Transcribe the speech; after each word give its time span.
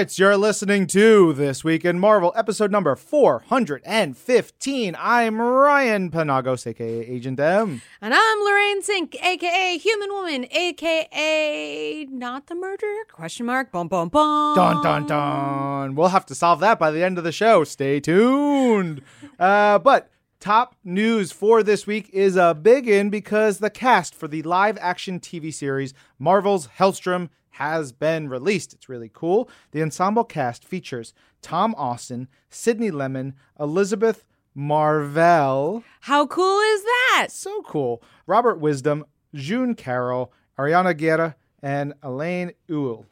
You're 0.00 0.38
listening 0.38 0.86
to 0.88 1.34
This 1.34 1.62
Week 1.62 1.84
in 1.84 1.98
Marvel, 1.98 2.32
episode 2.34 2.72
number 2.72 2.96
415. 2.96 4.96
I'm 4.98 5.38
Ryan 5.38 6.10
Penagos, 6.10 6.66
aka 6.66 7.00
Agent 7.00 7.38
M. 7.38 7.82
And 8.00 8.14
I'm 8.14 8.42
Lorraine 8.42 8.80
Sink, 8.80 9.14
aka 9.22 9.76
Human 9.76 10.10
Woman, 10.10 10.46
aka 10.50 12.06
not 12.06 12.46
the 12.46 12.54
murderer? 12.54 13.04
Question 13.12 13.44
mark. 13.44 13.70
Bum 13.72 13.88
bum 13.88 14.08
bum. 14.08 14.56
Dun 14.56 14.82
dun 14.82 15.06
dun. 15.06 15.94
We'll 15.94 16.08
have 16.08 16.24
to 16.26 16.34
solve 16.34 16.60
that 16.60 16.78
by 16.78 16.90
the 16.90 17.04
end 17.04 17.18
of 17.18 17.24
the 17.24 17.30
show. 17.30 17.64
Stay 17.64 18.00
tuned. 18.00 19.02
Uh, 19.38 19.78
but 19.78 20.10
top 20.40 20.76
news 20.82 21.30
for 21.30 21.62
this 21.62 21.86
week 21.86 22.08
is 22.10 22.36
a 22.36 22.54
big 22.54 22.88
in 22.88 23.10
because 23.10 23.58
the 23.58 23.68
cast 23.68 24.14
for 24.14 24.28
the 24.28 24.42
live 24.44 24.78
action 24.80 25.20
TV 25.20 25.52
series 25.52 25.92
Marvel's 26.18 26.68
Hellstrom 26.78 27.28
has 27.60 27.92
been 27.92 28.26
released. 28.30 28.72
It's 28.72 28.88
really 28.88 29.10
cool. 29.12 29.50
The 29.72 29.82
ensemble 29.82 30.24
cast 30.24 30.64
features 30.64 31.12
Tom 31.42 31.74
Austen, 31.76 32.26
Sydney 32.48 32.90
Lemmon, 32.90 33.34
Elizabeth 33.58 34.24
Marvel. 34.54 35.84
How 36.00 36.26
cool 36.26 36.58
is 36.58 36.82
that? 36.82 37.26
So 37.28 37.60
cool. 37.62 38.02
Robert 38.26 38.60
Wisdom, 38.60 39.04
June 39.34 39.74
Carryl, 39.74 40.30
Ariana 40.58 40.96
Guerra, 40.96 41.36
and 41.62 41.92
Elaine 42.02 42.52
Ewell. 42.66 43.04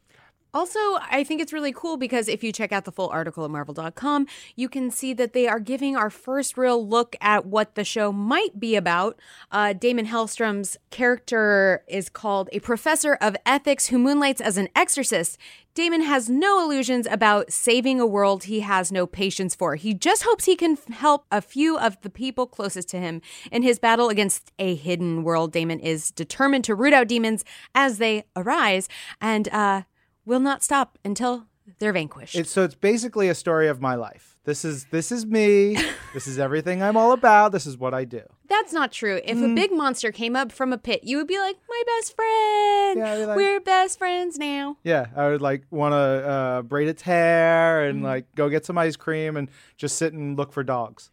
Also, 0.51 0.79
I 1.11 1.23
think 1.23 1.41
it's 1.41 1.53
really 1.53 1.71
cool 1.71 1.95
because 1.95 2.27
if 2.27 2.43
you 2.43 2.51
check 2.51 2.71
out 2.71 2.85
the 2.85 2.91
full 2.91 3.09
article 3.09 3.45
at 3.45 3.51
marvel.com, 3.51 4.25
you 4.55 4.67
can 4.67 4.89
see 4.89 5.13
that 5.13 5.33
they 5.33 5.47
are 5.47 5.59
giving 5.59 5.95
our 5.95 6.09
first 6.09 6.57
real 6.57 6.85
look 6.85 7.15
at 7.21 7.45
what 7.45 7.75
the 7.75 7.83
show 7.83 8.11
might 8.11 8.59
be 8.59 8.75
about. 8.75 9.19
Uh, 9.51 9.73
Daimon 9.73 10.07
Hellstrom's 10.07 10.75
character 10.89 11.83
is 11.87 12.09
called 12.09 12.49
a 12.51 12.59
professor 12.61 13.13
of 13.21 13.35
ethics 13.45 13.87
who 13.87 13.99
moonlights 13.99 14.41
as 14.41 14.57
an 14.57 14.69
exorcist. 14.75 15.37
Daimon 15.75 16.01
has 16.01 16.29
no 16.29 16.63
illusions 16.63 17.07
about 17.09 17.53
saving 17.53 18.01
a 18.01 18.07
world 18.07 18.45
he 18.45 18.61
has 18.61 18.91
no 18.91 19.05
patience 19.05 19.53
for. 19.53 19.75
He 19.75 19.93
just 19.93 20.23
hopes 20.23 20.45
he 20.45 20.55
can 20.55 20.77
help 20.89 21.25
a 21.31 21.41
few 21.41 21.77
of 21.77 22.01
the 22.01 22.09
people 22.09 22.47
closest 22.47 22.89
to 22.89 22.97
him. 22.97 23.21
In 23.51 23.61
his 23.61 23.77
battle 23.77 24.09
against 24.09 24.51
a 24.57 24.73
hidden 24.73 25.23
world, 25.23 25.53
Daimon 25.53 25.79
is 25.79 26.09
determined 26.09 26.63
to 26.65 26.73
root 26.73 26.91
out 26.91 27.07
demons 27.07 27.45
as 27.75 27.99
they 27.99 28.23
arise. 28.35 28.89
And, 29.21 29.47
uh, 29.49 29.83
will 30.25 30.39
not 30.39 30.63
stop 30.63 30.97
until 31.03 31.45
they're 31.79 31.93
vanquished. 31.93 32.35
It's 32.35 32.51
so 32.51 32.63
it's 32.63 32.75
basically 32.75 33.29
a 33.29 33.35
story 33.35 33.67
of 33.67 33.79
my 33.81 33.95
life. 33.95 34.37
This 34.45 34.65
is 34.65 34.85
this 34.85 35.11
is 35.11 35.25
me. 35.25 35.77
this 36.13 36.25
is 36.27 36.39
everything 36.39 36.81
I'm 36.81 36.97
all 36.97 37.11
about. 37.11 37.51
This 37.51 37.67
is 37.67 37.77
what 37.77 37.93
I 37.93 38.05
do. 38.05 38.21
That's 38.47 38.73
not 38.73 38.91
true. 38.91 39.21
If 39.23 39.37
a 39.37 39.53
big 39.53 39.71
monster 39.71 40.11
came 40.11 40.35
up 40.35 40.51
from 40.51 40.73
a 40.73 40.77
pit, 40.79 41.01
you 41.03 41.17
would 41.17 41.27
be 41.27 41.37
like, 41.37 41.57
"My 41.69 41.83
best 41.85 42.15
friend. 42.15 42.99
Yeah, 42.99 43.25
like- 43.27 43.37
We're 43.37 43.59
best 43.59 43.99
friends 43.99 44.39
now." 44.39 44.77
Yeah, 44.83 45.07
I 45.15 45.27
would 45.27 45.41
like 45.41 45.65
want 45.69 45.93
to 45.93 45.97
uh, 45.97 46.61
braid 46.63 46.87
its 46.87 47.03
hair 47.03 47.85
and 47.85 48.01
like 48.01 48.33
go 48.33 48.49
get 48.49 48.65
some 48.65 48.77
ice 48.77 48.95
cream 48.95 49.37
and 49.37 49.49
just 49.77 49.97
sit 49.97 50.13
and 50.13 50.35
look 50.35 50.51
for 50.51 50.63
dogs. 50.63 51.11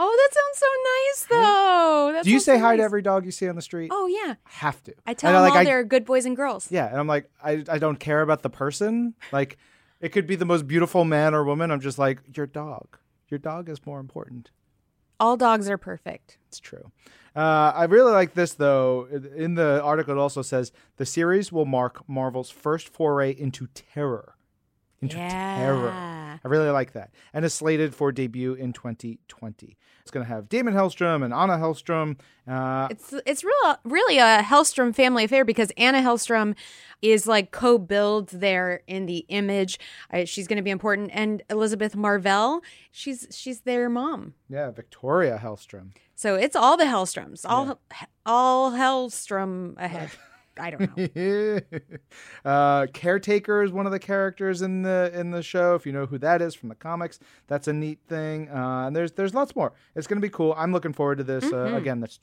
Oh, 0.00 0.16
that 0.16 0.34
sounds 0.34 0.58
so 0.58 0.66
nice, 0.94 1.42
though. 1.42 2.12
That 2.12 2.24
do 2.24 2.30
you 2.30 2.38
sounds 2.38 2.44
say 2.44 2.56
so 2.56 2.60
hi 2.60 2.72
to 2.76 2.76
nice. 2.78 2.84
every 2.84 3.02
dog 3.02 3.24
you 3.24 3.32
see 3.32 3.48
on 3.48 3.56
the 3.56 3.62
street? 3.62 3.90
Oh 3.92 4.06
yeah, 4.06 4.34
have 4.44 4.82
to. 4.84 4.94
I 5.06 5.14
tell 5.14 5.28
And 5.30 5.36
them 5.36 5.42
like, 5.42 5.52
all 5.52 5.58
I- 5.58 5.64
they're 5.64 5.84
good 5.84 6.04
boys 6.04 6.24
and 6.24 6.36
girls. 6.36 6.70
Yeah, 6.70 6.86
and 6.88 6.98
I'm 6.98 7.06
like, 7.08 7.30
I 7.42 7.64
I 7.68 7.78
don't 7.78 7.98
care 7.98 8.22
about 8.22 8.42
the 8.42 8.50
person. 8.50 9.14
Like, 9.32 9.58
it 10.00 10.10
could 10.10 10.26
be 10.26 10.36
the 10.36 10.44
most 10.44 10.66
beautiful 10.68 11.04
man 11.04 11.34
or 11.34 11.42
woman. 11.44 11.70
I'm 11.70 11.80
just 11.80 11.98
like, 11.98 12.20
your 12.36 12.46
dog. 12.46 12.96
Your 13.28 13.38
dog 13.38 13.68
is 13.68 13.84
more 13.84 13.98
important. 14.00 14.50
All 15.20 15.36
dogs 15.36 15.68
are 15.68 15.76
perfect. 15.78 16.38
It's 16.46 16.60
true. 16.60 16.92
Uh, 17.36 17.72
I 17.74 17.84
really 17.84 18.12
like 18.12 18.34
this 18.34 18.54
though. 18.54 19.06
In 19.36 19.54
the 19.56 19.82
article, 19.82 20.14
it 20.14 20.18
also 20.20 20.42
says 20.42 20.70
the 20.96 21.04
series 21.06 21.50
will 21.52 21.66
mark 21.66 22.08
Marvel's 22.08 22.50
first 22.50 22.88
foray 22.88 23.32
into 23.36 23.66
terror. 23.74 24.34
Into 25.00 25.16
terror. 25.16 25.86
Yeah. 25.88 26.38
I 26.44 26.48
really 26.48 26.70
like 26.70 26.92
that. 26.92 27.10
And 27.32 27.44
is 27.44 27.54
slated 27.54 27.94
for 27.94 28.12
debut 28.12 28.54
in 28.54 28.72
2020. 28.72 29.76
It's 30.02 30.10
going 30.10 30.24
to 30.24 30.32
have 30.32 30.48
Daimon 30.48 30.74
Hellstrom 30.74 31.22
and 31.24 31.34
Anna 31.34 31.56
Hellstrom. 31.58 32.16
Uh, 32.46 32.88
It's 32.90 33.12
it's 33.26 33.44
real 33.44 33.78
really 33.84 34.18
a 34.18 34.42
Hellstrom 34.42 34.94
family 34.94 35.24
affair 35.24 35.44
because 35.44 35.70
Anna 35.76 35.98
Hellstrom 36.00 36.54
is 37.02 37.26
like 37.26 37.50
co-billed 37.50 38.28
there 38.30 38.82
in 38.86 39.06
the 39.06 39.18
image. 39.28 39.78
Uh, 40.12 40.24
she's 40.24 40.48
going 40.48 40.56
to 40.56 40.62
be 40.62 40.70
important, 40.70 41.10
and 41.12 41.42
Elizabeth 41.50 41.94
Marvel, 41.94 42.62
she's 42.90 43.26
she's 43.30 43.60
their 43.60 43.88
mom. 43.90 44.34
yeah, 44.48 44.70
Victoria 44.70 45.38
Hellstrom. 45.42 45.90
So 46.14 46.34
it's 46.36 46.56
all 46.56 46.76
the 46.76 46.84
Hellstroms, 46.84 47.44
all 47.44 47.78
all 48.24 48.72
Hellstrom 48.72 49.76
ahead. 49.78 50.10
I 50.58 50.70
don't 50.70 51.14
know. 51.14 51.60
uh, 52.50 52.86
Caretaker 52.92 53.62
is 53.62 53.72
one 53.72 53.86
of 53.86 53.92
the 53.92 53.98
characters 53.98 54.62
in 54.62 54.82
the 54.82 55.10
in 55.14 55.30
the 55.30 55.42
show. 55.42 55.74
If 55.74 55.86
you 55.86 55.92
know 55.92 56.06
who 56.06 56.18
that 56.18 56.42
is 56.42 56.54
from 56.54 56.68
the 56.68 56.74
comics, 56.74 57.18
that's 57.46 57.68
a 57.68 57.72
neat 57.72 58.00
thing. 58.08 58.48
Uh, 58.50 58.86
and 58.86 58.96
there's 58.96 59.12
there's 59.12 59.34
lots 59.34 59.54
more. 59.54 59.72
It's 59.94 60.06
going 60.06 60.20
to 60.20 60.26
be 60.26 60.30
cool. 60.30 60.54
I'm 60.56 60.72
looking 60.72 60.92
forward 60.92 61.18
to 61.18 61.24
this. 61.24 61.52
Uh, 61.52 61.74
again, 61.74 62.00
that's 62.00 62.18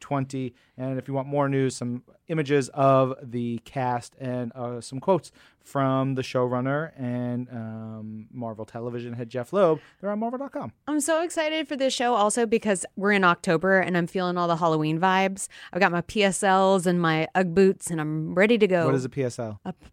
2020. 0.00 0.54
And 0.76 0.98
if 0.98 1.08
you 1.08 1.14
want 1.14 1.28
more 1.28 1.48
news, 1.48 1.76
some 1.76 2.02
images 2.28 2.68
of 2.70 3.14
the 3.22 3.58
cast 3.64 4.14
and 4.18 4.52
uh, 4.54 4.80
some 4.80 5.00
quotes 5.00 5.30
from 5.62 6.14
the 6.14 6.22
showrunner 6.22 6.92
and 6.96 7.48
um, 7.50 8.26
Marvel 8.32 8.64
Television 8.64 9.12
head 9.12 9.28
Jeph 9.28 9.52
Loeb, 9.52 9.80
they're 10.00 10.10
on 10.10 10.18
Marvel.com. 10.18 10.72
I'm 10.88 11.00
so 11.00 11.22
excited 11.22 11.68
for 11.68 11.76
this 11.76 11.92
show 11.94 12.14
also 12.14 12.46
because 12.46 12.84
we're 12.96 13.12
in 13.12 13.24
October 13.24 13.78
and 13.78 13.96
I'm 13.96 14.06
feeling 14.06 14.36
all 14.38 14.48
the 14.48 14.56
Halloween 14.56 14.98
vibes. 14.98 15.48
I've 15.72 15.80
got 15.80 15.92
my 15.92 16.02
PSLs 16.02 16.86
and 16.86 17.00
my 17.00 17.28
UGG 17.34 17.54
boots 17.54 17.90
and 17.90 18.00
I'm 18.00 18.34
ready 18.34 18.58
to 18.58 18.66
go. 18.66 18.86
What 18.86 18.94
is 18.94 19.04
a 19.04 19.08
PSL? 19.10 19.58
a 19.64 19.72
p- 19.72 19.88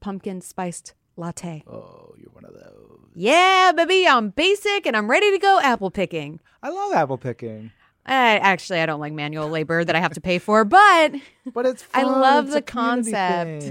pumpkin 0.00 0.40
spiced 0.40 0.94
latte? 1.16 1.62
Oh, 1.66 2.14
you're 2.18 2.30
one 2.32 2.44
of 2.44 2.54
those. 2.54 2.98
Yeah, 3.14 3.72
baby, 3.76 4.06
I'm 4.08 4.30
basic 4.30 4.86
and 4.86 4.96
I'm 4.96 5.08
ready 5.10 5.30
to 5.32 5.38
go 5.38 5.60
apple 5.62 5.90
picking. 5.90 6.40
I 6.62 6.70
love 6.70 6.92
apple 6.94 7.18
picking, 7.18 7.70
actually, 8.10 8.80
I 8.80 8.86
don't 8.86 9.00
like 9.00 9.12
manual 9.12 9.48
labor 9.48 9.84
that 9.84 9.94
I 9.94 10.00
have 10.00 10.14
to 10.14 10.20
pay 10.20 10.38
for, 10.38 10.64
but 10.64 11.14
but 11.54 11.66
it's 11.66 11.84
I 11.94 12.02
love 12.04 12.44
It's 12.46 12.54
the 12.54 12.58
a 12.58 12.62
concept. 12.62 13.64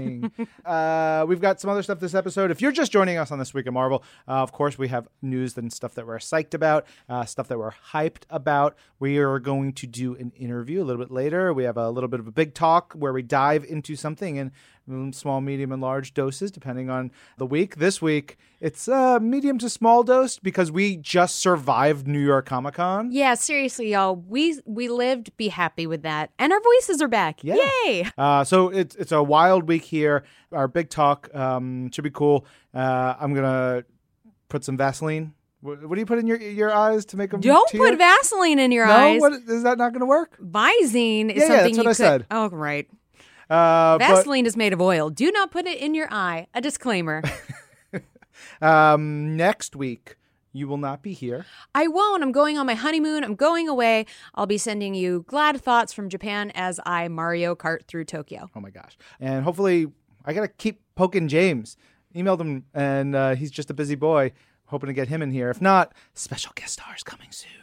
uh, 0.64 1.24
we've 1.28 1.40
got 1.40 1.60
some 1.60 1.70
other 1.70 1.82
stuff 1.82 2.00
this 2.00 2.14
episode. 2.14 2.50
If 2.50 2.60
you're 2.60 2.72
just 2.72 2.92
joining 2.92 3.18
us 3.18 3.30
on 3.30 3.38
this 3.38 3.54
week 3.54 3.66
of 3.66 3.74
Marvel, 3.74 4.02
uh, 4.28 4.32
of 4.42 4.52
course 4.52 4.78
we 4.78 4.88
have 4.88 5.08
news 5.20 5.56
and 5.56 5.72
stuff 5.72 5.94
that 5.94 6.06
we're 6.06 6.18
psyched 6.18 6.54
about, 6.54 6.86
uh, 7.08 7.24
stuff 7.24 7.48
that 7.48 7.58
we're 7.58 7.72
hyped 7.92 8.24
about. 8.30 8.76
We 8.98 9.18
are 9.18 9.38
going 9.38 9.72
to 9.74 9.86
do 9.86 10.14
an 10.16 10.32
interview 10.36 10.82
a 10.82 10.84
little 10.84 11.02
bit 11.02 11.10
later. 11.12 11.52
We 11.52 11.64
have 11.64 11.76
a 11.76 11.90
little 11.90 12.08
bit 12.08 12.20
of 12.20 12.26
a 12.26 12.32
big 12.32 12.54
talk 12.54 12.92
where 12.94 13.12
we 13.12 13.22
dive 13.22 13.64
into 13.64 13.96
something 13.96 14.36
in 14.36 14.52
mm, 14.88 15.14
small, 15.14 15.40
medium, 15.40 15.72
and 15.72 15.80
large 15.82 16.14
doses 16.14 16.50
depending 16.50 16.90
on 16.90 17.10
the 17.38 17.46
week. 17.46 17.76
This 17.76 18.00
week 18.02 18.36
it's 18.60 18.86
uh, 18.86 19.18
medium 19.20 19.58
to 19.58 19.68
small 19.68 20.04
dose 20.04 20.38
because 20.38 20.70
we 20.70 20.96
just 20.96 21.36
survived 21.36 22.06
New 22.06 22.20
York 22.20 22.46
Comic 22.46 22.74
Con. 22.74 23.10
yeah, 23.10 23.34
seriously, 23.34 23.90
y'all, 23.92 24.14
we 24.14 24.60
we 24.64 24.88
lived. 24.88 25.36
Be 25.36 25.48
happy 25.48 25.86
with 25.86 26.02
that, 26.02 26.30
and 26.38 26.52
our 26.52 26.60
voices 26.60 27.02
are 27.02 27.08
back. 27.08 27.42
Yeah. 27.42 27.56
Yay! 27.84 28.06
Uh, 28.18 28.44
so 28.44 28.68
it's 28.68 28.94
it's 28.96 29.12
a 29.12 29.22
wild 29.22 29.66
week 29.68 29.82
here. 29.82 30.24
Our 30.52 30.68
big 30.68 30.88
talk 30.88 31.28
um, 31.34 31.90
should 31.90 32.04
be 32.04 32.10
cool. 32.10 32.46
Uh, 32.74 33.14
I'm 33.20 33.34
gonna 33.34 33.84
put 34.48 34.64
some 34.64 34.76
Vaseline. 34.76 35.34
What, 35.60 35.84
what 35.88 35.94
do 35.96 36.00
you 36.00 36.06
put 36.06 36.18
in 36.18 36.26
your 36.26 36.40
your 36.40 36.72
eyes 36.72 37.04
to 37.06 37.16
make 37.16 37.30
them? 37.30 37.40
Don't 37.40 37.68
tear? 37.68 37.80
put 37.80 37.98
Vaseline 37.98 38.58
in 38.58 38.72
your 38.72 38.84
eyes. 38.86 38.90
No, 38.90 39.14
eyes. 39.14 39.20
what 39.20 39.32
is 39.32 39.62
that 39.64 39.78
not 39.78 39.92
gonna 39.92 40.06
work? 40.06 40.38
Visine 40.40 41.30
is 41.30 41.42
Yeah, 41.42 41.48
yeah, 41.48 41.58
something 41.58 41.76
that's 41.76 41.76
what 41.76 41.76
you 41.76 41.80
I 41.82 41.84
could. 41.84 41.96
said. 41.96 42.26
Oh, 42.30 42.48
right. 42.50 42.88
Uh, 43.50 43.98
but 43.98 44.08
Vaseline 44.08 44.46
is 44.46 44.56
made 44.56 44.72
of 44.72 44.80
oil. 44.80 45.10
Do 45.10 45.30
not 45.30 45.50
put 45.50 45.66
it 45.66 45.78
in 45.78 45.94
your 45.94 46.08
eye. 46.10 46.46
A 46.54 46.60
disclaimer. 46.60 47.22
um, 48.62 49.36
next 49.36 49.76
week 49.76 50.16
you 50.52 50.68
will 50.68 50.76
not 50.76 51.02
be 51.02 51.12
here. 51.12 51.46
I 51.74 51.88
won't. 51.88 52.22
I'm 52.22 52.32
going 52.32 52.58
on 52.58 52.66
my 52.66 52.74
honeymoon. 52.74 53.24
I'm 53.24 53.34
going 53.34 53.68
away. 53.68 54.06
I'll 54.34 54.46
be 54.46 54.58
sending 54.58 54.94
you 54.94 55.24
glad 55.26 55.60
thoughts 55.60 55.92
from 55.92 56.08
Japan 56.08 56.52
as 56.54 56.78
I 56.84 57.08
Mario 57.08 57.54
Kart 57.54 57.84
through 57.84 58.04
Tokyo. 58.04 58.50
Oh 58.54 58.60
my 58.60 58.70
gosh! 58.70 58.96
And 59.20 59.44
hopefully, 59.44 59.86
I 60.24 60.32
gotta 60.32 60.48
keep 60.48 60.80
poking 60.94 61.28
James. 61.28 61.76
Emailed 62.14 62.40
him, 62.40 62.64
and 62.74 63.16
uh, 63.16 63.34
he's 63.34 63.50
just 63.50 63.70
a 63.70 63.74
busy 63.74 63.94
boy. 63.94 64.32
Hoping 64.66 64.88
to 64.88 64.94
get 64.94 65.08
him 65.08 65.22
in 65.22 65.30
here. 65.30 65.50
If 65.50 65.60
not, 65.60 65.94
special 66.14 66.52
guest 66.54 66.74
stars 66.74 67.02
coming 67.02 67.30
soon. 67.30 67.61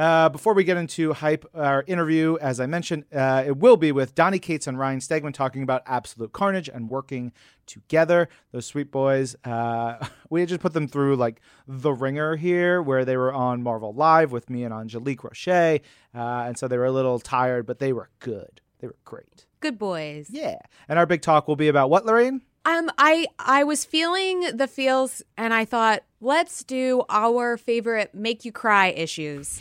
Uh, 0.00 0.30
before 0.30 0.54
we 0.54 0.64
get 0.64 0.78
into 0.78 1.12
hype, 1.12 1.44
our 1.54 1.84
interview, 1.86 2.38
as 2.40 2.58
I 2.58 2.64
mentioned, 2.64 3.04
uh, 3.14 3.44
it 3.46 3.58
will 3.58 3.76
be 3.76 3.92
with 3.92 4.14
Donny 4.14 4.38
Cates 4.38 4.66
and 4.66 4.78
Ryan 4.78 4.98
Stegman 4.98 5.34
talking 5.34 5.62
about 5.62 5.82
Absolute 5.84 6.32
Carnage 6.32 6.70
and 6.70 6.88
working 6.88 7.32
together. 7.66 8.30
Those 8.50 8.64
sweet 8.64 8.90
boys. 8.90 9.36
Uh, 9.44 9.98
we 10.30 10.46
just 10.46 10.62
put 10.62 10.72
them 10.72 10.88
through 10.88 11.16
like 11.16 11.42
the 11.68 11.92
ringer 11.92 12.36
here, 12.36 12.80
where 12.80 13.04
they 13.04 13.18
were 13.18 13.30
on 13.30 13.62
Marvel 13.62 13.92
Live 13.92 14.32
with 14.32 14.48
me 14.48 14.64
and 14.64 14.72
Angelique 14.72 15.22
Roche, 15.22 15.48
uh, 15.48 15.78
and 16.14 16.56
so 16.56 16.66
they 16.66 16.78
were 16.78 16.86
a 16.86 16.92
little 16.92 17.18
tired, 17.18 17.66
but 17.66 17.78
they 17.78 17.92
were 17.92 18.08
good. 18.20 18.62
They 18.78 18.86
were 18.86 18.96
great. 19.04 19.44
Good 19.60 19.78
boys. 19.78 20.28
Yeah. 20.30 20.60
And 20.88 20.98
our 20.98 21.04
big 21.04 21.20
talk 21.20 21.46
will 21.46 21.56
be 21.56 21.68
about 21.68 21.90
what, 21.90 22.06
Lorraine? 22.06 22.40
Um, 22.64 22.90
I 22.96 23.26
I 23.38 23.64
was 23.64 23.84
feeling 23.84 24.56
the 24.56 24.66
feels, 24.66 25.20
and 25.36 25.52
I 25.52 25.66
thought, 25.66 26.04
let's 26.22 26.64
do 26.64 27.02
our 27.10 27.58
favorite 27.58 28.14
make 28.14 28.46
you 28.46 28.52
cry 28.52 28.86
issues. 28.86 29.60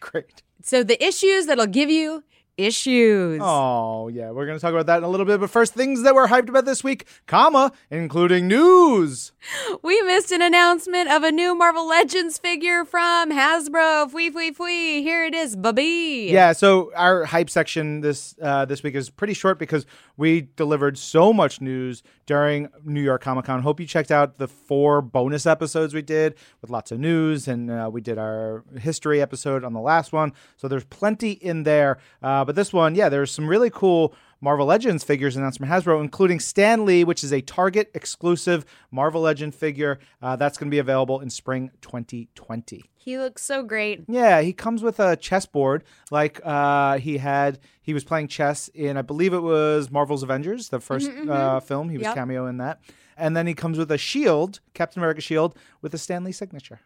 Great. 0.00 0.42
So 0.62 0.82
the 0.82 1.02
issues 1.02 1.46
that'll 1.46 1.66
give 1.66 1.90
you 1.90 2.24
issues. 2.58 3.40
Oh, 3.42 4.08
yeah. 4.08 4.32
We're 4.32 4.44
going 4.44 4.58
to 4.58 4.60
talk 4.60 4.72
about 4.72 4.86
that 4.86 4.98
in 4.98 5.04
a 5.04 5.08
little 5.08 5.24
bit. 5.24 5.40
But 5.40 5.48
first, 5.48 5.72
things 5.74 6.02
that 6.02 6.14
we're 6.14 6.26
hyped 6.26 6.48
about 6.48 6.64
this 6.64 6.84
week, 6.84 7.06
comma, 7.26 7.72
including 7.90 8.48
news. 8.48 9.32
We 9.82 10.02
missed 10.02 10.32
an 10.32 10.42
announcement 10.42 11.08
of 11.08 11.22
a 11.22 11.30
new 11.30 11.54
Marvel 11.54 11.86
Legends 11.86 12.36
figure 12.36 12.84
from 12.84 13.30
Hasbro. 13.30 14.10
Fwee, 14.10 14.30
fwee, 14.30 14.54
fwee. 14.54 15.02
Here 15.02 15.24
it 15.24 15.34
is, 15.34 15.54
baby. 15.56 16.30
Yeah, 16.32 16.52
so 16.52 16.90
our 16.96 17.24
hype 17.24 17.48
section 17.48 18.00
this 18.00 18.34
uh, 18.42 18.64
this 18.64 18.82
week 18.82 18.94
is 18.94 19.08
pretty 19.08 19.34
short 19.34 19.58
because 19.58 19.86
we 20.18 20.48
delivered 20.56 20.98
so 20.98 21.32
much 21.32 21.60
news 21.60 22.02
during 22.26 22.68
New 22.84 23.00
York 23.00 23.22
Comic 23.22 23.46
Con. 23.46 23.62
Hope 23.62 23.80
you 23.80 23.86
checked 23.86 24.10
out 24.10 24.36
the 24.36 24.48
four 24.48 25.00
bonus 25.00 25.46
episodes 25.46 25.94
we 25.94 26.02
did 26.02 26.34
with 26.60 26.70
lots 26.70 26.90
of 26.90 26.98
news, 26.98 27.46
and 27.46 27.70
uh, 27.70 27.88
we 27.90 28.00
did 28.00 28.18
our 28.18 28.64
history 28.78 29.22
episode 29.22 29.62
on 29.62 29.72
the 29.72 29.80
last 29.80 30.12
one. 30.12 30.32
So 30.56 30.66
there's 30.66 30.84
plenty 30.84 31.30
in 31.30 31.62
there. 31.62 31.98
Uh, 32.20 32.44
but 32.44 32.56
this 32.56 32.72
one, 32.72 32.96
yeah, 32.96 33.08
there's 33.08 33.30
some 33.30 33.48
really 33.48 33.70
cool 33.70 34.12
Marvel 34.40 34.66
Legends 34.66 35.02
figures 35.02 35.36
announced 35.36 35.58
from 35.58 35.68
Hasbro, 35.68 36.00
including 36.00 36.38
Stan 36.40 36.84
Lee, 36.84 37.02
which 37.04 37.24
is 37.24 37.32
a 37.32 37.40
Target 37.40 37.90
exclusive 37.94 38.64
Marvel 38.90 39.20
Legend 39.20 39.54
figure. 39.54 39.98
Uh, 40.22 40.36
that's 40.36 40.56
going 40.58 40.68
to 40.70 40.74
be 40.74 40.78
available 40.78 41.20
in 41.20 41.28
spring 41.30 41.70
2020. 41.80 42.84
He 42.96 43.18
looks 43.18 43.42
so 43.42 43.62
great. 43.62 44.04
Yeah, 44.06 44.40
he 44.42 44.52
comes 44.52 44.82
with 44.82 45.00
a 45.00 45.16
chessboard 45.16 45.82
like 46.10 46.40
uh, 46.44 46.98
he 46.98 47.18
had. 47.18 47.58
He 47.80 47.94
was 47.94 48.04
playing 48.04 48.28
chess 48.28 48.68
in, 48.74 48.96
I 48.96 49.02
believe 49.02 49.32
it 49.32 49.40
was 49.40 49.90
Marvel's 49.90 50.22
Avengers, 50.22 50.68
the 50.68 50.78
1st 50.78 51.28
Uh, 51.28 51.60
film. 51.60 51.88
He 51.88 51.96
was 51.98 52.04
Yep. 52.04 52.14
cameo 52.14 52.46
in 52.46 52.58
that. 52.58 52.80
And 53.16 53.36
then 53.36 53.46
he 53.48 53.54
comes 53.54 53.78
with 53.78 53.90
a 53.90 53.98
shield, 53.98 54.60
Captain 54.74 55.00
America 55.00 55.20
shield, 55.20 55.56
with 55.82 55.92
a 55.94 55.98
Stan 55.98 56.22
Lee 56.22 56.30
signature. 56.32 56.80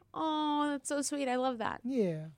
Oh, 0.72 0.76
that's 0.76 0.88
so 0.88 1.02
sweet. 1.02 1.28
I 1.28 1.36
love 1.36 1.58
that. 1.58 1.80
Yeah. 1.84 2.28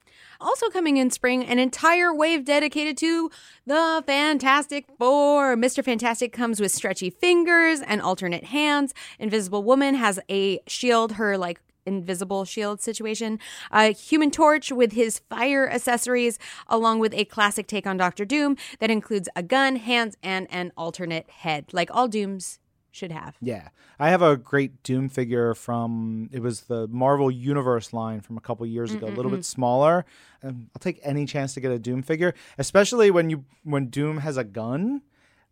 Also 0.41 0.69
coming 0.69 0.97
in 0.97 1.09
spring, 1.09 1.45
an 1.45 1.57
entire 1.57 2.13
wave 2.13 2.43
dedicated 2.43 2.97
to 2.97 3.31
the 3.65 4.03
Fantastic 4.05 4.87
Four. 4.99 5.55
Mr. 5.55 5.81
Fantastic 5.81 6.33
comes 6.33 6.59
with 6.59 6.73
stretchy 6.73 7.09
fingers 7.09 7.79
and 7.79 8.01
alternate 8.01 8.43
hands. 8.45 8.93
Invisible 9.19 9.63
Woman 9.63 9.95
has 9.95 10.19
a 10.29 10.59
shield, 10.67 11.13
her 11.13 11.37
like 11.37 11.61
invisible 11.85 12.43
shield 12.43 12.81
situation. 12.81 13.39
Uh, 13.71 13.93
Human 13.93 14.31
Torch 14.31 14.69
with 14.69 14.91
his 14.91 15.19
fire 15.29 15.69
accessories, 15.69 16.37
along 16.67 16.99
with 16.99 17.13
a 17.13 17.23
classic 17.23 17.67
take 17.67 17.87
on 17.87 17.95
Doctor 17.95 18.25
Doom 18.25 18.57
that 18.79 18.91
includes 18.91 19.29
a 19.37 19.43
gun, 19.43 19.77
hands, 19.77 20.17
and 20.21 20.45
an 20.49 20.73
alternate 20.75 21.29
head, 21.29 21.67
like 21.71 21.89
all 21.93 22.09
Dooms 22.09 22.59
should 22.95 23.11
have. 23.11 23.35
Yeah. 23.41 23.69
I 23.99 24.09
have 24.09 24.21
a 24.21 24.37
great 24.37 24.83
Doom 24.83 25.09
figure 25.09 25.53
from, 25.53 26.29
it 26.31 26.41
was 26.41 26.61
the 26.61 26.87
Marvel 26.87 27.29
Universe 27.29 27.93
line 27.93 28.21
from 28.21 28.37
a 28.37 28.41
couple 28.41 28.65
years 28.65 28.93
ago, 28.93 29.07
a 29.07 29.09
little 29.09 29.31
bit 29.31 29.45
smaller. 29.45 30.05
And 30.41 30.69
I'll 30.75 30.79
take 30.79 30.99
any 31.03 31.25
chance 31.25 31.53
to 31.55 31.59
get 31.59 31.71
a 31.71 31.79
Doom 31.79 32.01
figure, 32.01 32.33
especially 32.57 33.11
when 33.11 33.29
you 33.29 33.45
when 33.63 33.87
Doom 33.87 34.17
has 34.19 34.37
a 34.37 34.43
gun. 34.43 35.01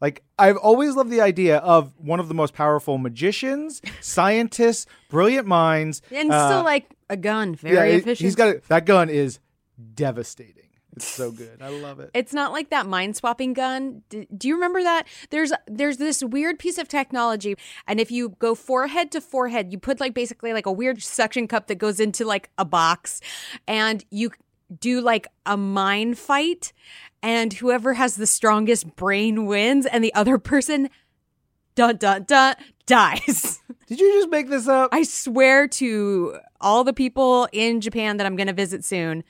Like 0.02 0.24
I've 0.38 0.58
always 0.58 0.96
loved 0.96 1.10
the 1.10 1.22
idea 1.22 1.58
of 1.58 1.94
one 1.98 2.20
of 2.20 2.28
the 2.28 2.34
most 2.34 2.54
powerful 2.54 2.98
magicians, 2.98 3.82
scientists, 4.02 4.86
brilliant 5.10 5.48
minds, 5.48 6.02
And 6.12 6.32
uh, 6.32 6.48
still 6.50 6.64
like 6.64 6.94
a 7.10 7.18
gun, 7.18 7.56
very 7.56 7.76
yeah, 7.76 7.98
efficient. 7.98 8.20
He's 8.20 8.36
got 8.36 8.50
it. 8.50 8.68
That 8.68 8.86
gun 8.86 9.10
is 9.10 9.40
devastating. 9.96 10.63
It's 10.96 11.08
so 11.08 11.32
good. 11.32 11.62
I 11.62 11.70
love 11.70 12.00
it. 12.00 12.12
It's 12.14 12.34
not 12.34 12.52
like 12.52 12.70
that 12.70 12.86
mind 12.86 13.16
swapping 13.16 13.54
gun. 13.54 14.04
D- 14.10 14.28
do 14.36 14.48
you 14.48 14.56
remember 14.56 14.84
that? 14.84 15.08
There's 15.30 15.52
there's 15.68 15.98
this 15.98 16.24
weird 16.24 16.60
piece 16.60 16.78
of 16.78 16.88
technology, 16.88 17.56
and 17.88 18.00
if 18.00 18.12
you 18.12 18.30
go 18.40 18.54
forehead 18.56 19.12
to 19.12 19.22
forehead, 19.22 19.72
you 19.72 19.80
put 19.80 20.00
like 20.00 20.14
basically 20.14 20.54
like 20.54 20.66
a 20.66 20.72
weird 20.72 21.02
suction 21.02 21.48
cup 21.48 21.68
that 21.68 21.76
goes 21.76 22.00
into 22.00 22.26
like 22.26 22.50
a 22.58 22.66
box, 22.66 23.22
and 23.68 24.06
you 24.12 24.32
do 24.80 25.02
like 25.02 25.28
a 25.46 25.58
mind 25.58 26.18
fight, 26.18 26.74
and 27.22 27.54
whoever 27.54 27.94
has 27.94 28.16
the 28.16 28.28
strongest 28.28 28.96
brain 28.96 29.46
wins, 29.46 29.86
and 29.86 30.04
the 30.04 30.14
other 30.14 30.38
person, 30.38 30.90
dun 31.76 31.98
dun 31.98 32.24
dun, 32.24 32.56
dies. 32.86 33.62
Did 33.88 34.00
you 34.00 34.14
just 34.14 34.30
make 34.30 34.50
this 34.50 34.68
up? 34.68 34.90
I 34.92 35.04
swear 35.04 35.68
to 35.68 36.38
all 36.62 36.84
the 36.84 36.94
people 36.94 37.48
in 37.52 37.82
Japan 37.82 38.18
that 38.18 38.26
I'm 38.26 38.36
going 38.36 38.48
to 38.48 38.54
visit 38.54 38.86
soon, 38.86 39.24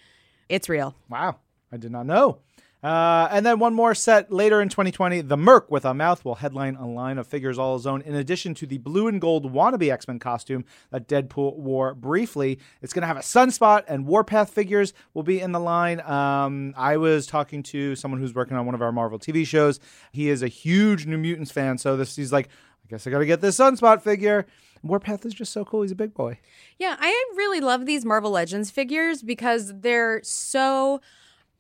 it's 0.50 0.70
real. 0.70 0.96
Wow, 1.10 1.38
I 1.74 1.78
did 1.78 1.92
not 1.92 2.06
know. 2.06 2.40
Uh, 2.84 3.30
and 3.32 3.46
then 3.46 3.60
one 3.60 3.74
more 3.74 3.96
set 3.96 4.30
later 4.30 4.62
in 4.62 4.68
2020, 4.68 5.22
the 5.22 5.38
Merc 5.38 5.72
with 5.72 5.86
a 5.86 5.94
mouth 5.94 6.26
will 6.26 6.36
headline 6.36 6.76
a 6.76 6.86
line 6.86 7.18
of 7.18 7.26
figures 7.26 7.58
all 7.58 7.78
his 7.78 7.88
own. 7.88 8.02
In 8.02 8.14
addition 8.14 8.54
to 8.56 8.68
the 8.68 8.78
blue 8.78 9.08
and 9.08 9.22
gold 9.22 9.52
wannabe 9.54 9.90
X 9.90 10.06
Men 10.06 10.20
costume 10.20 10.66
that 10.92 11.08
Deadpool 11.08 11.56
wore 11.56 11.96
briefly, 11.96 12.60
it's 12.82 12.92
going 12.92 13.02
to 13.02 13.08
have 13.08 13.16
a 13.16 13.22
Sunspot 13.22 13.86
and 13.88 14.06
Warpath 14.06 14.50
figures 14.50 14.94
will 15.14 15.24
be 15.24 15.40
in 15.40 15.54
the 15.54 15.62
line. 15.62 16.02
Um, 16.02 16.74
I 16.76 16.98
was 16.98 17.26
talking 17.26 17.64
to 17.64 17.96
someone 17.96 18.20
who's 18.20 18.36
working 18.36 18.58
on 18.58 18.66
one 18.66 18.76
of 18.76 18.82
our 18.82 18.92
Marvel 18.92 19.18
TV 19.18 19.48
shows. 19.48 19.80
He 20.12 20.30
is 20.30 20.44
a 20.44 20.50
huge 20.50 21.06
New 21.06 21.18
Mutants 21.18 21.52
fan, 21.52 21.78
so 21.78 21.96
this 21.96 22.18
he's 22.18 22.34
like, 22.34 22.50
I 22.86 22.90
guess 22.90 23.08
I 23.08 23.12
got 23.12 23.20
to 23.20 23.26
get 23.26 23.40
this 23.40 23.58
Sunspot 23.58 24.02
figure. 24.02 24.46
Warpath 24.84 25.26
is 25.26 25.34
just 25.34 25.54
so 25.54 25.64
cool. 25.64 25.84
He's 25.84 25.94
a 25.94 25.96
big 25.96 26.14
boy. 26.14 26.38
Yeah, 26.78 26.98
I 27.00 27.10
really 27.38 27.62
love 27.62 27.86
these 27.86 28.04
Marvel 28.04 28.32
Legends 28.32 28.70
figures 28.70 29.24
because 29.24 29.72
they're 29.80 30.20
so 30.24 31.00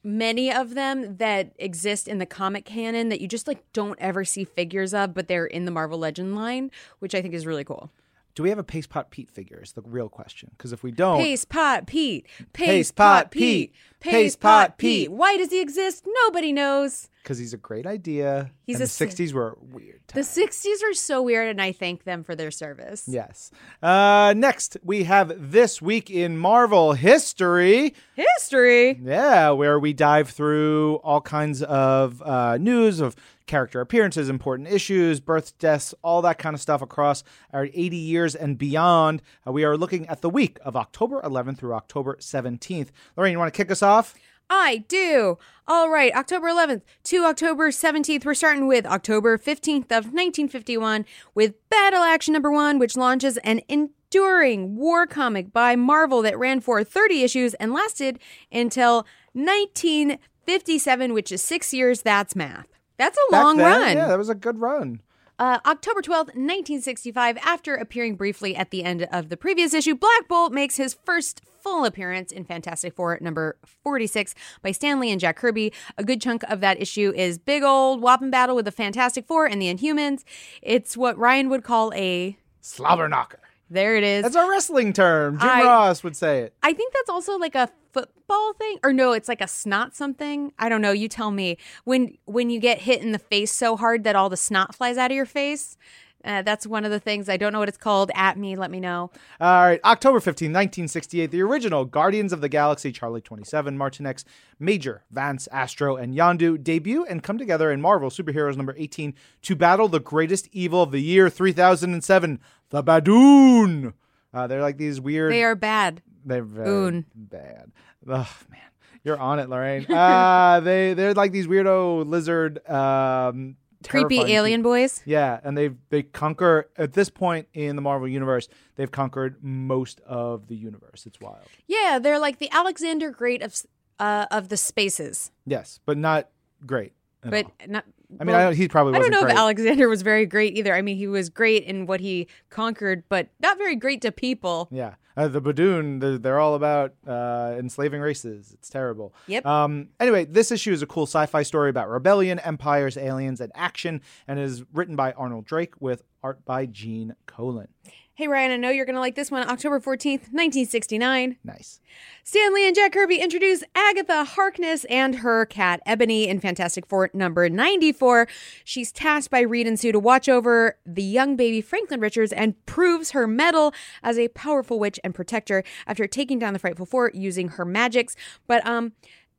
many 0.03 0.51
of 0.51 0.75
them 0.75 1.17
that 1.17 1.53
exist 1.57 2.07
in 2.07 2.17
the 2.17 2.25
comic 2.25 2.65
canon 2.65 3.09
that 3.09 3.21
you 3.21 3.27
just 3.27 3.47
like 3.47 3.63
don't 3.73 3.99
ever 3.99 4.25
see 4.25 4.43
figures 4.43 4.93
of, 4.93 5.13
but 5.13 5.27
they're 5.27 5.45
in 5.45 5.65
the 5.65 5.71
Marvel 5.71 5.97
Legend 5.97 6.35
line, 6.35 6.71
which 6.99 7.15
I 7.15 7.21
think 7.21 7.33
is 7.33 7.45
really 7.45 7.63
cool. 7.63 7.89
Do 8.35 8.43
we 8.43 8.49
have 8.49 8.57
a 8.57 8.63
Paste 8.63 8.89
Pot 8.89 9.11
Pete 9.11 9.29
figure? 9.29 9.59
Is 9.61 9.73
the 9.73 9.81
real 9.83 10.09
question. 10.09 10.49
Because 10.57 10.73
if 10.73 10.81
we 10.83 10.91
don't, 10.91 11.19
Paste 11.19 11.49
Pot 11.49 11.85
Pete, 11.85 12.25
Paste, 12.51 12.53
Paste 12.53 12.95
Pot 12.95 13.23
Pot 13.25 13.31
Pete, 13.31 13.71
Pete, 13.71 13.73
Paste 13.99 14.13
Paste 14.15 14.39
Pot 14.39 14.77
Pete. 14.77 15.07
Pete. 15.07 15.11
Why 15.11 15.37
does 15.37 15.51
he 15.51 15.61
exist? 15.61 16.05
Nobody 16.25 16.51
knows. 16.51 17.09
because 17.21 17.37
he's 17.37 17.53
a 17.53 17.57
great 17.57 17.85
idea. 17.85 18.49
He's 18.65 18.77
and 18.77 18.83
a 18.83 18.85
the 18.87 18.89
'60s 18.89 19.33
were 19.33 19.57
weird. 19.61 20.01
The 20.13 20.21
60s 20.21 20.83
are 20.83 20.93
so 20.93 21.21
weird, 21.21 21.47
and 21.47 21.61
I 21.61 21.71
thank 21.71 22.03
them 22.03 22.23
for 22.23 22.35
their 22.35 22.51
service. 22.51 23.05
Yes. 23.07 23.49
Uh, 23.81 24.33
next, 24.35 24.77
we 24.83 25.03
have 25.05 25.51
this 25.51 25.81
week 25.81 26.09
in 26.09 26.37
Marvel 26.37 26.93
history. 26.93 27.93
History. 28.15 28.99
Yeah, 29.03 29.51
where 29.51 29.79
we 29.79 29.93
dive 29.93 30.29
through 30.29 30.95
all 31.03 31.21
kinds 31.21 31.63
of 31.63 32.21
uh, 32.21 32.57
news 32.57 32.99
of 32.99 33.15
character 33.45 33.81
appearances, 33.81 34.29
important 34.29 34.67
issues, 34.67 35.19
births, 35.19 35.51
deaths, 35.51 35.93
all 36.01 36.21
that 36.21 36.37
kind 36.37 36.53
of 36.53 36.61
stuff 36.61 36.81
across 36.81 37.23
our 37.51 37.69
80 37.73 37.97
years 37.97 38.35
and 38.35 38.57
beyond. 38.57 39.21
Uh, 39.45 39.51
we 39.51 39.63
are 39.63 39.77
looking 39.77 40.07
at 40.07 40.21
the 40.21 40.29
week 40.29 40.57
of 40.63 40.75
October 40.75 41.21
11th 41.21 41.57
through 41.57 41.73
October 41.73 42.17
17th. 42.19 42.89
Lorraine, 43.15 43.33
you 43.33 43.39
want 43.39 43.53
to 43.53 43.57
kick 43.57 43.71
us 43.71 43.83
off? 43.83 44.15
I 44.49 44.77
do. 44.87 45.37
All 45.67 45.89
right, 45.89 46.13
October 46.13 46.47
11th 46.47 46.81
to 47.05 47.23
October 47.25 47.69
17th. 47.69 48.25
We're 48.25 48.33
starting 48.33 48.67
with 48.67 48.85
October 48.85 49.37
15th 49.37 49.85
of 49.85 50.11
1951 50.11 51.05
with 51.33 51.53
Battle 51.69 52.03
Action 52.03 52.33
Number 52.33 52.51
One, 52.51 52.77
which 52.79 52.97
launches 52.97 53.37
an 53.37 53.61
enduring 53.69 54.75
war 54.75 55.07
comic 55.07 55.53
by 55.53 55.75
Marvel 55.75 56.21
that 56.21 56.37
ran 56.37 56.59
for 56.59 56.83
30 56.83 57.23
issues 57.23 57.53
and 57.55 57.73
lasted 57.73 58.19
until 58.51 59.07
1957, 59.33 61.13
which 61.13 61.31
is 61.31 61.41
six 61.41 61.73
years. 61.73 62.01
That's 62.01 62.35
math. 62.35 62.72
That's 62.97 63.17
a 63.17 63.31
Back 63.31 63.43
long 63.43 63.57
then, 63.57 63.71
run. 63.71 63.97
Yeah, 63.97 64.07
that 64.07 64.17
was 64.17 64.29
a 64.29 64.35
good 64.35 64.59
run. 64.59 65.01
Uh, 65.39 65.59
October 65.65 66.01
12th, 66.01 66.35
1965, 66.35 67.37
after 67.37 67.75
appearing 67.75 68.15
briefly 68.15 68.55
at 68.55 68.69
the 68.69 68.83
end 68.83 69.07
of 69.11 69.29
the 69.29 69.37
previous 69.37 69.73
issue, 69.73 69.95
Black 69.95 70.27
Bolt 70.27 70.53
makes 70.53 70.75
his 70.77 70.93
first 70.93 71.41
full 71.59 71.85
appearance 71.85 72.31
in 72.31 72.45
Fantastic 72.45 72.93
Four 72.93 73.17
number 73.19 73.57
46 73.83 74.35
by 74.61 74.71
Stan 74.71 74.99
Lee 74.99 75.11
and 75.11 75.19
Jack 75.19 75.37
Kirby. 75.37 75.73
A 75.97 76.03
good 76.03 76.21
chunk 76.21 76.43
of 76.43 76.59
that 76.59 76.79
issue 76.79 77.11
is 77.15 77.39
big 77.39 77.63
old 77.63 78.01
whopping 78.01 78.29
battle 78.29 78.55
with 78.55 78.65
the 78.65 78.71
Fantastic 78.71 79.25
Four 79.25 79.47
and 79.47 79.61
the 79.61 79.73
Inhumans. 79.73 80.23
It's 80.61 80.95
what 80.95 81.17
Ryan 81.17 81.49
would 81.49 81.63
call 81.63 81.91
a. 81.95 82.37
Slobber 82.61 83.09
knocker. 83.09 83.39
There 83.69 83.95
it 83.95 84.03
is. 84.03 84.23
That's 84.23 84.35
a 84.35 84.47
wrestling 84.47 84.93
term. 84.93 85.39
Jim 85.39 85.49
I- 85.49 85.63
Ross 85.63 86.03
would 86.03 86.15
say 86.15 86.41
it. 86.41 86.53
I 86.61 86.73
think 86.73 86.93
that's 86.93 87.09
also 87.09 87.37
like 87.37 87.55
a 87.55 87.69
football 87.93 88.53
thing 88.53 88.79
or 88.83 88.91
no 88.91 89.11
it's 89.11 89.27
like 89.27 89.39
a 89.39 89.47
snot 89.47 89.95
something 89.95 90.51
i 90.57 90.67
don't 90.67 90.81
know 90.81 90.91
you 90.91 91.07
tell 91.07 91.29
me 91.29 91.55
when 91.83 92.17
when 92.25 92.49
you 92.49 92.59
get 92.59 92.79
hit 92.79 93.03
in 93.03 93.11
the 93.11 93.19
face 93.19 93.51
so 93.51 93.77
hard 93.77 94.03
that 94.03 94.15
all 94.15 94.29
the 94.29 94.37
snot 94.37 94.73
flies 94.73 94.97
out 94.97 95.11
of 95.11 95.15
your 95.15 95.27
face 95.27 95.77
uh, 96.25 96.41
that's 96.41 96.65
one 96.65 96.85
of 96.85 96.91
the 96.91 96.99
things 96.99 97.27
i 97.29 97.37
don't 97.37 97.51
know 97.53 97.59
what 97.59 97.67
it's 97.69 97.77
called 97.77 98.09
at 98.15 98.37
me 98.37 98.55
let 98.55 98.71
me 98.71 98.79
know 98.79 99.11
All 99.41 99.63
right, 99.65 99.79
October 99.83 100.19
15, 100.19 100.47
1968, 100.51 101.31
the 101.31 101.41
original 101.41 101.85
Guardians 101.85 102.31
of 102.33 102.41
the 102.41 102.49
Galaxy 102.49 102.91
Charlie 102.91 103.21
27, 103.21 103.77
Martinex, 103.77 104.23
Major, 104.59 105.03
Vance, 105.11 105.47
Astro, 105.51 105.95
and 105.97 106.15
Yondu 106.15 106.61
debut 106.63 107.05
and 107.05 107.21
come 107.23 107.37
together 107.37 107.71
in 107.71 107.81
Marvel 107.81 108.09
Superheroes 108.09 108.55
number 108.55 108.75
18 108.77 109.13
to 109.43 109.55
battle 109.55 109.87
the 109.87 109.99
greatest 109.99 110.47
evil 110.51 110.81
of 110.83 110.91
the 110.91 111.01
year 111.01 111.29
3007, 111.29 112.39
the 112.69 112.83
Badoon. 112.83 113.93
Uh, 114.33 114.47
they're 114.47 114.61
like 114.61 114.77
these 114.77 114.99
weird. 115.01 115.31
they 115.31 115.43
are 115.43 115.55
bad 115.55 116.01
They're 116.25 116.43
very 116.43 116.69
Oon. 116.69 117.05
bad. 117.15 117.71
Ugh, 118.09 118.27
man. 118.49 118.59
You're 119.03 119.19
on 119.19 119.39
it, 119.39 119.49
Lorraine. 119.49 119.85
Uh, 119.89 120.59
they, 120.61 120.93
they're 120.93 121.13
like 121.13 121.31
these 121.33 121.47
weirdo 121.47 122.07
lizard. 122.07 122.67
Um, 122.69 123.57
creepy 123.87 124.19
alien 124.33 124.61
boys 124.61 125.01
yeah, 125.05 125.39
and 125.43 125.57
they 125.57 125.71
they 125.89 126.03
conquer 126.03 126.69
at 126.77 126.93
this 126.93 127.09
point 127.09 127.47
in 127.53 127.75
the 127.75 127.81
Marvel 127.81 128.07
universe. 128.07 128.47
They've 128.75 128.91
conquered 128.91 129.37
most 129.43 129.99
of 130.01 130.47
the 130.47 130.55
universe. 130.55 131.05
It's 131.05 131.19
wild. 131.19 131.45
yeah 131.67 131.99
they're 132.01 132.19
like 132.19 132.39
the 132.39 132.49
alexander 132.51 133.11
great 133.11 133.41
of 133.41 133.55
uh, 133.99 134.25
of 134.31 134.49
the 134.49 134.57
spaces 134.57 135.31
Yes, 135.45 135.79
but 135.85 135.97
not 135.97 136.29
great. 136.65 136.93
but 137.21 137.45
all. 137.45 137.53
not. 137.67 137.85
I 138.19 138.23
mean, 138.23 138.35
well, 138.35 138.49
I 138.49 138.53
he 138.53 138.67
probably 138.67 138.95
I 138.95 138.99
don't 138.99 139.11
know 139.11 139.21
great. 139.21 139.33
if 139.33 139.37
Alexander 139.37 139.89
was 139.89 140.01
very 140.01 140.25
great 140.25 140.57
either. 140.57 140.73
I 140.73 140.81
mean, 140.81 140.97
he 140.97 141.07
was 141.07 141.29
great 141.29 141.63
in 141.63 141.85
what 141.85 141.99
he 141.99 142.27
conquered, 142.49 143.03
but 143.09 143.29
not 143.39 143.57
very 143.57 143.75
great 143.75 144.01
to 144.01 144.11
people. 144.11 144.67
Yeah, 144.71 144.95
uh, 145.15 145.27
the 145.27 145.41
Badoon, 145.41 145.99
they're, 145.99 146.17
they're 146.17 146.39
all 146.39 146.55
about 146.55 146.93
uh, 147.07 147.55
enslaving 147.57 148.01
races. 148.01 148.51
It's 148.53 148.69
terrible. 148.69 149.13
Yep. 149.27 149.45
Um, 149.45 149.89
anyway, 149.99 150.25
this 150.25 150.51
issue 150.51 150.71
is 150.71 150.81
a 150.81 150.87
cool 150.87 151.05
sci-fi 151.05 151.43
story 151.43 151.69
about 151.69 151.89
rebellion, 151.89 152.39
empires, 152.39 152.97
aliens, 152.97 153.39
and 153.39 153.51
action, 153.55 154.01
and 154.27 154.39
is 154.39 154.63
written 154.73 154.95
by 154.95 155.11
Arnold 155.13 155.45
Drake 155.45 155.73
with 155.79 156.03
art 156.23 156.43
by 156.45 156.65
Gene 156.65 157.15
Colan. 157.25 157.67
Hey, 158.15 158.27
Ryan, 158.27 158.51
I 158.51 158.57
know 158.57 158.69
you're 158.69 158.85
going 158.85 158.93
to 158.93 158.99
like 158.99 159.15
this 159.15 159.31
one. 159.31 159.49
October 159.49 159.79
14th, 159.79 160.29
1969. 160.29 161.37
Nice. 161.43 161.79
Stan 162.23 162.53
Lee 162.53 162.67
and 162.67 162.75
Jack 162.75 162.91
Kirby 162.91 163.15
introduce 163.15 163.63
Agatha 163.73 164.23
Harkness 164.23 164.85
and 164.85 165.15
her 165.15 165.47
cat 165.47 165.81
Ebony 165.87 166.27
in 166.27 166.39
Fantastic 166.39 166.85
Four 166.85 167.09
number 167.15 167.49
94. 167.49 168.27
She's 168.63 168.91
tasked 168.91 169.31
by 169.31 169.39
Reed 169.39 169.65
and 169.65 169.79
Sue 169.79 169.91
to 169.91 169.97
watch 169.97 170.29
over 170.29 170.77
the 170.85 171.01
young 171.01 171.35
baby 171.35 171.59
Franklin 171.59 172.01
Richards 172.01 172.31
and 172.31 172.63
proves 172.67 173.11
her 173.11 173.25
mettle 173.25 173.73
as 174.03 174.19
a 174.19 174.27
powerful 174.27 174.77
witch 174.77 174.99
and 175.03 175.15
protector 175.15 175.63
after 175.87 176.05
taking 176.05 176.37
down 176.37 176.53
the 176.53 176.59
Frightful 176.59 176.85
Four 176.85 177.09
using 177.15 177.47
her 177.47 177.65
magics. 177.65 178.15
But 178.45 178.63
um 178.63 178.93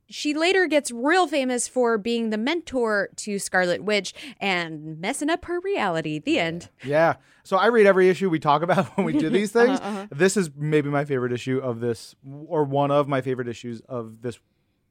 she 0.09 0.33
later 0.33 0.67
gets 0.67 0.91
real 0.91 1.27
famous 1.27 1.67
for 1.67 1.97
being 1.97 2.29
the 2.29 2.37
mentor 2.37 3.09
to 3.17 3.39
Scarlet 3.39 3.83
Witch 3.83 4.13
and 4.39 4.99
messing 4.99 5.29
up 5.29 5.45
her 5.45 5.59
reality. 5.61 6.19
The 6.19 6.39
end. 6.39 6.69
Yeah. 6.83 7.15
So 7.43 7.57
I 7.57 7.67
read 7.67 7.85
every 7.85 8.09
issue 8.09 8.29
we 8.29 8.39
talk 8.39 8.61
about 8.61 8.85
when 8.97 9.05
we 9.05 9.13
do 9.13 9.29
these 9.29 9.55
Uh-huh, 9.55 9.77
things. 9.77 10.09
This 10.11 10.37
is 10.37 10.49
maybe 10.55 10.89
my 10.89 11.05
favorite 11.05 11.31
issue 11.31 11.57
of 11.59 11.79
this, 11.79 12.15
or 12.47 12.63
one 12.63 12.91
of 12.91 13.07
my 13.07 13.21
favorite 13.21 13.47
issues 13.47 13.81
of 13.81 14.21
this 14.21 14.39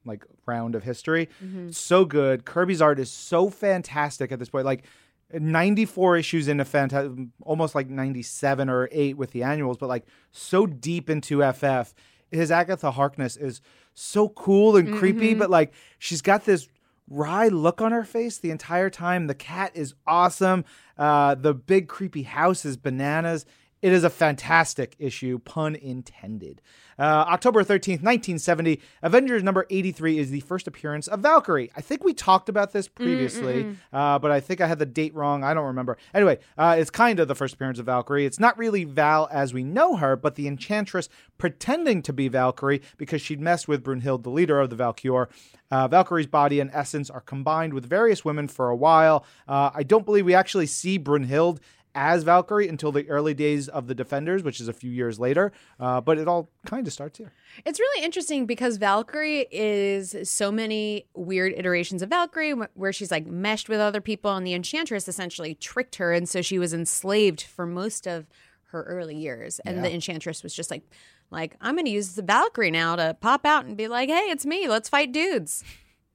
like 0.05 0.25
round 0.47 0.75
of 0.75 0.83
history. 0.83 1.29
Mm-hmm. 1.43 1.71
So 1.71 2.05
good. 2.05 2.45
Kirby's 2.45 2.83
art 2.83 2.99
is 2.99 3.11
so 3.11 3.49
fantastic 3.51 4.33
at 4.33 4.39
this 4.39 4.51
point. 4.51 4.67
Like 4.67 4.85
94 5.33 6.17
issues 6.19 6.49
into 6.49 6.65
fantastic, 6.65 7.13
almost 7.43 7.75
like 7.75 7.89
97 7.89 8.69
or 8.69 8.89
8 8.93 9.17
with 9.17 9.31
the 9.33 9.43
annuals, 9.43 9.79
but 9.79 9.89
like 9.89 10.05
so 10.31 10.67
deep 10.67 11.09
into 11.11 11.41
FF. 11.53 11.95
His 12.31 12.51
Agatha 12.51 12.91
Harkness 12.91 13.37
is 13.37 13.61
so 13.95 14.29
cool 14.31 14.77
and 14.77 14.95
creepy, 14.95 15.35
but 15.35 15.51
like 15.51 15.73
she's 15.99 16.23
got 16.23 16.45
this 16.45 16.69
wry 17.09 17.49
look 17.49 17.81
on 17.81 17.93
her 17.93 18.05
face 18.05 18.39
the 18.39 18.51
entire 18.51 18.91
time. 18.91 19.27
The 19.27 19.35
cat 19.35 19.73
is 19.75 19.95
awesome. 20.07 20.65
Uh, 20.99 21.35
the 21.35 21.55
big 21.55 21.89
creepy 21.89 22.23
house 22.23 22.65
is 22.65 22.77
bananas. 22.77 23.47
It 23.85 23.93
is 23.93 24.03
a 24.03 24.09
fantastic 24.09 24.97
issue, 24.99 25.41
pun 25.41 25.75
intended. 25.75 26.63
Uh, 26.99 27.27
October 27.29 27.63
13th, 27.63 28.01
1970, 28.01 28.81
Avengers 29.03 29.43
number 29.43 29.67
83 29.69 30.19
is 30.19 30.31
the 30.31 30.41
first 30.41 30.67
appearance 30.67 31.07
of 31.07 31.21
Valkyrie. 31.21 31.71
I 31.77 31.83
think 31.83 32.03
we 32.03 32.15
talked 32.15 32.49
about 32.49 32.73
this 32.73 32.89
previously, 32.89 33.77
uh, 33.93 34.19
but 34.19 34.31
I 34.31 34.41
think 34.41 34.63
I 34.63 34.69
had 34.69 34.79
the 34.79 34.87
date 34.87 35.15
wrong. 35.15 35.45
I 35.45 35.53
don't 35.53 35.67
remember. 35.67 35.99
Anyway, 36.15 36.39
uh, 36.57 36.77
it's 36.79 36.89
kind 36.89 37.21
of 37.21 37.29
the 37.29 37.35
first 37.35 37.57
appearance 37.57 37.79
of 37.79 37.85
Valkyrie. 37.85 38.25
It's 38.25 38.41
not 38.41 38.57
really 38.57 38.85
Val 38.85 39.29
as 39.31 39.53
we 39.53 39.65
know 39.65 39.97
her, 39.97 40.17
but 40.17 40.37
the 40.37 40.49
Enchantress 40.49 41.11
pretending 41.37 42.01
to 42.05 42.13
be 42.15 42.29
Valkyrie 42.29 42.81
because 42.97 43.21
she'd 43.21 43.39
messed 43.43 43.69
with 43.69 43.85
Brunhild, 43.85 44.23
the 44.23 44.31
leader 44.31 44.61
of 44.61 44.71
the 44.71 44.77
Valkyr. 44.77 45.29
Uh, 45.71 45.89
Valkyrie's 45.89 46.27
body 46.27 46.59
and 46.59 46.71
essence 46.73 47.11
are 47.11 47.21
combined 47.21 47.75
with 47.75 47.85
various 47.85 48.25
women 48.25 48.49
for 48.49 48.71
a 48.71 48.77
while. 48.77 49.27
Uh, 49.47 49.73
I 49.75 49.83
don't 49.83 50.07
believe 50.07 50.25
we 50.25 50.35
actually 50.35 50.69
see 50.69 50.99
Brunhild 50.99 51.59
as 51.95 52.25
Valkyrie 52.25 52.69
until 52.69 52.91
the 52.93 53.09
early 53.09 53.35
days 53.35 53.69
of 53.69 53.87
the 53.87 53.95
Defenders, 53.95 54.43
which 54.43 54.61
is 54.61 54.69
a 54.69 54.73
few 54.73 54.91
years 54.91 55.19
later. 55.19 55.53
Uh, 55.79 56.01
but 56.01 56.19
it 56.19 56.27
all 56.27 56.51
kind 56.67 56.87
of 56.87 56.93
starts 56.93 57.19
here. 57.19 57.33
It's 57.65 57.79
really 57.79 58.05
interesting 58.05 58.47
because 58.47 58.77
Valkyrie 58.77 59.47
is 59.51 60.17
so 60.25 60.51
many 60.51 61.07
weird 61.15 61.53
iterations 61.57 62.03
of 62.03 62.11
Valkyrie 62.11 62.53
where 62.53 62.93
she's 62.93 63.11
like 63.11 63.27
meshed 63.27 63.69
with 63.69 63.81
other 63.81 64.01
people, 64.01 64.35
and 64.35 64.47
the 64.47 64.55
Enchantress 64.55 65.09
essentially 65.09 65.55
tricked 65.55 65.97
her. 65.97 66.13
And 66.13 66.29
so 66.29 66.43
she 66.43 66.59
was 66.59 66.75
enslaved 66.75 67.43
for 67.43 67.67
most 67.67 68.07
of 68.07 68.27
her 68.71 68.83
early 68.83 69.17
years. 69.17 69.61
And 69.61 69.85
the 69.85 69.93
Enchantress 69.95 70.43
was 70.43 70.53
just 70.53 70.71
like, 70.71 70.83
like, 71.31 71.57
I'm 71.61 71.75
going 71.75 71.87
to 71.87 71.91
use 71.91 72.15
the 72.15 72.23
Valkyrie 72.23 72.71
now 72.71 72.97
to 72.97 73.17
pop 73.21 73.47
out 73.47 73.65
and 73.65 73.77
be 73.77 73.89
like, 73.89 74.09
hey, 74.09 74.31
it's 74.31 74.45
me. 74.45 74.69
Let's 74.69 74.89
fight 74.89 75.13
dudes. 75.13 75.63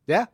Yeah, 0.07 0.25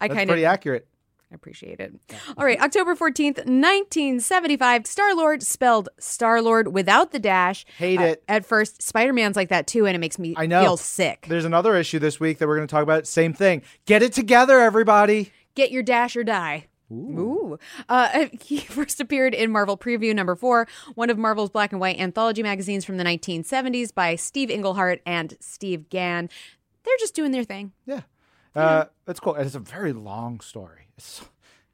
I 0.00 0.08
kind 0.08 0.22
of 0.22 0.28
pretty 0.28 0.44
accurate. 0.44 0.86
Appreciate 1.32 1.78
it. 1.80 1.92
All 2.38 2.44
right, 2.44 2.58
October 2.60 2.94
14th, 2.94 3.38
1975, 3.46 4.86
Star 4.86 5.14
Lord, 5.14 5.42
spelled 5.42 5.88
Star 5.98 6.40
Lord 6.40 6.68
without 6.72 7.12
the 7.12 7.18
dash. 7.18 7.66
Hate 7.76 7.98
Uh, 8.00 8.04
it. 8.04 8.24
At 8.28 8.46
first, 8.46 8.80
Spider 8.82 9.12
Man's 9.12 9.36
like 9.36 9.50
that 9.50 9.66
too, 9.66 9.86
and 9.86 9.94
it 9.94 9.98
makes 9.98 10.18
me 10.18 10.34
I 10.36 10.46
know. 10.46 10.62
feel 10.62 10.76
sick. 10.76 11.26
There's 11.28 11.44
another 11.44 11.76
issue 11.76 11.98
this 11.98 12.18
week 12.18 12.38
that 12.38 12.48
we're 12.48 12.56
going 12.56 12.66
to 12.66 12.70
talk 12.72 12.82
about. 12.82 13.06
Same 13.06 13.32
thing. 13.34 13.62
Get 13.84 14.02
it 14.02 14.12
together, 14.12 14.60
everybody. 14.60 15.32
Get 15.54 15.70
your 15.70 15.82
dash 15.82 16.16
or 16.16 16.24
die. 16.24 16.66
Ooh. 16.90 17.58
Uh, 17.88 18.26
he 18.40 18.58
first 18.60 18.98
appeared 19.00 19.34
in 19.34 19.50
Marvel 19.52 19.76
Preview 19.76 20.14
number 20.14 20.34
four, 20.34 20.66
one 20.94 21.10
of 21.10 21.18
Marvel's 21.18 21.50
black 21.50 21.72
and 21.72 21.80
white 21.80 21.98
anthology 22.00 22.42
magazines 22.42 22.84
from 22.84 22.96
the 22.96 23.04
1970s 23.04 23.94
by 23.94 24.14
Steve 24.16 24.50
Englehart 24.50 25.02
and 25.04 25.36
Steve 25.40 25.90
Gan. 25.90 26.30
They're 26.84 26.96
just 26.98 27.14
doing 27.14 27.32
their 27.32 27.44
thing. 27.44 27.72
Yeah, 27.84 28.00
uh, 28.54 28.84
that's 29.04 29.20
cool. 29.20 29.34
And 29.34 29.46
it's 29.46 29.54
a 29.54 29.60
very 29.60 29.92
long 29.92 30.40
story. 30.40 30.88
It's 30.96 31.22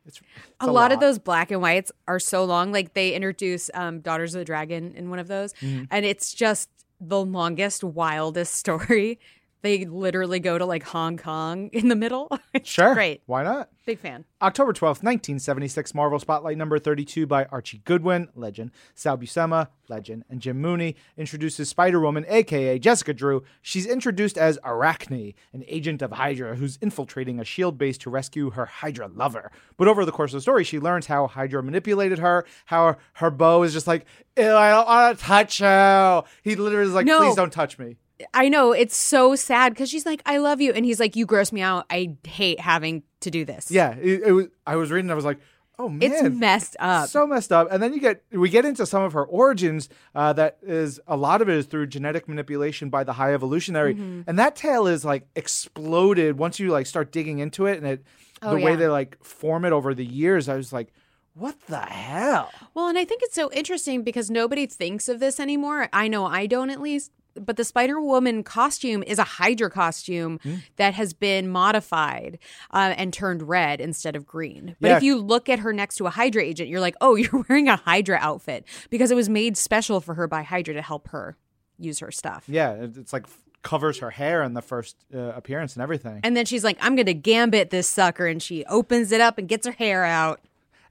it's, 0.07 0.19
it's 0.19 0.47
a, 0.61 0.71
lot, 0.71 0.93
of 0.93 1.01
those 1.01 1.19
black 1.19 1.51
and 1.51 1.63
whites 1.63 1.91
are 2.07 2.19
so 2.21 2.45
long. 2.45 2.73
Like 2.73 2.93
they 2.93 3.15
introduce 3.15 3.71
um, 3.73 4.01
Daughters 4.01 4.35
of 4.35 4.41
the 4.41 4.45
Dragon 4.45 4.95
in 4.95 5.09
one 5.09 5.19
of 5.19 5.29
those, 5.29 5.55
Mm-hmm. 5.55 5.85
and 5.91 6.05
it's 6.05 6.35
just 6.35 6.69
the 7.01 7.25
longest, 7.25 7.83
wildest 7.83 8.55
story. 8.65 9.19
They 9.65 9.87
literally 9.87 10.41
go 10.41 10.59
to 10.59 10.67
like 10.67 10.83
Hong 10.83 11.17
Kong 11.17 11.71
in 11.73 11.89
the 11.89 11.97
middle. 11.97 12.29
Sure, 12.63 12.95
great. 12.95 13.21
Why 13.27 13.43
not? 13.43 13.69
Big 13.85 13.99
fan. 13.99 14.25
October 14.41 14.73
12th, 14.73 15.03
1976, 15.03 15.93
Marvel 15.93 16.19
Spotlight 16.21 16.57
number 16.57 16.79
32 16.79 17.27
by 17.27 17.45
Archie 17.47 17.83
Goodwin, 17.85 18.29
legend, 18.35 18.71
Sal 18.95 19.19
Buscema, 19.19 19.69
legend, 19.89 20.25
and 20.31 20.41
Jim 20.41 20.61
Mooney 20.61 20.95
introduces 21.19 21.69
Spider 21.69 22.01
Woman, 22.01 22.25
aka 22.29 22.79
Jessica 22.79 23.13
Drew. 23.13 23.43
She's 23.61 23.87
introduced 23.87 24.39
as 24.39 24.59
Arachne, 24.65 25.35
an 25.53 25.65
agent 25.67 26.01
of 26.01 26.13
Hydra 26.13 26.55
who's 26.57 26.79
infiltrating 26.81 27.41
a 27.41 27.45
shield 27.45 27.77
base 27.77 27.99
to 27.99 28.09
rescue 28.11 28.51
her 28.51 28.67
Hydra 28.67 29.09
lover. 29.09 29.51
But 29.77 29.89
over 29.89 30.05
the 30.05 30.13
course 30.13 30.33
of 30.33 30.37
the 30.39 30.43
story, 30.43 30.63
she 30.65 30.79
learns 30.79 31.07
how 31.07 31.27
Hydra 31.27 31.63
manipulated 31.63 32.21
her, 32.21 32.47
how 32.67 32.97
her 33.15 33.31
bow 33.31 33.65
is 33.65 33.73
just 33.73 33.89
like, 33.89 34.07
Ew, 34.39 34.55
I 34.55 34.71
don't 34.71 34.87
want 34.87 35.19
to 35.19 35.25
touch 35.25 35.61
you. 35.61 36.23
He 36.43 36.55
literally 36.57 36.87
is 36.89 36.95
like, 36.95 37.07
No. 37.07 37.19
please 37.19 37.35
don't 37.35 37.53
touch 37.53 37.79
me. 37.79 37.97
I 38.33 38.49
know 38.49 38.73
it's 38.73 38.97
so 38.97 39.35
sad 39.35 39.75
because 39.75 39.91
she's 39.91 40.07
like, 40.07 40.23
"I 40.25 40.37
love 40.39 40.61
you," 40.61 40.73
and 40.73 40.85
he's 40.85 41.01
like, 41.01 41.17
"You 41.17 41.27
gross 41.27 41.51
me 41.53 41.63
out. 41.63 41.87
I 41.91 42.17
hate 42.27 42.61
having 42.61 43.03
to 43.21 43.31
do 43.31 43.45
this." 43.45 43.71
Yeah, 43.71 43.95
it, 43.97 44.23
it 44.27 44.33
was. 44.33 44.47
I 44.67 44.77
was 44.77 44.91
reading, 44.91 45.11
I 45.11 45.15
was 45.15 45.25
like, 45.25 45.41
oh 45.77 45.89
man. 45.89 46.13
it's 46.13 46.23
messed 46.23 46.77
up. 46.79 47.09
so 47.09 47.27
messed 47.27 47.51
up 47.51 47.67
and 47.73 47.83
then 47.83 47.93
you 47.93 47.99
get 47.99 48.23
we 48.31 48.49
get 48.49 48.65
into 48.65 48.87
some 48.87 49.03
of 49.03 49.13
her 49.13 49.25
origins 49.25 49.89
uh, 50.15 50.33
that 50.33 50.57
is 50.63 51.01
a 51.09 51.17
lot 51.17 51.43
of 51.43 51.49
it 51.49 51.57
is 51.57 51.67
through 51.67 51.85
genetic 51.89 52.29
manipulation 52.29 52.91
by 52.91 53.03
the 53.03 53.13
high 53.15 53.35
evolutionary 53.35 53.93
Mm-hmm. 53.97 54.21
and 54.29 54.39
that 54.39 54.55
tale 54.55 54.87
is 54.87 55.05
like 55.05 55.27
exploded 55.35 56.39
once 56.39 56.61
you 56.61 56.71
like 56.71 56.87
start 56.87 57.11
digging 57.11 57.41
into 57.41 57.67
it 57.67 57.79
and 57.79 57.87
it 57.87 58.05
Oh, 58.43 58.57
the 58.57 58.63
way 58.65 58.77
they 58.77 58.87
like 58.89 59.17
form 59.25 59.65
it 59.65 59.73
over 59.73 59.95
the 59.95 60.05
years 60.05 60.49
i 60.49 60.55
was 60.57 60.73
like 60.73 60.93
what 61.35 61.59
the 61.67 61.81
hell 61.81 62.53
Well, 62.75 62.87
and 62.87 62.97
I 62.97 63.05
think 63.05 63.23
it's 63.25 63.35
so 63.35 63.51
interesting 63.53 64.05
because 64.05 64.31
nobody 64.31 64.67
thinks 64.67 65.09
of 65.09 65.19
this 65.19 65.41
anymore. 65.41 65.89
I 65.93 66.07
know 66.07 66.25
I 66.27 66.47
don't 66.47 66.71
at 66.71 66.81
least. 66.81 67.11
But 67.41 67.57
the 67.57 67.65
Spider 67.65 68.01
Woman 68.01 68.43
costume 68.45 69.03
is 69.03 69.19
a 69.19 69.25
Hydra 69.25 69.71
costume 69.71 70.39
Hmm. 70.43 70.55
that 70.77 70.95
has 70.95 71.13
been 71.13 71.49
modified 71.49 72.39
uh, 72.73 72.95
and 72.97 73.13
turned 73.13 73.43
red 73.49 73.81
instead 73.81 74.17
of 74.17 74.27
green. 74.27 74.77
But 74.81 74.89
Yeah. 74.89 74.97
if 74.99 75.03
you 75.03 75.17
look 75.17 75.49
at 75.49 75.59
her 75.61 75.73
next 75.73 75.97
to 75.97 76.07
a 76.07 76.11
Hydra 76.11 76.43
agent, 76.43 76.69
you're 76.69 76.81
like, 76.81 76.97
oh, 77.01 77.15
you're 77.17 77.45
wearing 77.49 77.69
a 77.69 77.77
Hydra 77.77 78.19
outfit 78.21 78.65
because 78.91 79.11
it 79.11 79.15
was 79.15 79.29
made 79.29 79.57
special 79.57 80.01
for 80.01 80.15
her 80.15 80.27
by 80.27 80.43
Hydra 80.43 80.75
to 80.75 80.83
help 80.83 81.09
her 81.09 81.37
use 81.79 81.99
her 81.99 82.13
stuff. 82.13 82.45
yeah 82.47 82.73
it's 82.75 83.13
like 83.13 83.27
covers 83.63 83.99
her 83.99 84.11
hair 84.11 84.43
in 84.43 84.53
the 84.55 84.61
first 84.63 84.95
uh, 85.15 85.19
appearance 85.35 85.75
and 85.75 85.83
everything 85.83 86.21
And 86.23 86.37
then 86.37 86.45
she's 86.45 86.63
like, 86.63 86.77
I'm 86.83 86.95
going 86.97 87.07
to 87.07 87.15
gambit 87.15 87.71
this 87.71 87.89
sucker. 87.89 88.27
And 88.27 88.43
she 88.43 88.65
opens 88.67 89.11
it 89.11 89.21
up 89.23 89.39
and 89.39 89.49
gets 89.49 89.67
her 89.67 89.73
hair 89.73 90.05
out. 90.05 90.41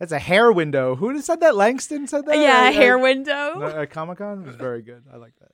It's 0.03 0.11
a 0.11 0.19
hair 0.19 0.51
window 0.51 0.95
who 0.95 1.21
said 1.21 1.39
that 1.39 1.55
langston 1.55 2.07
said 2.07 2.25
that 2.25 2.37
yeah, 2.37 2.69
hair 2.71 2.97
window. 2.97 3.63
at 3.75 3.89
Comic 3.89 4.17
Con. 4.17 4.45
Was 4.45 4.55
very 4.55 4.81
good. 4.81 5.03
I 5.11 5.15
like 5.15 5.33
that. 5.39 5.51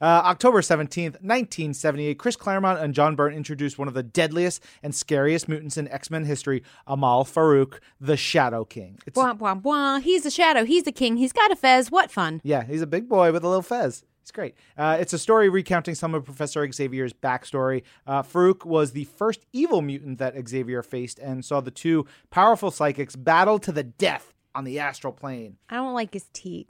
Uh, 0.00 0.22
October 0.24 0.62
17th, 0.62 1.20
1978, 1.20 2.18
Chris 2.18 2.34
Claremont 2.34 2.78
and 2.80 2.94
John 2.94 3.14
Byrne 3.14 3.34
introduced 3.34 3.78
one 3.78 3.86
of 3.86 3.92
the 3.92 4.02
deadliest 4.02 4.64
and 4.82 4.94
scariest 4.94 5.46
mutants 5.46 5.76
in 5.76 5.86
X 5.88 6.10
Men 6.10 6.24
history, 6.24 6.62
Amahl 6.88 7.24
Farouk, 7.26 7.80
the 8.00 8.16
Shadow 8.16 8.64
King. 8.64 8.98
It's, 9.06 9.18
Bwah, 9.18 9.36
bwah, 9.36 9.60
bwah. 9.60 10.00
He's 10.00 10.22
the 10.22 10.30
shadow. 10.30 10.64
He's 10.64 10.84
the 10.84 10.92
king. 10.92 11.18
He's 11.18 11.34
got 11.34 11.50
a 11.50 11.56
fez. 11.56 11.90
What 11.90 12.10
fun. 12.10 12.40
yeah, 12.42 12.64
he's 12.64 12.80
a 12.80 12.86
big 12.86 13.06
boy 13.06 13.30
with 13.32 13.44
a 13.44 13.48
little 13.48 13.60
fez. 13.62 14.04
He's 14.20 14.30
great. 14.30 14.54
Uh, 14.76 14.98
it's 15.00 15.12
a 15.12 15.18
story 15.18 15.48
recounting 15.48 15.94
some 15.94 16.14
of 16.14 16.24
Professor 16.24 16.70
Xavier's 16.70 17.12
backstory. 17.12 17.82
Uh, 18.06 18.22
Farouk 18.22 18.64
was 18.64 18.92
the 18.92 19.04
first 19.04 19.46
evil 19.52 19.80
mutant 19.82 20.18
that 20.18 20.34
Xavier 20.48 20.82
faced 20.82 21.18
and 21.18 21.44
saw 21.44 21.60
the 21.60 21.70
two 21.70 22.06
powerful 22.30 22.70
psychics 22.70 23.16
battle 23.16 23.58
to 23.58 23.72
the 23.72 23.82
death 23.82 24.34
on 24.54 24.64
the 24.64 24.78
astral 24.78 25.12
plane. 25.12 25.56
I 25.68 25.76
don't 25.76 25.94
like 25.94 26.12
his 26.12 26.26
teeth. 26.32 26.68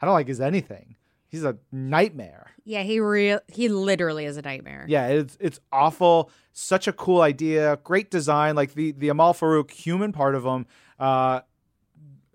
I 0.00 0.06
don't 0.06 0.14
like 0.14 0.28
his 0.28 0.40
anything. 0.40 0.96
he's 1.28 1.44
a 1.44 1.56
nightmare. 1.70 2.50
Yeah, 2.64 2.82
he 2.82 3.00
real 3.00 3.40
he 3.48 3.68
literally 3.68 4.24
is 4.24 4.36
a 4.36 4.42
nightmare. 4.42 4.84
Yeah, 4.88 5.08
it's 5.08 5.36
it's 5.40 5.60
awful. 5.72 6.30
Such 6.52 6.86
a 6.88 6.92
cool 6.92 7.20
idea, 7.20 7.78
great 7.84 8.10
design. 8.10 8.54
Like 8.56 8.74
the 8.74 8.92
the 8.92 9.10
Amahl 9.10 9.34
Farouk 9.34 9.70
human 9.70 10.12
part 10.12 10.34
of 10.34 10.44
him. 10.44 10.66
Uh, 10.98 11.40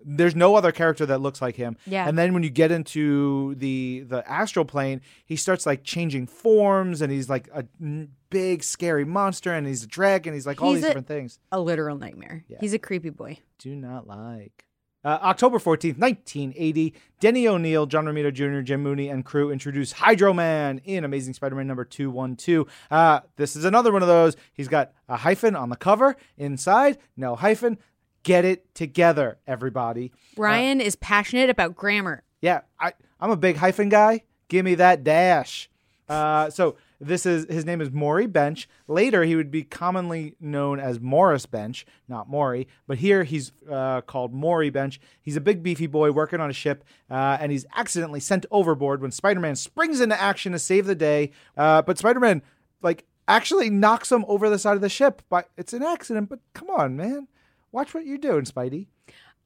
there's 0.04 0.36
no 0.36 0.54
other 0.54 0.70
character 0.72 1.04
that 1.06 1.20
looks 1.20 1.42
like 1.42 1.56
him. 1.56 1.76
Yeah. 1.86 2.08
And 2.08 2.16
then 2.16 2.32
when 2.34 2.42
you 2.42 2.50
get 2.50 2.70
into 2.70 3.54
the 3.56 4.04
the 4.06 4.28
astral 4.30 4.64
plane, 4.64 5.00
he 5.26 5.36
starts 5.36 5.66
like 5.66 5.82
changing 5.84 6.26
forms, 6.26 7.02
and 7.02 7.10
he's 7.12 7.28
like 7.28 7.48
a 7.52 7.64
n- 7.80 8.10
big 8.30 8.62
scary 8.62 9.04
monster, 9.04 9.52
and 9.52 9.66
he's 9.66 9.82
a 9.82 9.88
dragon. 9.88 10.34
He's 10.34 10.46
like 10.46 10.62
all 10.62 10.70
He's 10.70 10.78
these 10.78 10.84
a- 10.84 10.88
different 10.88 11.08
things. 11.08 11.38
A 11.52 11.60
literal 11.60 11.96
nightmare. 11.98 12.44
Yeah. 12.48 12.58
He's 12.60 12.74
a 12.74 12.78
creepy 12.78 13.10
boy. 13.10 13.38
Do 13.58 13.74
not 13.74 14.06
like. 14.06 14.64
Uh, 15.04 15.16
October 15.22 15.58
14th, 15.58 15.96
1980, 15.96 16.92
Denny 17.20 17.46
O'Neil, 17.46 17.86
John 17.86 18.04
Romita 18.04 18.32
Jr., 18.34 18.60
Jim 18.62 18.82
Mooney, 18.82 19.08
and 19.08 19.24
crew 19.24 19.50
introduce 19.50 19.92
Hydro 19.92 20.32
Man 20.34 20.80
in 20.84 21.04
Amazing 21.04 21.34
Spider 21.34 21.54
Man 21.54 21.68
number 21.68 21.84
212. 21.84 22.66
Uh, 22.90 23.20
this 23.36 23.54
is 23.54 23.64
another 23.64 23.92
one 23.92 24.02
of 24.02 24.08
those. 24.08 24.36
He's 24.52 24.66
got 24.66 24.92
a 25.08 25.16
hyphen 25.16 25.54
on 25.54 25.68
the 25.68 25.76
cover. 25.76 26.16
Inside, 26.36 26.98
no 27.16 27.36
hyphen. 27.36 27.78
Get 28.22 28.44
it 28.44 28.74
together, 28.74 29.38
everybody. 29.46 30.12
Ryan 30.36 30.80
is 30.80 30.96
passionate 30.96 31.50
about 31.50 31.74
grammar. 31.74 32.22
Yeah, 32.40 32.60
I, 32.78 32.92
I'm 33.20 33.30
a 33.30 33.36
big 33.36 33.56
hyphen 33.56 33.88
guy. 33.88 34.24
Give 34.48 34.64
me 34.64 34.74
that 34.76 35.04
dash. 35.04 35.70
Uh, 36.08 36.48
so 36.48 36.76
this 37.00 37.26
is 37.26 37.46
his 37.48 37.64
name 37.64 37.80
is 37.80 37.90
Maury 37.90 38.26
Bench. 38.26 38.68
Later, 38.86 39.24
he 39.24 39.36
would 39.36 39.50
be 39.50 39.62
commonly 39.62 40.34
known 40.40 40.80
as 40.80 40.98
Morris 41.00 41.46
Bench, 41.46 41.86
not 42.08 42.28
Maury, 42.28 42.66
but 42.86 42.98
here 42.98 43.24
he's 43.24 43.52
uh, 43.70 44.00
called 44.00 44.32
Maury 44.32 44.70
Bench. 44.70 45.00
He's 45.20 45.36
a 45.36 45.40
big 45.40 45.62
beefy 45.62 45.86
boy 45.86 46.10
working 46.12 46.40
on 46.40 46.48
a 46.48 46.54
ship, 46.54 46.84
uh, 47.10 47.36
and 47.40 47.52
he's 47.52 47.66
accidentally 47.76 48.20
sent 48.20 48.46
overboard 48.50 49.02
when 49.02 49.10
Spider-Man 49.10 49.56
springs 49.56 50.00
into 50.00 50.20
action 50.20 50.52
to 50.52 50.58
save 50.58 50.86
the 50.86 50.94
day. 50.94 51.30
Uh, 51.56 51.82
but 51.82 51.98
Spider-Man, 51.98 52.42
like, 52.82 53.04
actually 53.28 53.68
knocks 53.68 54.10
him 54.10 54.24
over 54.26 54.48
the 54.48 54.58
side 54.58 54.74
of 54.74 54.80
the 54.80 54.88
ship. 54.88 55.22
But 55.28 55.50
it's 55.58 55.74
an 55.74 55.82
accident. 55.82 56.30
But 56.30 56.40
come 56.54 56.70
on, 56.70 56.96
man, 56.96 57.28
watch 57.72 57.94
what 57.94 58.06
you're 58.06 58.18
doing, 58.18 58.44
Spidey. 58.44 58.86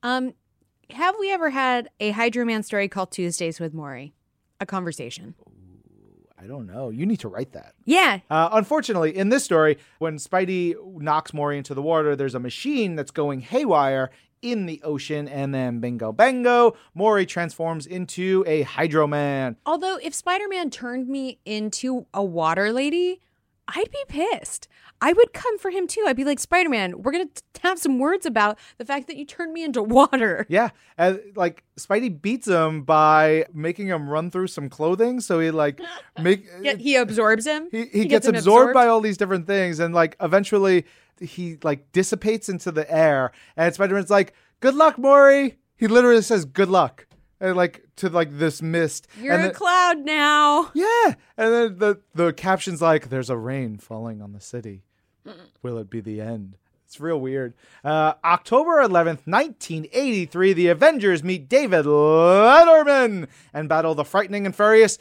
Um, 0.02 0.34
have 0.90 1.16
we 1.18 1.30
ever 1.32 1.50
had 1.50 1.88
a 2.00 2.10
Hydro 2.10 2.44
Man 2.44 2.62
story 2.62 2.88
called 2.88 3.12
Tuesdays 3.12 3.60
with 3.60 3.72
Maury? 3.72 4.14
A 4.60 4.66
conversation. 4.66 5.34
I 6.38 6.46
don't 6.46 6.66
know. 6.66 6.90
You 6.90 7.06
need 7.06 7.20
to 7.20 7.28
write 7.28 7.52
that. 7.52 7.74
Yeah. 7.84 8.18
Uh, 8.28 8.48
unfortunately, 8.52 9.16
in 9.16 9.28
this 9.28 9.44
story, 9.44 9.78
when 9.98 10.16
Spidey 10.16 10.74
knocks 11.00 11.32
Maury 11.32 11.56
into 11.56 11.72
the 11.72 11.82
water, 11.82 12.16
there's 12.16 12.34
a 12.34 12.40
machine 12.40 12.96
that's 12.96 13.12
going 13.12 13.40
haywire 13.40 14.10
in 14.42 14.66
the 14.66 14.82
ocean, 14.82 15.28
and 15.28 15.54
then 15.54 15.78
bingo 15.78 16.10
bango, 16.10 16.76
Maury 16.94 17.24
transforms 17.26 17.86
into 17.86 18.42
a 18.46 18.62
Hydro 18.62 19.06
Man. 19.06 19.56
Although 19.64 19.98
if 20.02 20.14
Spider-Man 20.14 20.70
turned 20.70 21.08
me 21.08 21.38
into 21.44 22.06
a 22.12 22.24
water 22.24 22.72
lady, 22.72 23.20
I'd 23.68 23.90
be 23.90 24.04
pissed. 24.08 24.68
I 25.00 25.12
would 25.12 25.32
come 25.32 25.58
for 25.58 25.70
him 25.70 25.86
too. 25.86 26.04
I'd 26.06 26.16
be 26.16 26.24
like, 26.24 26.38
Spider-Man, 26.38 27.02
we're 27.02 27.12
gonna 27.12 27.28
have 27.62 27.78
some 27.78 27.98
words 27.98 28.26
about 28.26 28.58
the 28.78 28.84
fact 28.84 29.06
that 29.08 29.16
you 29.16 29.24
turned 29.24 29.52
me 29.52 29.64
into 29.64 29.82
water. 29.82 30.46
Yeah, 30.52 30.70
and 30.98 31.20
like 31.34 31.64
Spidey 31.78 32.20
beats 32.20 32.46
him 32.46 32.82
by 32.82 33.46
making 33.54 33.86
him 33.88 34.08
run 34.08 34.30
through 34.30 34.48
some 34.48 34.68
clothing, 34.68 35.20
so 35.20 35.40
he 35.40 35.50
like 35.50 35.80
make 36.20 36.46
uh, 36.54 36.60
Yeah, 36.62 36.74
he 36.74 36.96
absorbs 36.96 37.46
him. 37.46 37.68
he, 37.70 37.86
he, 37.86 38.04
gets, 38.06 38.26
absorbed, 38.26 38.74
by 38.74 38.86
all 38.86 39.00
these 39.00 39.16
different 39.16 39.46
things 39.46 39.78
and 39.80 39.94
like 39.94 40.16
eventually 40.20 40.84
he 41.20 41.58
like 41.62 41.90
dissipates 41.92 42.48
into 42.48 42.72
the 42.72 42.90
air 42.92 43.30
and 43.56 43.72
spider-man's 43.72 44.10
like 44.10 44.34
good 44.60 44.74
luck 44.74 44.98
maury 44.98 45.56
he 45.76 45.86
literally 45.86 46.22
says 46.22 46.44
good 46.44 46.68
luck 46.68 47.06
and 47.42 47.54
like 47.56 47.84
to 47.96 48.08
like 48.08 48.38
this 48.38 48.62
mist 48.62 49.06
You're 49.20 49.34
and 49.34 49.42
a 49.42 49.46
then- 49.48 49.54
cloud 49.54 49.98
now. 49.98 50.70
yeah 50.72 51.14
and 51.36 51.52
then 51.52 51.78
the 51.78 52.00
the 52.14 52.32
caption's 52.32 52.80
like 52.80 53.10
there's 53.10 53.28
a 53.28 53.36
rain 53.36 53.76
falling 53.76 54.22
on 54.22 54.32
the 54.32 54.40
city 54.40 54.84
will 55.62 55.76
it 55.76 55.90
be 55.90 56.00
the 56.00 56.20
end 56.22 56.56
it's 56.86 57.00
real 57.00 57.18
weird. 57.18 57.54
Uh, 57.82 58.12
October 58.22 58.72
11th, 58.82 59.24
1983, 59.26 60.52
the 60.52 60.68
Avengers 60.68 61.24
meet 61.24 61.48
David 61.48 61.86
Letterman 61.86 63.28
and 63.54 63.66
battle 63.66 63.94
the 63.94 64.04
frightening 64.04 64.44
and 64.44 64.54
furious 64.54 64.98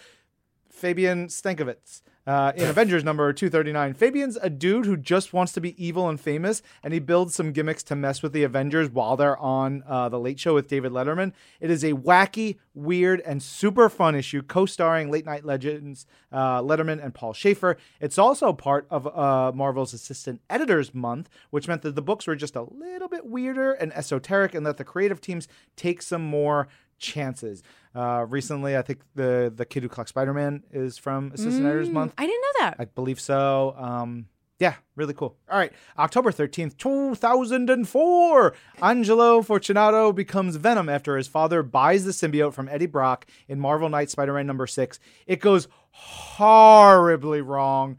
Fabian 0.70 1.28
Stankowicz. 1.28 2.02
Uh, 2.28 2.52
in 2.56 2.68
Avengers 2.68 3.04
number 3.04 3.34
239, 3.34 3.96
Fabian's 3.96 4.38
a 4.38 4.50
dude 4.50 4.86
who 4.86 4.96
just 4.96 5.34
wants 5.34 5.52
to 5.54 5.62
be 5.62 5.84
evil 5.84 6.08
and 6.08 6.22
famous, 6.22 6.62
and 6.84 6.94
he 6.94 7.00
builds 7.00 7.34
some 7.34 7.52
gimmicks 7.52 7.82
to 7.84 7.96
mess 7.96 8.22
with 8.22 8.32
the 8.32 8.44
Avengers 8.44 8.90
while 8.90 9.18
they're 9.18 9.38
on 9.38 9.84
uh, 9.88 10.08
the 10.08 10.20
Late 10.20 10.40
Show 10.40 10.54
with 10.54 10.68
David 10.68 10.92
Letterman. 10.92 11.34
It 11.60 11.72
is 11.72 11.84
a 11.84 11.94
wacky, 11.94 12.58
weird, 12.76 13.22
and 13.22 13.42
super 13.42 13.90
fun 13.90 14.14
issue, 14.14 14.44
co-starring 14.44 15.10
late 15.10 15.26
night 15.26 15.46
legends 15.46 16.06
uh, 16.32 16.62
Letterman 16.62 17.04
and 17.04 17.14
Paul 17.14 17.34
Shaffer. 17.34 17.78
It's 18.00 18.20
also 18.20 18.54
part 18.54 18.86
of 18.92 19.08
uh, 19.08 19.52
Marvel's 19.56 19.94
Assistant 19.94 20.42
Editors 20.50 20.94
Month, 20.94 21.28
which 21.50 21.68
meant 21.68 21.82
that 21.82 21.96
the 21.96 22.02
books 22.04 22.28
were 22.28 22.36
just 22.36 22.56
a 22.56 22.64
little 22.64 23.08
bit 23.08 23.26
weirder 23.26 23.74
and 23.74 23.92
esoteric, 23.94 24.54
and 24.54 24.64
let 24.64 24.78
the 24.78 24.84
creative 24.84 25.22
teams 25.22 25.48
take 25.76 26.04
some 26.04 26.24
more 26.24 26.68
chances. 27.02 27.64
Uh, 27.94 28.26
recently, 28.30 28.78
I 28.78 28.82
think 28.82 29.02
the 29.16 29.52
the 29.54 29.66
kid 29.66 29.84
who 29.84 29.90
collects 29.90 30.10
Spider 30.10 30.34
Man 30.34 30.64
is 30.72 30.98
from 30.98 31.32
Assistant 31.34 31.66
Editors 31.66 31.90
Month. 31.90 32.14
I 32.18 32.26
didn't 32.26 32.42
know 32.42 32.66
that. 32.66 32.76
I 32.80 32.86
believe 32.86 33.20
so. 33.20 33.76
Um, 33.78 34.28
yeah, 34.60 34.76
really 34.96 35.16
cool. 35.16 35.36
All 35.50 35.58
right, 35.58 35.74
October 35.98 36.32
13th, 36.32 36.78
2004. 36.78 38.54
Angelo 38.84 39.42
Fortunato 39.42 40.14
becomes 40.14 40.56
Venom 40.56 40.88
after 40.88 41.18
his 41.18 41.28
father 41.28 41.64
buys 41.64 42.06
the 42.06 42.12
symbiote 42.12 42.54
from 42.54 42.70
Eddie 42.70 42.86
Brock 42.86 43.26
in 43.48 43.60
Marvel 43.60 43.90
Knight 43.90 44.12
Spider 44.12 44.34
Man 44.34 44.46
number 44.46 44.68
six. 44.68 45.00
It 45.26 45.40
goes 45.40 45.68
horribly 45.90 47.42
wrong 47.42 47.98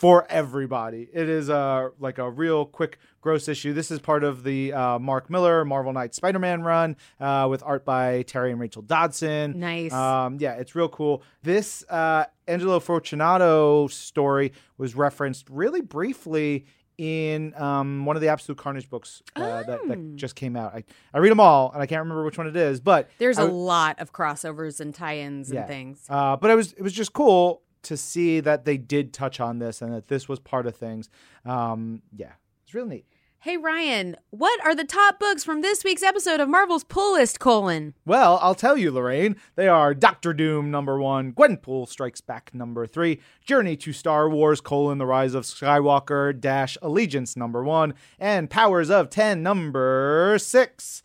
for 0.00 0.26
everybody. 0.30 1.06
It 1.12 1.28
is 1.28 1.50
uh, 1.50 1.90
like 1.98 2.16
a 2.16 2.30
real 2.30 2.64
quick, 2.64 2.98
gross 3.20 3.48
issue. 3.48 3.74
This 3.74 3.90
is 3.90 3.98
part 3.98 4.24
of 4.24 4.44
the 4.44 4.72
uh, 4.72 4.98
Mark 4.98 5.28
Millar 5.28 5.62
Marvel 5.66 5.92
Knight 5.92 6.14
Spider 6.14 6.38
Man 6.38 6.62
run 6.62 6.96
uh, 7.20 7.46
with 7.50 7.62
art 7.62 7.84
by 7.84 8.22
Terry 8.22 8.50
and 8.50 8.58
Rachel 8.58 8.80
Dodson. 8.80 9.60
Nice. 9.60 9.92
Um, 9.92 10.38
yeah, 10.40 10.54
it's 10.54 10.74
real 10.74 10.88
cool. 10.88 11.22
This 11.42 11.84
uh, 11.90 12.24
Angelo 12.48 12.80
Fortunato 12.80 13.88
story 13.88 14.52
was 14.78 14.94
referenced 14.94 15.50
really 15.50 15.82
briefly 15.82 16.64
in 16.96 17.52
um, 17.60 18.06
one 18.06 18.16
of 18.16 18.22
the 18.22 18.28
Absolute 18.28 18.56
Carnage 18.56 18.88
books 18.88 19.22
uh, 19.36 19.62
that, 19.64 19.80
Oh. 19.82 19.88
that 19.88 20.16
just 20.16 20.34
came 20.34 20.56
out. 20.56 20.74
I, 20.74 20.84
I 21.12 21.18
read 21.18 21.30
them 21.30 21.40
all, 21.40 21.70
and 21.72 21.82
I 21.82 21.86
can't 21.86 22.00
remember 22.00 22.24
which 22.24 22.38
one 22.38 22.46
it 22.46 22.56
is, 22.56 22.80
but 22.80 23.10
There's 23.18 23.38
I 23.38 23.42
a 23.42 23.46
lot 23.46 24.00
of 24.00 24.12
crossovers 24.14 24.80
and 24.80 24.94
tie-ins 24.94 25.52
Yeah. 25.52 25.60
and 25.60 25.68
things. 25.68 26.06
uh, 26.08 26.36
but 26.36 26.50
it 26.50 26.54
was 26.54 26.72
it 26.72 26.80
was 26.82 26.94
just 26.94 27.12
cool 27.12 27.60
to 27.82 27.96
see 27.96 28.40
that 28.40 28.64
they 28.64 28.76
did 28.76 29.12
touch 29.12 29.40
on 29.40 29.58
this 29.58 29.82
and 29.82 29.92
that 29.92 30.08
this 30.08 30.28
was 30.28 30.38
part 30.38 30.66
of 30.66 30.76
things. 30.76 31.08
Um, 31.44 32.02
yeah, 32.16 32.32
it's 32.64 32.74
really 32.74 32.88
neat. 32.88 33.06
Hey 33.42 33.56
Ryan, 33.56 34.16
what 34.28 34.62
are 34.66 34.74
the 34.74 34.84
top 34.84 35.18
books 35.18 35.42
from 35.42 35.62
this 35.62 35.82
week's 35.82 36.02
episode 36.02 36.40
of 36.40 36.48
Marvel's 36.50 36.84
Pull 36.84 37.14
List? 37.14 37.40
Colon. 37.40 37.94
Well, 38.04 38.38
I'll 38.42 38.54
tell 38.54 38.76
you, 38.76 38.90
Lorraine. 38.90 39.34
They 39.54 39.66
are 39.66 39.94
Doctor 39.94 40.34
Doom 40.34 40.70
number 40.70 41.00
one, 41.00 41.32
Gwenpool 41.32 41.88
Strikes 41.88 42.20
Back 42.20 42.50
number 42.52 42.86
three, 42.86 43.18
Journey 43.46 43.76
to 43.78 43.94
Star 43.94 44.28
Wars: 44.28 44.60
colon, 44.60 44.98
The 44.98 45.06
Rise 45.06 45.32
of 45.32 45.44
Skywalker 45.44 46.38
dash 46.38 46.76
Allegiance 46.82 47.34
number 47.34 47.64
one, 47.64 47.94
and 48.18 48.50
Powers 48.50 48.90
of 48.90 49.08
Ten 49.08 49.42
number 49.42 50.36
six. 50.38 51.02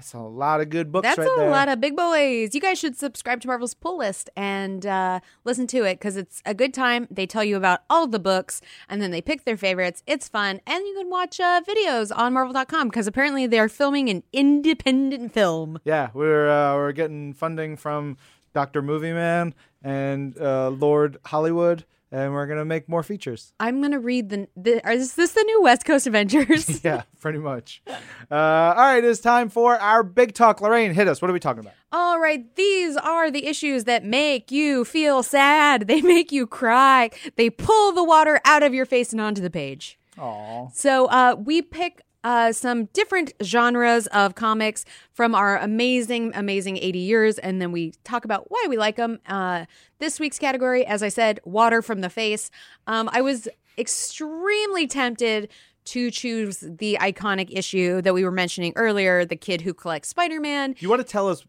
That's 0.00 0.14
a 0.14 0.18
lot 0.18 0.62
of 0.62 0.70
good 0.70 0.90
books 0.90 1.02
That's 1.06 1.18
right 1.18 1.28
a 1.28 1.40
there. 1.40 1.50
lot 1.50 1.68
of 1.68 1.78
big 1.78 1.94
boys. 1.94 2.54
You 2.54 2.60
guys 2.62 2.78
should 2.78 2.96
subscribe 2.96 3.42
to 3.42 3.46
Marvel's 3.48 3.74
Pull 3.74 3.98
List 3.98 4.30
and 4.34 4.86
uh, 4.86 5.20
listen 5.44 5.66
to 5.66 5.84
it 5.84 5.96
because 5.98 6.16
it's 6.16 6.40
a 6.46 6.54
good 6.54 6.72
time. 6.72 7.06
They 7.10 7.26
tell 7.26 7.44
you 7.44 7.58
about 7.58 7.80
all 7.90 8.06
the 8.06 8.18
books 8.18 8.62
and 8.88 9.02
then 9.02 9.10
they 9.10 9.20
pick 9.20 9.44
their 9.44 9.58
favorites. 9.58 10.02
It's 10.06 10.26
fun. 10.26 10.62
And 10.66 10.86
you 10.86 10.94
can 10.96 11.10
watch 11.10 11.38
uh, 11.38 11.60
videos 11.68 12.10
on 12.16 12.32
Marvel.com 12.32 12.88
because 12.88 13.06
apparently 13.06 13.46
they're 13.46 13.68
filming 13.68 14.08
an 14.08 14.22
independent 14.32 15.34
film. 15.34 15.78
yeah, 15.84 16.08
we're 16.14 16.48
uh, 16.48 16.76
we're 16.76 16.92
getting 16.92 17.34
funding 17.34 17.76
from 17.76 18.16
Doctor 18.54 18.80
Movie 18.80 19.12
Man 19.12 19.52
and 19.82 20.34
uh, 20.40 20.70
Lord 20.70 21.18
Hollywood, 21.26 21.84
and 22.12 22.32
we're 22.32 22.46
gonna 22.46 22.64
make 22.64 22.88
more 22.88 23.02
features. 23.02 23.52
I'm 23.60 23.80
going 23.80 23.92
to 23.92 23.98
read 23.98 24.30
the, 24.30 24.48
the. 24.56 24.90
Is 24.90 25.14
this 25.14 25.32
the 25.32 25.42
new 25.42 25.62
West 25.62 25.84
Coast 25.84 26.06
Avengers? 26.06 26.82
yeah, 26.84 27.02
pretty 27.20 27.38
much. 27.38 27.82
Uh, 28.30 28.34
all 28.34 28.74
right, 28.76 29.04
it's 29.04 29.20
time 29.20 29.48
for 29.48 29.76
our 29.76 30.02
big 30.02 30.34
talk. 30.34 30.60
Lorraine, 30.60 30.92
hit 30.92 31.08
us. 31.08 31.22
What 31.22 31.30
are 31.30 31.34
we 31.34 31.40
talking 31.40 31.60
about? 31.60 31.74
All 31.92 32.20
right, 32.20 32.54
these 32.56 32.96
are 32.96 33.30
the 33.30 33.46
issues 33.46 33.84
that 33.84 34.04
make 34.04 34.50
you 34.50 34.84
feel 34.84 35.22
sad. 35.22 35.86
They 35.90 36.02
make 36.02 36.30
you 36.30 36.46
cry. 36.46 37.10
They 37.36 37.50
pull 37.50 37.92
the 37.92 38.04
water 38.04 38.40
out 38.44 38.62
of 38.62 38.72
your 38.72 38.86
face 38.86 39.12
and 39.12 39.20
onto 39.20 39.42
the 39.42 39.50
page. 39.50 39.98
Aw. 40.18 40.68
So 40.72 41.06
uh, 41.06 41.36
we 41.38 41.62
pick 41.62 42.02
uh, 42.22 42.52
some 42.52 42.86
different 42.86 43.32
genres 43.42 44.06
of 44.08 44.34
comics 44.34 44.84
from 45.12 45.34
our 45.34 45.58
amazing, 45.58 46.32
amazing 46.34 46.76
80 46.76 46.98
years, 46.98 47.38
and 47.38 47.60
then 47.60 47.72
we 47.72 47.92
talk 48.04 48.24
about 48.24 48.50
why 48.50 48.66
we 48.68 48.76
like 48.76 48.96
them. 48.96 49.20
Uh, 49.26 49.64
this 49.98 50.20
week's 50.20 50.38
category, 50.38 50.84
as 50.84 51.02
I 51.02 51.08
said, 51.08 51.40
water 51.44 51.82
from 51.82 52.00
the 52.00 52.10
face. 52.10 52.50
Um, 52.86 53.08
I 53.12 53.20
was 53.20 53.48
extremely 53.78 54.86
tempted 54.86 55.48
to 55.86 56.10
choose 56.10 56.58
the 56.60 56.98
iconic 57.00 57.48
issue 57.50 58.02
that 58.02 58.12
we 58.12 58.22
were 58.22 58.30
mentioning 58.30 58.72
earlier, 58.76 59.24
the 59.24 59.36
kid 59.36 59.62
who 59.62 59.72
collects 59.72 60.08
Spider-Man. 60.08 60.72
Do 60.72 60.78
you 60.80 60.90
want 60.90 61.00
to 61.00 61.10
tell 61.10 61.28
us 61.28 61.44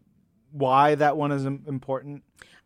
why 0.52 0.94
that 0.94 1.16
one 1.16 1.32
is 1.32 1.44
important? 1.44 2.22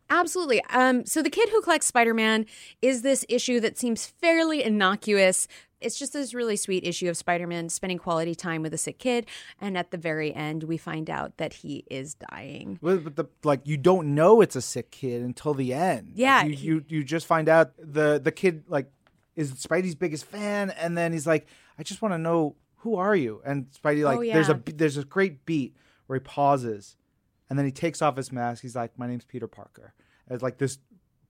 Absolutely. 0.09 0.63
Um, 0.69 1.05
so 1.05 1.21
the 1.21 1.29
kid 1.29 1.49
who 1.49 1.61
collects 1.61 1.87
Spider-Man 1.87 2.45
is 2.81 3.01
this 3.01 3.25
issue 3.27 3.59
that 3.59 3.77
seems 3.77 4.05
fairly 4.05 4.63
innocuous. 4.63 5.47
It's 5.79 5.97
just 5.97 6.13
this 6.13 6.33
really 6.33 6.55
sweet 6.55 6.83
issue 6.83 7.09
of 7.09 7.17
Spider-Man 7.17 7.69
spending 7.69 7.97
quality 7.97 8.33
time 8.35 8.61
with 8.61 8.73
a 8.73 8.77
sick 8.77 8.99
kid, 8.99 9.27
and 9.61 9.77
at 9.77 9.91
the 9.91 9.97
very 9.97 10.33
end, 10.33 10.63
we 10.63 10.77
find 10.77 11.09
out 11.09 11.37
that 11.37 11.53
he 11.53 11.83
is 11.89 12.15
dying. 12.15 12.79
But, 12.81 13.03
but 13.03 13.15
the 13.15 13.25
like 13.43 13.61
you 13.65 13.77
don't 13.77 14.15
know 14.15 14.41
it's 14.41 14.55
a 14.55 14.61
sick 14.61 14.91
kid 14.91 15.21
until 15.21 15.53
the 15.53 15.73
end. 15.73 16.09
Like, 16.09 16.17
Yeah, 16.17 16.43
you, 16.45 16.55
you 16.55 16.85
you 16.87 17.03
just 17.03 17.27
find 17.27 17.47
out 17.47 17.73
the 17.77 18.19
the 18.19 18.31
kid 18.31 18.63
like 18.67 18.91
is 19.35 19.51
Spidey's 19.53 19.95
biggest 19.95 20.25
fan, 20.25 20.71
and 20.71 20.97
then 20.97 21.13
he's 21.13 21.27
like, 21.27 21.47
I 21.77 21.83
just 21.83 22.01
want 22.01 22.13
to 22.13 22.17
know 22.17 22.55
who 22.77 22.95
are 22.95 23.15
you? 23.15 23.41
And 23.45 23.67
Spidey 23.71 24.01
oh, 24.01 24.05
like 24.05 24.17
Oh, 24.17 24.33
there's 24.33 24.49
a 24.49 24.61
there's 24.65 24.97
a 24.97 25.03
great 25.03 25.45
beat 25.45 25.75
where 26.07 26.17
he 26.17 26.23
pauses, 26.23 26.95
and 27.49 27.57
then 27.57 27.65
he 27.65 27.71
takes 27.71 28.01
off 28.01 28.17
his 28.17 28.31
mask. 28.31 28.61
He's 28.61 28.75
like, 28.75 28.97
my 28.97 29.07
name's 29.07 29.25
Peter 29.25 29.47
Parker. 29.47 29.93
It's 30.29 30.43
like 30.43 30.57
this 30.57 30.79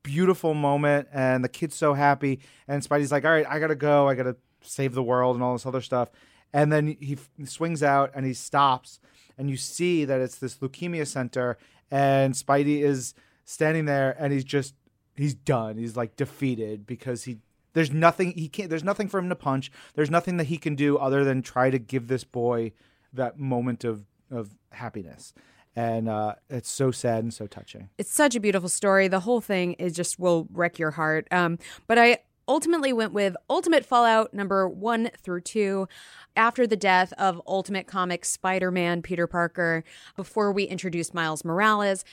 beautiful 0.07 0.53
moment, 0.53 1.09
and 1.11 1.43
the 1.43 1.49
kid's 1.49 1.75
so 1.75 1.93
happy, 1.93 2.39
and 2.67 2.81
Spidey's 2.81 3.11
like, 3.11 3.25
all 3.25 3.31
right, 3.31 3.45
I 3.47 3.59
gotta 3.59 3.75
go, 3.75 4.07
I 4.07 4.15
gotta 4.15 4.37
save 4.61 4.93
the 4.93 5.03
world 5.03 5.35
and 5.35 5.43
all 5.43 5.51
this 5.53 5.65
other 5.65 5.81
stuff, 5.81 6.09
and 6.53 6.71
then 6.71 6.95
he 6.99 7.17
swings 7.43 7.83
out 7.83 8.11
and 8.15 8.25
he 8.25 8.33
stops, 8.33 8.99
and 9.37 9.49
you 9.49 9.57
see 9.57 10.05
that 10.05 10.21
it's 10.21 10.37
this 10.37 10.59
leukemia 10.59 11.05
center, 11.05 11.57
and 11.91 12.33
Spidey 12.33 12.81
is 12.83 13.13
standing 13.43 13.83
there, 13.85 14.15
and 14.17 14.31
he's 14.31 14.45
just 14.45 14.75
he's 15.17 15.33
done. 15.33 15.77
He's 15.77 15.97
like 15.97 16.15
defeated 16.15 16.87
because 16.87 17.25
he 17.25 17.39
there's 17.73 17.91
nothing 17.91 18.31
he 18.31 18.47
can't 18.47 18.69
there's 18.69 18.83
nothing 18.83 19.09
for 19.09 19.19
him 19.19 19.29
to 19.29 19.35
punch. 19.35 19.71
There's 19.95 20.09
nothing 20.09 20.37
that 20.37 20.45
he 20.45 20.57
can 20.57 20.75
do 20.75 20.97
other 20.97 21.25
than 21.25 21.41
try 21.41 21.69
to 21.69 21.79
give 21.79 22.07
this 22.07 22.23
boy 22.23 22.71
that 23.11 23.37
moment 23.37 23.83
of 23.83 24.05
of 24.31 24.55
happiness. 24.71 25.33
And 25.77 26.09
uh, 26.09 26.33
it's 26.49 26.71
so 26.71 26.89
sad 26.89 27.23
and 27.23 27.31
so 27.31 27.45
touching. 27.45 27.89
It's 27.99 28.11
such 28.11 28.35
a 28.35 28.39
beautiful 28.39 28.67
story. 28.67 29.07
The 29.07 29.19
whole 29.19 29.41
thing 29.41 29.73
is 29.73 29.93
just 29.93 30.17
will 30.17 30.47
wreck 30.51 30.79
your 30.79 30.89
heart. 30.89 31.27
Um, 31.29 31.59
but 31.85 31.99
I 31.99 32.17
ultimately 32.47 32.91
went 32.91 33.13
with 33.13 33.35
Ultimate 33.47 33.85
Fallout 33.85 34.33
number 34.33 34.67
one 34.67 35.11
through 35.21 35.41
two. 35.41 35.87
After 36.35 36.65
the 36.65 36.75
death 36.75 37.13
of 37.19 37.39
Ultimate 37.45 37.85
Comics 37.85 38.29
Spider 38.29 38.71
Man 38.71 39.03
Peter 39.03 39.27
Parker, 39.27 39.83
before 40.15 40.51
we 40.51 40.63
introduced 40.63 41.13
Miles 41.13 41.45
Morales. 41.45 42.03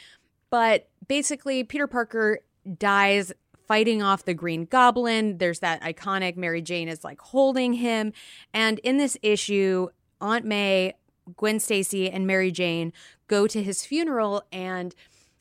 But 0.51 0.91
basically, 1.09 1.65
Peter 1.65 1.87
Parker 1.87 2.41
dies 2.79 3.33
fighting 3.67 4.03
off 4.03 4.27
the 4.27 4.35
Green 4.35 4.67
Goblin. 4.67 5.39
There's 5.39 5.61
that 5.61 5.81
iconic 5.81 6.37
Mary 6.37 6.61
Jane 6.61 6.89
is 6.89 7.03
like 7.03 7.19
holding 7.19 7.73
him. 7.73 8.13
And 8.53 8.79
in 8.81 8.99
this 8.99 9.17
issue, 9.23 9.89
Aunt 10.21 10.45
May, 10.45 10.95
Gwen 11.37 11.61
Stacy, 11.61 12.11
and 12.11 12.27
Mary 12.27 12.51
Jane 12.51 12.93
go 13.27 13.47
to 13.47 13.63
his 13.63 13.85
funeral 13.87 14.43
and 14.53 14.95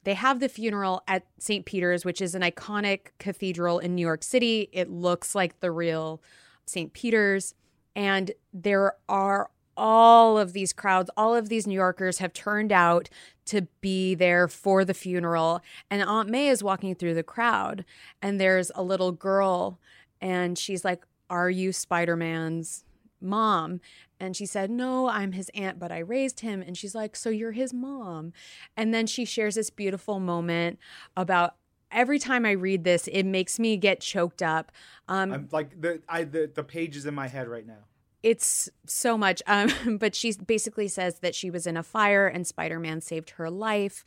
they 0.04 0.16
have 0.16 0.40
the 0.40 0.50
funeral 0.50 1.02
at 1.08 1.26
St. 1.40 1.66
Peter's, 1.66 2.04
which 2.04 2.22
is 2.22 2.36
an 2.36 2.42
iconic 2.42 3.08
cathedral 3.20 3.80
in 3.80 3.96
New 3.96 4.02
York 4.02 4.24
City. 4.24 4.70
It 4.74 4.90
looks 4.90 5.34
like 5.34 5.60
the 5.60 5.72
real 5.72 6.22
St. 6.66 6.92
Peter's. 6.94 7.56
And 7.96 8.32
there 8.54 8.96
are 9.08 9.50
all 9.78 10.38
of 10.38 10.54
these 10.54 10.74
crowds, 10.74 11.10
all 11.18 11.36
of 11.36 11.50
these 11.50 11.66
New 11.66 11.76
Yorkers 11.76 12.20
have 12.20 12.34
turned 12.34 12.72
out 12.72 13.10
to 13.46 13.64
be 13.82 14.14
there 14.14 14.48
for 14.48 14.86
the 14.86 14.94
funeral. 14.94 15.62
And 15.90 16.02
Aunt 16.02 16.30
May 16.30 16.50
is 16.50 16.64
walking 16.64 16.96
through 16.96 17.16
the 17.16 17.24
crowd, 17.24 17.86
and 18.22 18.40
there's 18.40 18.72
a 18.76 18.84
little 18.84 19.12
girl, 19.12 19.80
and 20.22 20.58
she's 20.58 20.86
like, 20.86 21.04
Are 21.30 21.50
you 21.50 21.72
Spider 21.72 22.16
Man's 22.16 22.84
mom? 23.20 23.82
And 24.24 24.38
she 24.38 24.46
said, 24.46 24.72
No, 24.72 25.10
I'm 25.10 25.34
his 25.34 25.52
aunt, 25.54 25.80
but 25.80 25.92
I 25.92 26.00
raised 26.00 26.40
him. 26.40 26.62
And 26.62 26.78
she's 26.78 26.96
like, 26.96 27.16
So 27.16 27.30
you're 27.30 27.52
his 27.52 27.74
mom. 27.74 28.32
And 28.78 28.94
then 28.94 29.06
she 29.06 29.26
shares 29.26 29.56
this 29.56 29.70
beautiful 29.70 30.20
moment 30.20 30.80
about 31.18 31.56
every 31.92 32.20
time 32.20 32.46
I 32.46 32.52
read 32.52 32.86
this, 32.86 33.08
it 33.08 33.24
makes 33.24 33.60
me 33.60 33.76
get 33.78 34.00
choked 34.00 34.42
up. 34.42 34.72
Um, 35.08 35.34
I'm 35.34 35.50
like 35.52 35.80
the 35.80 36.02
I 36.08 36.24
the, 36.24 36.50
the 36.54 36.64
page 36.64 36.96
is 36.96 37.06
in 37.06 37.14
my 37.14 37.28
head 37.28 37.48
right 37.48 37.68
now. 37.68 37.84
it's 38.24 38.70
so 38.88 39.18
much 39.18 39.44
um 39.48 39.70
but 40.00 40.16
she 40.16 40.34
basically 40.34 40.88
says 40.88 41.20
that 41.20 41.36
she 41.36 41.50
was 41.50 41.68
in 41.68 41.76
a 41.76 41.84
fire 41.84 42.26
and 42.26 42.48
spider-man 42.48 43.02
saved 43.02 43.32
her 43.32 43.50
life 43.50 44.06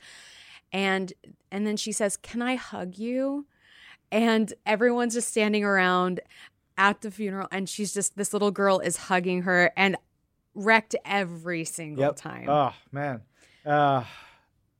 and 0.73 1.13
and 1.51 1.67
then 1.67 1.77
she 1.77 1.93
says 1.93 2.17
can 2.17 2.41
i 2.41 2.55
hug 2.55 2.97
you 2.97 3.45
and 4.11 4.55
everyone's 4.65 5.13
just 5.13 5.29
standing 5.29 5.63
around 5.65 6.21
at 6.79 7.03
the 7.03 7.11
funeral 7.11 7.47
and 7.51 7.69
she's 7.69 7.93
just 7.93 8.17
this 8.17 8.33
little 8.33 8.51
girl 8.51 8.79
is 8.79 8.97
hugging 8.97 9.43
her 9.43 9.71
and 9.77 9.97
wrecked 10.57 10.97
every 11.05 11.65
single 11.65 12.13
time 12.15 12.49
Oh 12.49 12.73
man. 12.91 13.21
Uh, 13.65 14.03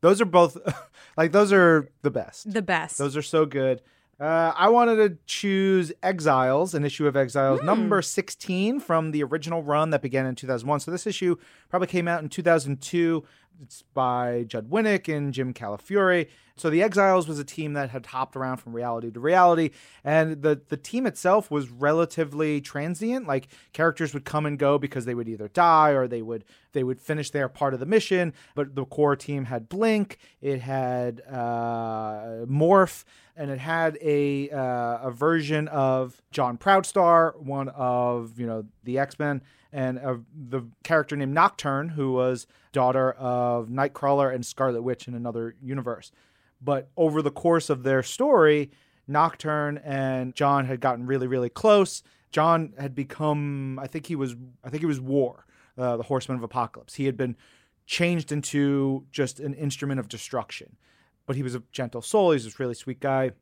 those 0.01 0.21
are 0.21 0.25
both 0.27 0.57
like 1.17 1.31
those 1.33 1.53
are 1.53 1.89
the 2.03 2.11
best. 2.11 2.53
the 2.53 2.63
best 2.63 2.99
Those 2.99 3.17
are 3.17 3.23
so 3.23 3.47
good. 3.47 3.83
Uh, 4.19 4.51
I 4.57 4.71
wanted 4.71 4.97
to 4.97 5.19
choose 5.27 5.93
Exiles, 6.03 6.73
an 6.73 6.87
issue 6.87 7.07
of 7.07 7.17
Exiles, 7.17 7.61
Hmm. 7.61 7.67
number 7.67 8.01
16 8.01 8.81
from 8.81 9.11
the 9.11 9.23
original 9.23 9.63
run 9.63 9.91
that 9.91 10.01
began 10.01 10.25
in 10.25 10.35
2001. 10.35 10.81
So 10.81 10.91
this 10.91 11.07
issue 11.07 11.37
probably 11.69 11.89
came 11.89 12.09
out 12.09 12.23
in 12.23 12.31
2002. 12.31 13.23
It's 13.63 13.83
by 13.95 14.45
Judd 14.47 14.71
Winick 14.71 15.15
and 15.15 15.33
Jim 15.33 15.55
Calafiore. 15.55 16.29
So 16.57 16.71
the 16.71 16.83
Exiles 16.83 17.29
was 17.29 17.39
a 17.39 17.45
team 17.45 17.75
that 17.75 17.91
had 17.91 18.07
hopped 18.07 18.35
around 18.35 18.59
from 18.59 18.75
reality 18.75 19.11
to 19.11 19.21
reality, 19.21 19.71
and 20.03 20.41
the 20.43 20.61
the 20.69 20.77
team 20.77 21.07
itself 21.07 21.51
was 21.51 21.71
relatively 21.71 22.61
transient. 22.61 23.27
Like 23.27 23.49
characters 23.75 24.15
would 24.15 24.25
come 24.25 24.47
and 24.47 24.59
go 24.59 24.79
because 24.79 25.05
they 25.05 25.15
would 25.15 25.29
either 25.29 25.49
die 25.49 25.91
or 25.91 26.09
they 26.09 26.23
would 26.23 26.45
they 26.73 26.83
would 26.83 27.01
finish 27.01 27.31
their 27.31 27.49
part 27.49 27.75
of 27.75 27.81
the 27.81 27.87
mission. 27.87 28.33
But 28.55 28.75
the 28.75 28.87
core 28.87 29.17
team 29.17 29.45
had 29.45 29.69
Blink, 29.69 30.19
it 30.41 30.61
had 30.61 31.23
uh, 31.29 32.47
Morph, 32.47 33.05
and 33.37 33.51
it 33.51 33.59
had 33.59 33.99
a 34.01 34.49
uh, 34.51 34.99
a 35.03 35.11
version 35.11 35.69
of 35.69 36.23
John 36.31 36.57
Proudstar, 36.57 37.39
one 37.39 37.69
of 37.69 38.41
you 38.41 38.47
know 38.47 38.65
the 38.85 38.99
X 38.99 39.19
Men, 39.19 39.43
and 39.77 39.99
of 39.99 40.25
the 40.35 40.63
character 40.85 41.17
named 41.17 41.35
Nocturne, 41.35 41.91
who 41.91 42.13
was 42.13 42.47
daughter 42.73 43.13
of 43.13 43.69
Nightcrawler 43.69 44.35
and 44.35 44.45
Scarlet 44.45 44.81
Witch 44.81 45.07
in 45.07 45.15
another 45.15 45.55
universe. 45.63 46.11
But 46.63 46.89
over 46.97 47.21
the 47.21 47.31
course 47.31 47.69
of 47.69 47.83
their 47.83 48.03
story, 48.03 48.71
Nocturne 49.07 49.77
and 49.85 50.35
John 50.35 50.65
had 50.65 50.81
gotten 50.81 51.05
really, 51.05 51.27
really 51.27 51.51
close. 51.51 52.03
John 52.33 52.73
had 52.79 52.95
become, 52.95 53.79
I 53.79 53.87
think 53.87 54.07
he 54.07 54.17
was, 54.17 54.35
I 54.65 54.71
think 54.71 54.81
he 54.81 54.87
was 54.87 54.99
War, 54.99 55.45
uh, 55.77 55.99
the 55.99 56.05
Horseman 56.05 56.39
of 56.39 56.43
Apocalypse. 56.43 56.95
He 56.95 57.05
had 57.05 57.19
been 57.19 57.37
changed 57.85 58.33
into 58.33 59.05
just 59.13 59.41
an 59.41 59.53
instrument 59.53 60.01
of 60.01 60.09
destruction. 60.09 60.79
But 61.27 61.37
he 61.37 61.43
was 61.43 61.55
a 61.55 61.63
gentle 61.71 62.01
soul. 62.01 62.31
He's 62.31 62.45
this 62.45 62.59
really 62.59 62.75
sweet 62.75 63.01
guy. 63.01 63.33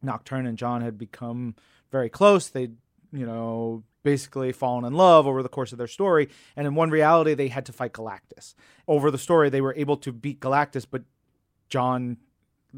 Nocturne 0.00 0.46
and 0.46 0.56
John 0.56 0.80
had 0.80 0.96
become 0.96 1.54
very 1.92 2.08
close. 2.08 2.48
They, 2.48 2.70
you 3.16 3.26
know, 3.26 3.82
basically 4.02 4.52
fallen 4.52 4.84
in 4.84 4.92
love 4.92 5.26
over 5.26 5.42
the 5.42 5.48
course 5.48 5.72
of 5.72 5.78
their 5.78 5.86
story. 5.86 6.28
And 6.54 6.66
in 6.66 6.74
one 6.74 6.90
reality, 6.90 7.34
they 7.34 7.48
had 7.48 7.66
to 7.66 7.72
fight 7.72 7.92
Galactus. 7.92 8.54
Over 8.86 9.10
the 9.10 9.18
story, 9.18 9.50
they 9.50 9.60
were 9.60 9.74
able 9.76 9.96
to 9.98 10.12
beat 10.12 10.40
Galactus, 10.40 10.86
but 10.88 11.02
John, 11.68 12.18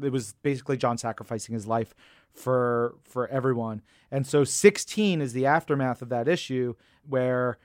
it 0.01 0.11
was 0.11 0.33
basically 0.41 0.77
John 0.77 0.97
sacrificing 0.97 1.53
his 1.53 1.67
life 1.67 1.93
for 2.33 2.95
for 3.03 3.27
everyone. 3.27 3.81
And 4.11 4.25
so 4.25 4.43
16 4.43 5.21
is 5.21 5.33
the 5.33 5.45
aftermath 5.45 6.01
of 6.01 6.09
that 6.09 6.27
issue 6.27 6.75
where 7.07 7.57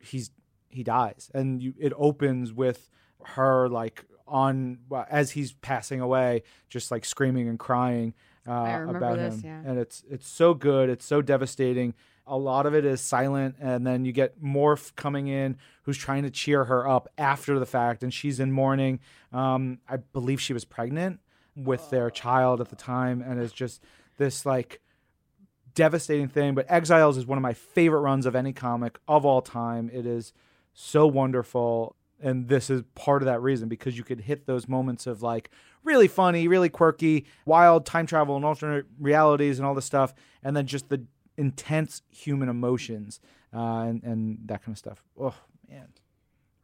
he's 0.00 0.30
he 0.68 0.82
dies, 0.82 1.30
and 1.34 1.60
you, 1.60 1.74
it 1.78 1.92
opens 1.96 2.52
with 2.52 2.88
her 3.24 3.68
like 3.68 4.04
on 4.26 4.78
as 5.10 5.32
he's 5.32 5.52
passing 5.52 6.00
away, 6.00 6.42
just 6.68 6.90
like 6.90 7.04
screaming 7.04 7.48
and 7.48 7.58
crying 7.58 8.14
uh, 8.46 8.86
about 8.88 9.16
this, 9.16 9.40
him, 9.40 9.42
yeah. 9.44 9.70
and 9.70 9.78
it's 9.78 10.02
it's 10.10 10.28
so 10.28 10.54
good, 10.54 10.88
it's 10.88 11.04
so 11.04 11.22
devastating. 11.22 11.94
A 12.26 12.36
lot 12.36 12.64
of 12.64 12.74
it 12.74 12.84
is 12.84 13.00
silent, 13.00 13.56
and 13.60 13.86
then 13.86 14.04
you 14.04 14.12
get 14.12 14.40
Morph 14.40 14.94
coming 14.94 15.26
in, 15.26 15.56
who's 15.82 15.98
trying 15.98 16.22
to 16.22 16.30
cheer 16.30 16.64
her 16.64 16.88
up 16.88 17.08
after 17.18 17.58
the 17.58 17.66
fact, 17.66 18.02
and 18.02 18.14
she's 18.14 18.38
in 18.38 18.52
mourning. 18.52 19.00
Um, 19.32 19.78
I 19.88 19.96
believe 19.96 20.40
she 20.40 20.52
was 20.52 20.64
pregnant 20.64 21.20
with 21.56 21.90
their 21.90 22.08
child 22.10 22.60
at 22.60 22.68
the 22.68 22.76
time, 22.76 23.20
and 23.20 23.40
it's 23.40 23.52
just 23.52 23.82
this 24.16 24.46
like 24.46 24.80
devastating 25.74 26.28
thing. 26.28 26.54
But 26.54 26.66
Exiles 26.70 27.16
is 27.16 27.26
one 27.26 27.38
of 27.38 27.42
my 27.42 27.54
favorite 27.54 28.00
runs 28.00 28.26
of 28.26 28.36
any 28.36 28.52
comic 28.52 28.98
of 29.08 29.24
all 29.24 29.42
time. 29.42 29.90
It 29.92 30.06
is 30.06 30.32
so 30.72 31.06
wonderful. 31.06 31.96
And 32.22 32.48
this 32.48 32.68
is 32.70 32.82
part 32.94 33.22
of 33.22 33.26
that 33.26 33.40
reason 33.40 33.68
because 33.68 33.96
you 33.96 34.04
could 34.04 34.20
hit 34.20 34.46
those 34.46 34.68
moments 34.68 35.06
of 35.06 35.22
like 35.22 35.50
really 35.84 36.08
funny, 36.08 36.46
really 36.48 36.68
quirky, 36.68 37.26
wild 37.46 37.86
time 37.86 38.06
travel 38.06 38.36
and 38.36 38.44
alternate 38.44 38.86
realities 38.98 39.58
and 39.58 39.66
all 39.66 39.74
this 39.74 39.86
stuff. 39.86 40.12
And 40.42 40.56
then 40.56 40.66
just 40.66 40.88
the 40.90 41.04
intense 41.38 42.02
human 42.10 42.48
emotions 42.48 43.20
uh, 43.54 43.84
and, 43.88 44.02
and 44.04 44.38
that 44.46 44.62
kind 44.62 44.74
of 44.74 44.78
stuff. 44.78 45.02
Oh, 45.18 45.34
man. 45.68 45.88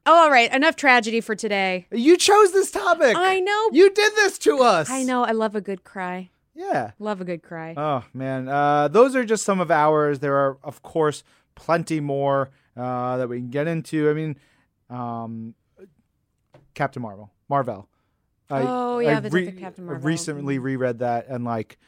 oh 0.04 0.24
all 0.24 0.30
right 0.30 0.52
enough 0.52 0.76
tragedy 0.76 1.20
for 1.20 1.34
today 1.34 1.86
You 1.90 2.16
chose 2.16 2.52
this 2.52 2.70
topic. 2.70 3.16
i 3.16 3.40
know 3.40 3.68
You 3.72 3.90
did 3.90 4.12
this 4.16 4.36
to 4.38 4.58
us. 4.58 4.90
i 4.90 5.02
know 5.02 5.24
i 5.24 5.30
love 5.32 5.56
a 5.56 5.60
good 5.60 5.82
cry 5.84 6.30
Yeah. 6.54 6.90
love 6.98 7.20
a 7.20 7.24
good 7.24 7.42
cry 7.42 7.74
Oh 7.76 8.04
man, 8.12 8.48
uh, 8.48 8.88
those 8.88 9.16
are 9.16 9.24
just 9.24 9.44
some 9.44 9.60
of 9.60 9.70
ours. 9.70 10.18
There 10.20 10.36
are, 10.36 10.58
of 10.62 10.82
course, 10.82 11.22
plenty 11.54 12.00
more 12.00 12.50
uh, 12.76 13.16
that 13.16 13.28
we 13.28 13.38
can 13.38 13.48
get 13.50 13.66
into. 13.66 14.10
I 14.10 14.12
mean, 14.12 14.36
um, 14.90 15.55
Captain 16.75 17.03
Marvel, 17.03 17.33
Marvel, 17.49 17.88
I, 18.51 18.62
Oh, 18.66 18.99
yeah, 18.99 19.16
I 19.16 19.20
the 19.20 19.49
of 19.49 19.57
Captain 19.59 19.85
Marvel. 19.85 19.99
Mm-hmm. 20.01 20.07
recently 20.07 20.59
reread 20.59 20.99
that, 21.01 21.27
and 21.29 21.44
like 21.44 21.79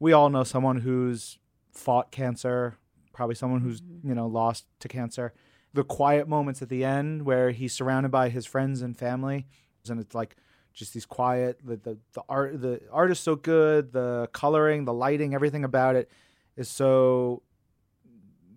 we 0.00 0.12
all 0.12 0.30
know 0.30 0.44
someone 0.44 0.80
who's 0.80 1.38
fought 1.72 2.10
cancer, 2.10 2.76
probably 3.12 3.34
someone 3.34 3.60
who's 3.60 3.80
Mm-hmm. 3.80 4.08
you 4.08 4.14
know 4.14 4.26
lost 4.26 4.66
to 4.80 4.88
cancer. 4.88 5.32
The 5.74 5.84
quiet 5.84 6.26
moments 6.28 6.62
at 6.62 6.70
the 6.70 6.82
end 6.84 7.24
where 7.24 7.50
he's 7.50 7.74
surrounded 7.74 8.10
by 8.10 8.30
his 8.30 8.46
friends 8.46 8.80
and 8.82 8.96
family, 8.98 9.46
and 9.88 10.00
it's 10.00 10.14
like 10.14 10.34
just 10.72 10.94
these 10.94 11.06
quiet. 11.06 11.60
The 11.64 11.76
the, 11.76 11.98
the 12.14 12.22
art 12.28 12.60
the 12.60 12.80
art 12.90 13.10
is 13.10 13.20
so 13.20 13.36
good. 13.36 13.92
The 13.92 14.28
coloring, 14.32 14.84
the 14.86 14.94
lighting, 14.94 15.34
everything 15.34 15.64
about 15.64 15.94
it 15.94 16.10
is 16.56 16.68
so 16.68 17.42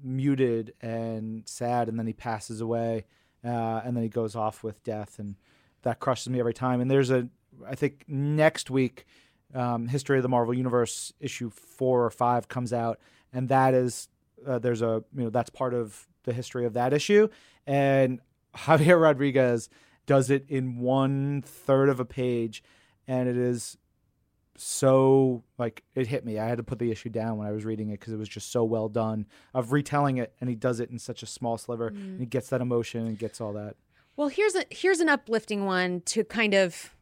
muted 0.04 0.74
and 0.82 1.44
sad, 1.48 1.90
and 1.90 2.00
then 2.00 2.08
he 2.08 2.14
passes 2.14 2.62
away, 2.62 3.06
uh, 3.44 3.82
and 3.84 3.96
then 3.96 4.04
he 4.04 4.10
goes 4.10 4.36
off 4.36 4.64
with 4.64 4.84
death, 4.84 5.20
and 5.20 5.36
that 5.84 6.00
crushes 6.00 6.30
me 6.30 6.40
every 6.40 6.54
time. 6.54 6.82
And 6.82 6.90
there's 6.90 7.12
a, 7.12 7.28
I 7.68 7.76
think 7.76 8.04
next 8.08 8.70
week, 8.70 9.06
um, 9.54 9.88
History 9.88 10.18
of 10.18 10.24
the 10.24 10.30
Marvel 10.30 10.54
Universe 10.54 11.14
issue 11.20 11.50
four 11.50 12.06
or 12.06 12.10
five 12.10 12.48
comes 12.48 12.72
out, 12.72 13.00
and 13.34 13.50
that 13.50 13.74
is 13.74 14.08
uh, 14.48 14.60
there's 14.60 14.82
a 14.82 15.04
you 15.16 15.24
know 15.24 15.30
that's 15.30 15.50
part 15.50 15.74
of 15.74 16.08
the 16.24 16.34
history 16.34 16.66
of 16.66 16.74
that 16.74 16.94
issue, 16.94 17.28
and 17.66 18.20
Javier 18.56 19.02
Rodriguez 19.02 19.70
does 20.06 20.30
it 20.30 20.46
in 20.48 20.78
one 20.80 21.42
third 21.42 21.90
of 21.90 22.00
a 22.00 22.06
page, 22.06 22.64
and 23.08 23.28
it 23.28 23.38
is 23.38 23.78
so 24.64 25.44
like 25.58 25.84
it 25.96 26.08
hit 26.08 26.24
me. 26.26 26.38
I 26.38 26.48
had 26.48 26.58
to 26.58 26.64
put 26.64 26.78
the 26.80 26.92
issue 26.92 27.10
down 27.10 27.38
when 27.38 27.48
I 27.48 27.52
was 27.52 27.66
reading 27.66 27.90
it 27.90 28.00
because 28.00 28.14
it 28.14 28.18
was 28.18 28.30
just 28.30 28.52
so 28.52 28.64
well 28.64 28.90
done 28.90 29.26
of 29.54 29.72
retelling 29.72 30.18
it, 30.18 30.34
and 30.40 30.50
he 30.50 30.56
does 30.56 30.80
it 30.80 30.90
in 30.92 31.00
such 31.00 31.24
a 31.24 31.26
small 31.26 31.58
sliver. 31.58 31.88
And 31.88 32.20
he 32.20 32.26
gets 32.26 32.50
that 32.50 32.62
emotion 32.62 33.08
and 33.08 33.18
gets 33.18 33.42
all 33.42 33.54
that. 33.54 33.76
Well, 34.16 34.28
here's 34.28 34.56
a 34.56 34.66
here's 34.70 35.00
an 35.00 35.10
uplifting 35.10 35.66
one 35.66 36.02
to 36.06 36.24
kind 36.24 36.54
of 36.54 36.96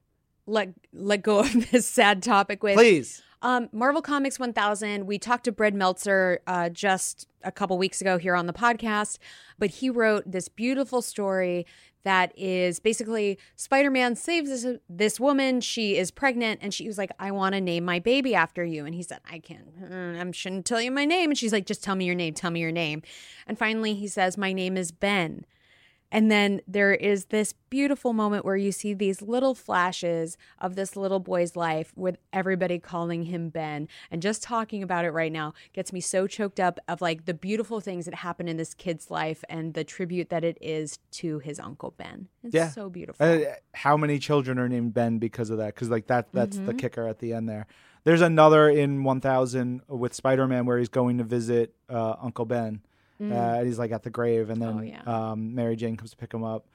let 0.46 0.70
let 0.94 1.22
go 1.22 1.40
of 1.40 1.72
this 1.72 1.86
sad 1.86 2.24
topic 2.24 2.64
with. 2.64 2.76
Please, 2.76 3.22
Um, 3.42 3.68
Marvel 3.74 4.02
Comics 4.02 4.40
1000. 4.40 5.06
We 5.06 5.20
talked 5.20 5.44
to 5.46 5.52
Brad 5.52 5.74
Meltzer 5.76 6.40
uh, 6.48 6.70
just 6.70 7.28
a 7.44 7.52
couple 7.52 7.78
weeks 7.78 8.00
ago 8.02 8.18
here 8.18 8.36
on 8.36 8.48
the 8.48 8.54
podcast, 8.54 9.18
but 9.58 9.70
he 9.70 9.90
wrote 9.90 10.24
this 10.30 10.48
beautiful 10.50 11.02
story 11.02 11.66
that 12.04 12.32
is 12.38 12.80
basically 12.80 13.38
Spider-Man 13.56 14.16
saves 14.16 14.50
this, 14.50 14.80
this 14.90 15.20
woman. 15.20 15.62
She 15.62 15.98
is 15.98 16.12
pregnant, 16.12 16.60
and 16.62 16.74
she 16.74 16.88
was 16.88 16.98
like, 16.98 17.12
"I 17.20 17.32
want 17.32 17.56
to 17.56 17.62
name 17.62 17.86
my 17.86 18.00
baby 18.00 18.36
after 18.36 18.64
you." 18.64 18.86
And 18.86 18.96
he 18.96 19.04
said, 19.04 19.20
"I 19.30 19.40
can't. 19.40 19.92
mm, 19.92 20.28
I 20.28 20.32
shouldn't 20.32 20.66
tell 20.66 20.82
you 20.82 20.92
my 20.92 21.06
name." 21.06 21.32
And 21.32 21.38
she's 21.38 21.54
like, 21.54 21.66
"Just 21.66 21.84
tell 21.84 21.96
me 21.96 22.06
your 22.06 22.16
name. 22.16 22.34
Tell 22.34 22.52
me 22.52 22.60
your 22.60 22.72
name." 22.72 23.02
And 23.48 23.58
finally, 23.58 23.96
he 23.96 24.08
says, 24.08 24.38
"My 24.38 24.54
name 24.54 24.78
is 24.78 24.92
Ben." 24.92 25.46
And 26.12 26.32
then 26.32 26.62
there 26.68 26.94
is 26.94 27.26
this 27.26 27.54
beautiful 27.70 28.14
moment 28.14 28.44
where 28.44 28.56
you 28.58 28.72
see 28.72 28.94
these 28.96 29.22
little 29.22 29.54
flashes 29.54 30.38
of 30.58 30.76
this 30.76 30.96
little 30.96 31.20
boy's 31.20 31.56
life 31.56 31.94
with 31.96 32.18
everybody 32.34 32.80
calling 32.80 33.24
him 33.24 33.50
Ben. 33.50 33.88
And 34.10 34.22
just 34.22 34.42
talking 34.42 34.82
about 34.82 35.06
it 35.06 35.12
right 35.12 35.32
now 35.32 35.54
gets 35.74 35.94
me 35.94 36.02
so 36.02 36.26
choked 36.26 36.60
up 36.60 36.80
of 36.88 37.00
like 37.02 37.26
the 37.26 37.34
beautiful 37.36 37.80
things 37.80 38.06
that 38.06 38.16
happen 38.16 38.48
in 38.48 38.58
this 38.58 38.74
kid's 38.74 39.12
life 39.12 39.44
and 39.50 39.76
the 39.76 39.84
tribute 39.84 40.30
that 40.30 40.44
it 40.44 40.58
is 40.62 40.98
to 41.12 41.40
his 41.40 41.60
uncle 41.60 41.94
Ben. 41.98 42.28
It's 42.44 42.56
Yeah. 42.56 42.70
so 42.70 42.90
beautiful. 42.90 43.26
Uh, 43.26 43.40
how 43.76 43.96
many 43.96 44.18
children 44.18 44.58
are 44.58 44.68
named 44.68 44.94
Ben 44.96 45.20
because 45.20 45.50
of 45.52 45.60
that? 45.60 45.76
Because 45.76 45.90
like 45.90 46.08
that 46.08 46.32
that's 46.34 46.58
Mm-hmm. 46.58 46.66
the 46.66 46.74
kicker 46.74 47.08
at 47.08 47.20
the 47.20 47.34
end 47.34 47.48
there. 47.48 47.68
There's 48.04 48.22
another 48.22 48.68
in 48.70 49.04
1000 49.04 49.82
with 49.88 50.14
Spider-Man 50.14 50.66
where 50.66 50.80
he's 50.80 50.90
going 50.90 51.18
to 51.20 51.24
visit 51.24 51.76
uh, 51.90 52.16
Uncle 52.22 52.46
Ben. 52.46 52.82
Uh, 53.22 53.24
and 53.58 53.68
he's 53.68 53.78
like 53.78 53.92
at 53.92 54.04
the 54.04 54.10
grave, 54.10 54.50
and 54.50 54.62
then 54.62 54.74
Mm. 54.76 54.80
Oh, 54.80 54.82
yeah. 55.12 55.32
um, 55.32 55.54
Mary 55.56 55.76
Jane 55.76 55.98
comes 55.98 56.12
to 56.12 56.18
pick 56.18 56.34
him 56.34 56.44
up. 56.44 56.66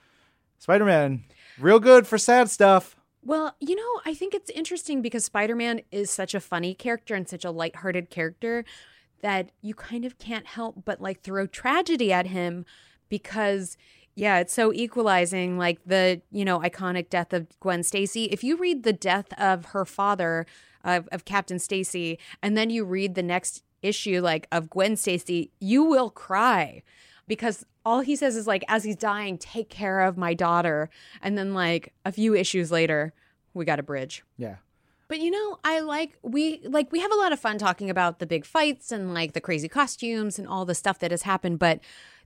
Spider-Man, 0.58 1.24
real 1.58 1.80
good 1.80 2.06
for 2.06 2.18
sad 2.18 2.50
stuff. 2.50 2.96
Well, 3.22 3.54
you 3.60 3.74
know, 3.74 4.00
I 4.04 4.12
think 4.14 4.34
it's 4.34 4.50
interesting 4.50 5.00
because 5.00 5.24
Spider 5.24 5.56
Man 5.56 5.80
is 5.90 6.10
such 6.10 6.34
a 6.34 6.40
funny 6.40 6.74
character 6.74 7.14
and 7.14 7.26
such 7.28 7.44
a 7.44 7.50
lighthearted 7.50 8.10
character 8.10 8.64
that 9.22 9.50
you 9.62 9.74
kind 9.74 10.04
of 10.04 10.18
can't 10.18 10.46
help 10.46 10.84
but 10.84 11.00
like 11.00 11.22
throw 11.22 11.46
tragedy 11.46 12.12
at 12.12 12.26
him 12.26 12.66
because, 13.08 13.78
yeah, 14.14 14.38
it's 14.38 14.52
so 14.52 14.72
equalizing. 14.74 15.56
Like 15.56 15.80
the, 15.86 16.20
you 16.30 16.44
know, 16.44 16.60
iconic 16.60 17.08
death 17.08 17.32
of 17.32 17.46
Gwen 17.60 17.82
Stacy. 17.82 18.24
If 18.24 18.44
you 18.44 18.56
read 18.58 18.82
the 18.82 18.92
death 18.92 19.32
of 19.38 19.66
her 19.66 19.86
father, 19.86 20.44
of, 20.84 21.08
of 21.10 21.24
Captain 21.24 21.58
Stacy, 21.58 22.18
and 22.42 22.56
then 22.58 22.68
you 22.68 22.84
read 22.84 23.14
the 23.14 23.22
next 23.22 23.62
issue, 23.84 24.20
like 24.20 24.46
of 24.50 24.70
Gwen 24.70 24.96
Stacy, 24.96 25.50
you 25.60 25.84
will 25.84 26.10
cry 26.10 26.82
because 27.26 27.64
all 27.84 28.00
he 28.00 28.16
says 28.16 28.36
is 28.36 28.46
like 28.46 28.64
as 28.68 28.84
he's 28.84 28.96
dying 28.96 29.38
take 29.38 29.68
care 29.68 30.00
of 30.00 30.16
my 30.16 30.34
daughter. 30.34 30.90
And 31.22 31.36
then 31.36 31.54
like 31.54 31.92
a 32.04 32.12
few 32.12 32.34
issues 32.34 32.70
later 32.70 33.12
we 33.52 33.64
got 33.64 33.78
a 33.78 33.82
bridge. 33.82 34.24
Yeah, 34.36 34.56
but 35.06 35.20
you 35.20 35.30
know 35.30 35.58
i 35.62 35.80
like 35.80 36.16
we 36.22 36.60
like 36.64 36.90
we 36.90 37.00
have 37.00 37.12
a 37.12 37.16
lot 37.16 37.32
of 37.32 37.38
fun 37.38 37.58
talking 37.58 37.90
about 37.90 38.18
the 38.18 38.26
big 38.26 38.44
fights 38.44 38.90
and 38.90 39.12
like 39.14 39.32
the 39.32 39.40
crazy 39.40 39.68
costumes 39.68 40.38
and 40.38 40.48
all 40.48 40.64
the 40.64 40.74
stuff 40.74 40.98
that 40.98 41.10
has 41.10 41.22
happened. 41.22 41.58
But 41.58 41.80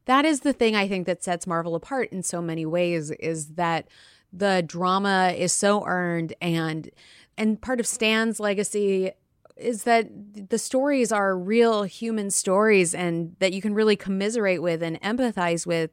that 0.08 0.24
is 0.24 0.40
the 0.40 0.52
thing 0.52 0.74
i 0.74 0.88
think 0.88 1.06
that 1.06 1.22
sets 1.22 1.46
marvel 1.46 1.76
apart 1.76 2.10
in 2.10 2.22
so 2.22 2.42
many 2.42 2.66
ways 2.66 3.12
is 3.12 3.54
that 3.54 3.86
the 4.32 4.64
drama 4.66 5.32
is 5.36 5.52
so 5.52 5.86
earned 5.86 6.34
and 6.40 6.90
and 7.36 7.60
part 7.60 7.78
of 7.78 7.86
stan's 7.86 8.40
legacy 8.40 9.12
is 9.58 9.84
that 9.84 10.08
the 10.50 10.58
stories 10.58 11.10
are 11.12 11.36
real 11.36 11.82
human 11.82 12.30
stories 12.30 12.94
and 12.94 13.34
that 13.40 13.52
you 13.52 13.60
can 13.60 13.74
really 13.74 13.96
commiserate 13.96 14.62
with 14.62 14.82
and 14.82 15.00
empathize 15.00 15.66
with 15.66 15.90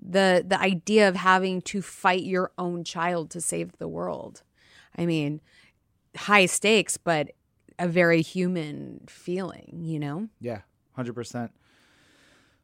the 0.00 0.44
the 0.46 0.60
idea 0.60 1.08
of 1.08 1.16
having 1.16 1.60
to 1.62 1.82
fight 1.82 2.22
your 2.22 2.52
own 2.58 2.84
child 2.84 3.30
to 3.30 3.40
save 3.40 3.76
the 3.78 3.88
world 3.88 4.42
i 4.96 5.04
mean 5.04 5.40
high 6.16 6.46
stakes 6.46 6.96
but 6.96 7.30
a 7.78 7.88
very 7.88 8.22
human 8.22 9.00
feeling 9.08 9.80
you 9.82 9.98
know 9.98 10.28
yeah, 10.40 10.60
hundred 10.94 11.14
percent. 11.14 11.52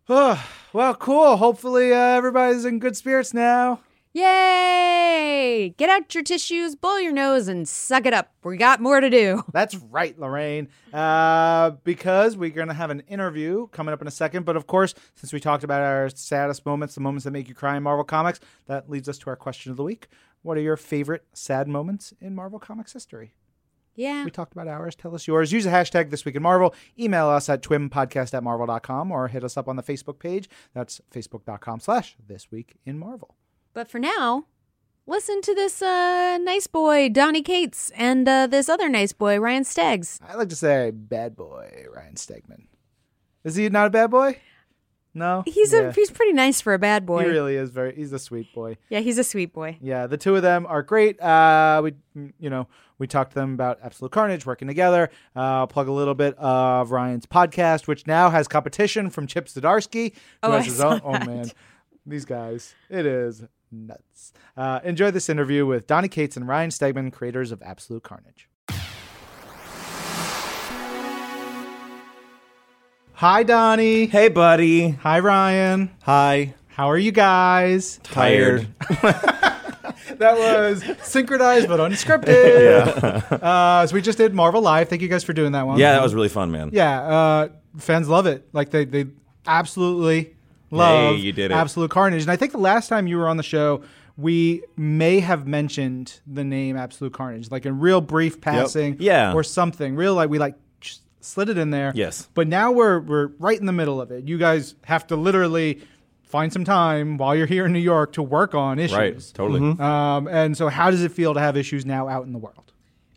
Oh, 0.09 0.45
well, 0.73 0.95
cool. 0.95 1.37
Hopefully, 1.37 1.93
uh, 1.93 1.97
everybody's 1.97 2.65
in 2.65 2.79
good 2.79 2.97
spirits 2.97 3.33
now. 3.33 3.81
Yay 4.15 5.75
get 5.77 5.91
out 5.91 6.15
your 6.15 6.25
tissues 6.25 6.75
blow 6.77 6.97
your 6.97 7.13
nose 7.13 7.49
and 7.49 7.69
suck 7.69 8.07
it 8.07 8.15
up 8.15 8.33
we 8.45 8.57
got 8.57 8.81
more 8.81 9.01
to 9.01 9.11
do 9.11 9.43
That's 9.53 9.77
right, 9.77 10.19
Lorraine. 10.19 10.69
Uh, 10.93 11.71
because 11.85 12.37
we're 12.37 12.51
going 12.51 12.69
to 12.69 12.75
have 12.75 12.91
an 12.91 13.01
interview 13.01 13.69
coming 13.69 13.93
up 13.93 14.01
in 14.03 14.09
a 14.09 14.11
second. 14.11 14.45
But 14.45 14.57
of 14.57 14.67
course, 14.67 14.95
since 15.15 15.33
we 15.33 15.41
talked 15.41 15.65
about 15.65 15.81
our 15.81 16.09
saddest 16.11 16.67
moments, 16.67 16.95
the 16.95 17.01
moments 17.01 17.25
that 17.25 17.31
make 17.31 17.49
you 17.49 17.55
cry 17.55 17.77
in 17.77 17.83
Marvel 17.83 18.05
Comics, 18.05 18.41
that 18.67 18.91
leads 18.91 19.09
us 19.09 19.19
to 19.19 19.31
our 19.31 19.37
question 19.37 19.71
of 19.71 19.77
the 19.77 19.83
week. 19.83 20.09
What 20.43 20.59
are 20.59 20.61
your 20.61 20.77
favorite 20.77 21.25
sad 21.33 21.69
moments 21.69 22.13
in 22.21 22.35
Marvel 22.35 22.59
Comics 22.59 22.93
history? 22.93 23.35
yeah 23.95 24.25
We 24.25 24.31
talked 24.31 24.53
about 24.53 24.69
ours. 24.69 24.95
Tell 24.95 25.15
us 25.15 25.27
yours. 25.27 25.53
Use 25.53 25.65
the 25.65 25.71
hashtag 25.71 26.11
This 26.11 26.25
Week 26.25 26.35
in 26.35 26.43
Marvel. 26.43 26.75
Email 26.99 27.29
us 27.29 27.49
at 27.49 27.63
twimpodcast 27.63 28.35
at 28.35 28.43
marvel.com 28.43 29.11
or 29.13 29.29
hit 29.29 29.45
us 29.45 29.57
up 29.57 29.69
on 29.69 29.77
the 29.77 29.83
Facebook 29.83 30.19
page. 30.19 30.49
That's 30.75 31.01
facebook.com 31.13 31.81
slash 31.81 32.17
This 32.27 32.51
Week 32.51 32.77
in 32.85 32.99
Marvel. 32.99 33.37
But 33.75 33.91
for 33.91 33.99
now, 33.99 34.47
listen 35.07 35.41
to 35.43 35.55
this 35.55 35.83
uh, 35.83 36.39
nice 36.41 36.67
boy, 36.67 37.09
Donny 37.11 37.43
Cates, 37.43 37.91
and 37.97 38.27
uh, 38.29 38.47
this 38.47 38.69
other 38.69 38.89
nice 38.89 39.13
boy, 39.13 39.39
Ryan 39.39 39.65
Steggs. 39.65 40.21
I 40.27 40.35
like 40.37 40.49
to 40.51 40.57
say 40.57 40.91
bad 40.93 41.37
boy 41.37 41.85
Ryan 41.95 42.15
Stegman. 42.15 42.67
Is 43.43 43.57
he 43.57 43.69
not 43.69 43.89
a 43.89 43.91
bad 43.91 44.11
boy? 44.11 44.39
No? 45.17 45.43
He's 45.47 45.73
Yeah. 45.73 45.81
a 45.81 45.93
he's 45.93 46.11
pretty 46.11 46.33
nice 46.33 46.61
for 46.61 46.75
a 46.75 46.79
bad 46.79 47.05
boy. 47.07 47.23
He 47.25 47.29
really 47.29 47.55
is 47.57 47.71
very. 47.71 47.95
He's 47.95 48.13
a 48.13 48.19
sweet 48.19 48.53
boy. 48.55 48.79
yeah, 48.89 49.01
he's 49.01 49.19
a 49.19 49.23
sweet 49.25 49.53
boy. 49.53 49.77
Yeah, 49.81 50.07
the 50.09 50.17
two 50.17 50.35
of 50.35 50.43
them 50.43 50.67
are 50.67 50.83
great. 50.83 51.21
Uh, 51.21 51.81
we, 51.85 51.95
you 52.41 52.51
know, 52.51 52.67
we 52.99 53.07
talked 53.07 53.31
to 53.33 53.35
them 53.37 53.55
about 53.55 53.79
Absolute 53.83 54.11
Carnage 54.11 54.45
working 54.47 54.67
together. 54.67 55.11
Uh, 55.37 55.41
I'll 55.41 55.67
plug 55.69 55.87
a 55.89 55.93
little 55.93 56.15
bit 56.15 56.37
of 56.39 56.91
Ryan's 56.91 57.27
podcast, 57.27 57.87
which 57.87 58.07
now 58.09 58.31
has 58.31 58.49
competition 58.49 59.09
from 59.11 59.27
Chip 59.29 59.47
Zdarsky, 59.47 60.15
who 60.15 60.19
Oh, 60.45 60.51
has 60.53 60.63
I 60.63 60.65
his 60.65 60.77
saw 60.79 60.95
own. 60.95 61.01
Oh 61.05 61.25
man, 61.25 61.51
these 62.05 62.25
guys, 62.25 62.75
it 62.91 63.07
is 63.07 63.45
nuts. 63.75 64.33
Uh, 64.57 64.81
enjoy 64.85 65.11
this 65.11 65.29
interview 65.29 65.67
with 65.67 65.87
Donny 65.87 66.09
Cates 66.09 66.37
and 66.37 66.47
Ryan 66.47 66.71
Stegman, 66.71 67.13
creators 67.13 67.53
of 67.53 67.63
Absolute 67.63 68.03
Carnage. 68.03 68.49
Hi, 73.15 73.43
Donny. 73.43 74.07
Hey, 74.07 74.29
buddy. 74.29 74.91
Hi, 74.91 75.21
Ryan. 75.21 75.91
Hi. 76.03 76.55
How 76.69 76.91
are 76.91 76.99
you 76.99 77.13
guys? 77.13 78.01
Tired. 78.03 78.69
That 80.19 80.37
was 80.37 80.85
synchronized 81.03 81.69
but 81.69 81.81
unscripted. 81.81 83.31
yeah. 83.31 83.37
Uh, 83.37 83.87
so 83.87 83.95
we 83.95 84.03
just 84.03 84.19
did 84.19 84.35
Marvel 84.35 84.61
Live. 84.63 84.89
Thank 84.89 85.03
you 85.03 85.09
guys 85.09 85.25
for 85.25 85.33
doing 85.33 85.53
that 85.53 85.67
one. 85.67 85.79
Yeah, 85.79 85.93
that 85.93 86.03
was 86.03 86.15
really 86.15 86.29
fun, 86.29 86.51
man. 86.51 86.71
Yeah, 86.73 87.01
uh, 87.03 87.49
fans 87.79 88.09
love 88.09 88.27
it. 88.27 88.49
Like 88.53 88.71
they 88.71 88.85
they 88.85 89.07
absolutely 89.47 90.34
love 90.77 91.19
you 91.19 91.33
did 91.33 91.51
it. 91.51 91.55
Absolute 91.55 91.91
Carnage. 91.91 92.23
And 92.23 92.31
I 92.31 92.37
think 92.37 92.53
the 92.53 92.59
last 92.59 92.89
time 92.89 93.07
you 93.07 93.17
were 93.19 93.29
on 93.29 93.37
the 93.37 93.43
show, 93.43 93.83
we 94.17 94.63
may 94.77 95.21
have 95.21 95.47
mentioned 95.47 96.21
the 96.27 96.45
name 96.45 96.77
Absolute 96.77 97.13
Carnage, 97.13 97.51
like 97.51 97.67
in 97.67 97.81
real 97.81 98.01
brief 98.01 98.41
passing, 98.41 98.97
Yeah. 99.01 99.33
or 99.33 99.43
something. 99.43 99.97
Real 99.97 100.15
like 100.15 100.31
we 100.31 100.39
like 100.39 100.55
slid 101.21 101.49
it 101.49 101.59
in 101.59 101.71
there. 101.71 101.93
Yes. 101.95 102.29
But 102.35 102.49
now 102.49 102.71
we're 102.73 103.01
we're 103.01 103.29
right 103.39 103.59
in 103.59 103.67
the 103.67 103.73
middle 103.73 104.01
of 104.01 104.11
it. 104.11 104.29
You 104.29 104.39
guys 104.39 104.75
have 104.85 105.07
to 105.09 105.17
literally 105.17 105.81
find 106.23 106.53
some 106.53 106.65
time 106.65 107.17
while 107.17 107.35
you're 107.35 107.47
here 107.47 107.65
in 107.67 107.73
New 107.73 107.79
York 107.79 108.13
to 108.15 108.23
work 108.23 108.55
on 108.55 108.79
issues. 108.79 108.97
Right. 108.99 109.31
Totally. 109.35 109.79
Um, 109.81 110.27
and 110.29 110.57
so, 110.57 110.69
how 110.69 110.91
does 110.91 111.03
it 111.03 111.13
feel 111.13 111.33
to 111.35 111.41
have 111.41 111.57
issues 111.57 111.87
now 111.87 112.09
out 112.09 112.27
in 112.27 112.33
the 112.33 112.39
world? 112.39 112.73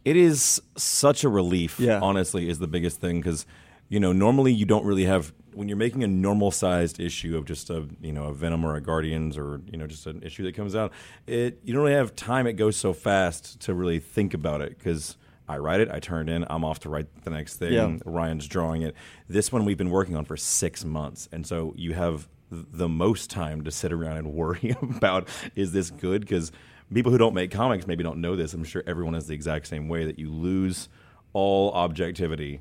It 0.06 0.16
is 0.16 0.62
such 0.78 1.24
a 1.24 1.30
relief. 1.30 1.80
Yeah. 1.80 2.00
honestly, 2.02 2.48
is 2.50 2.60
the 2.60 2.68
biggest 2.68 3.02
thing 3.02 3.20
because 3.20 3.46
you 3.90 4.00
know 4.00 4.14
normally 4.14 4.54
you 4.54 4.66
don't 4.66 4.86
really 4.86 5.06
have 5.06 5.34
when 5.58 5.68
you're 5.68 5.78
making 5.78 6.04
a 6.04 6.08
normal 6.08 6.52
sized 6.52 7.00
issue 7.00 7.36
of 7.36 7.46
just 7.46 7.70
a 7.70 7.88
you 8.00 8.14
know 8.14 8.26
a 8.26 8.34
Venom 8.34 8.64
or 8.64 8.76
a 8.76 8.82
Guardians 8.82 9.38
or 9.38 9.62
you 9.72 9.78
know 9.78 9.88
just 9.88 10.06
an 10.06 10.22
issue 10.22 10.44
that 10.44 10.56
comes 10.56 10.76
out. 10.76 10.94
It 11.26 11.60
you 11.64 11.74
don't 11.74 11.84
really 11.84 11.96
have 11.96 12.16
time. 12.16 12.46
It 12.46 12.54
goes 12.54 12.78
so 12.78 12.94
fast 12.94 13.60
to 13.62 13.74
really 13.74 14.00
think 14.00 14.34
about 14.34 14.62
it 14.62 14.78
because. 14.78 15.18
I 15.50 15.60
write 15.60 15.80
it, 15.80 15.90
I 15.90 16.02
turn 16.02 16.28
it 16.28 16.34
in, 16.34 16.46
I'm 16.50 16.66
off 16.66 16.82
to 16.82 16.90
write 16.90 17.24
the 17.24 17.30
next 17.30 17.56
thing. 17.56 17.72
Yeah. 17.72 17.96
Ryan's 18.04 18.48
drawing 18.48 18.82
it. 18.82 18.94
This 19.30 19.50
one 19.50 19.64
we've 19.64 19.78
been 19.78 19.92
working 19.92 20.18
on 20.18 20.26
for 20.26 20.36
six 20.36 20.84
months, 20.84 21.30
and 21.32 21.48
so 21.48 21.74
you 21.78 21.94
have 21.94 22.28
the 22.52 22.90
most 22.90 23.30
time 23.30 23.64
to 23.64 23.72
sit 23.72 23.94
around 23.94 24.18
and 24.18 24.34
worry 24.34 24.76
about 24.82 25.30
is 25.56 25.72
this 25.72 25.90
good? 25.90 26.20
Because 26.20 26.52
people 26.94 27.14
who 27.14 27.18
don't 27.18 27.34
make 27.34 27.50
comics 27.50 27.88
maybe 27.88 28.04
don't 28.04 28.20
know 28.20 28.36
this. 28.36 28.54
I'm 28.54 28.66
sure 28.66 28.84
everyone 28.86 29.16
is 29.16 29.28
the 29.28 29.36
exact 29.36 29.68
same 29.68 29.88
way 29.88 30.04
that 30.04 30.20
you 30.20 30.30
lose 30.30 30.90
all 31.34 31.72
objectivity. 31.72 32.60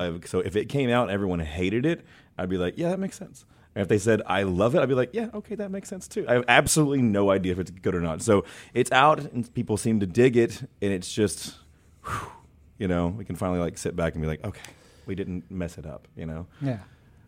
Uh, 0.00 0.18
so 0.24 0.40
if 0.40 0.56
it 0.56 0.68
came 0.68 0.90
out 0.90 1.04
and 1.04 1.12
everyone 1.12 1.38
hated 1.38 1.86
it, 1.86 2.04
I'd 2.38 2.48
be 2.48 2.58
like, 2.58 2.74
yeah, 2.76 2.90
that 2.90 2.98
makes 2.98 3.16
sense. 3.16 3.44
And 3.74 3.82
if 3.82 3.88
they 3.88 3.98
said 3.98 4.22
I 4.26 4.44
love 4.44 4.74
it, 4.74 4.80
I'd 4.80 4.88
be 4.88 4.94
like, 4.94 5.10
yeah, 5.12 5.28
okay, 5.34 5.54
that 5.56 5.70
makes 5.70 5.88
sense 5.88 6.08
too. 6.08 6.24
I 6.28 6.34
have 6.34 6.44
absolutely 6.48 7.02
no 7.02 7.30
idea 7.30 7.52
if 7.52 7.58
it's 7.58 7.70
good 7.70 7.94
or 7.94 8.00
not. 8.00 8.22
So 8.22 8.44
it's 8.72 8.90
out 8.90 9.20
and 9.20 9.52
people 9.54 9.76
seem 9.76 10.00
to 10.00 10.06
dig 10.06 10.36
it, 10.36 10.62
and 10.80 10.92
it's 10.92 11.12
just, 11.12 11.56
whew, 12.04 12.32
you 12.78 12.88
know, 12.88 13.08
we 13.08 13.24
can 13.24 13.36
finally 13.36 13.60
like 13.60 13.76
sit 13.78 13.94
back 13.94 14.14
and 14.14 14.22
be 14.22 14.28
like, 14.28 14.44
okay, 14.44 14.72
we 15.06 15.14
didn't 15.14 15.50
mess 15.50 15.78
it 15.78 15.86
up, 15.86 16.08
you 16.16 16.26
know. 16.26 16.46
Yeah. 16.60 16.78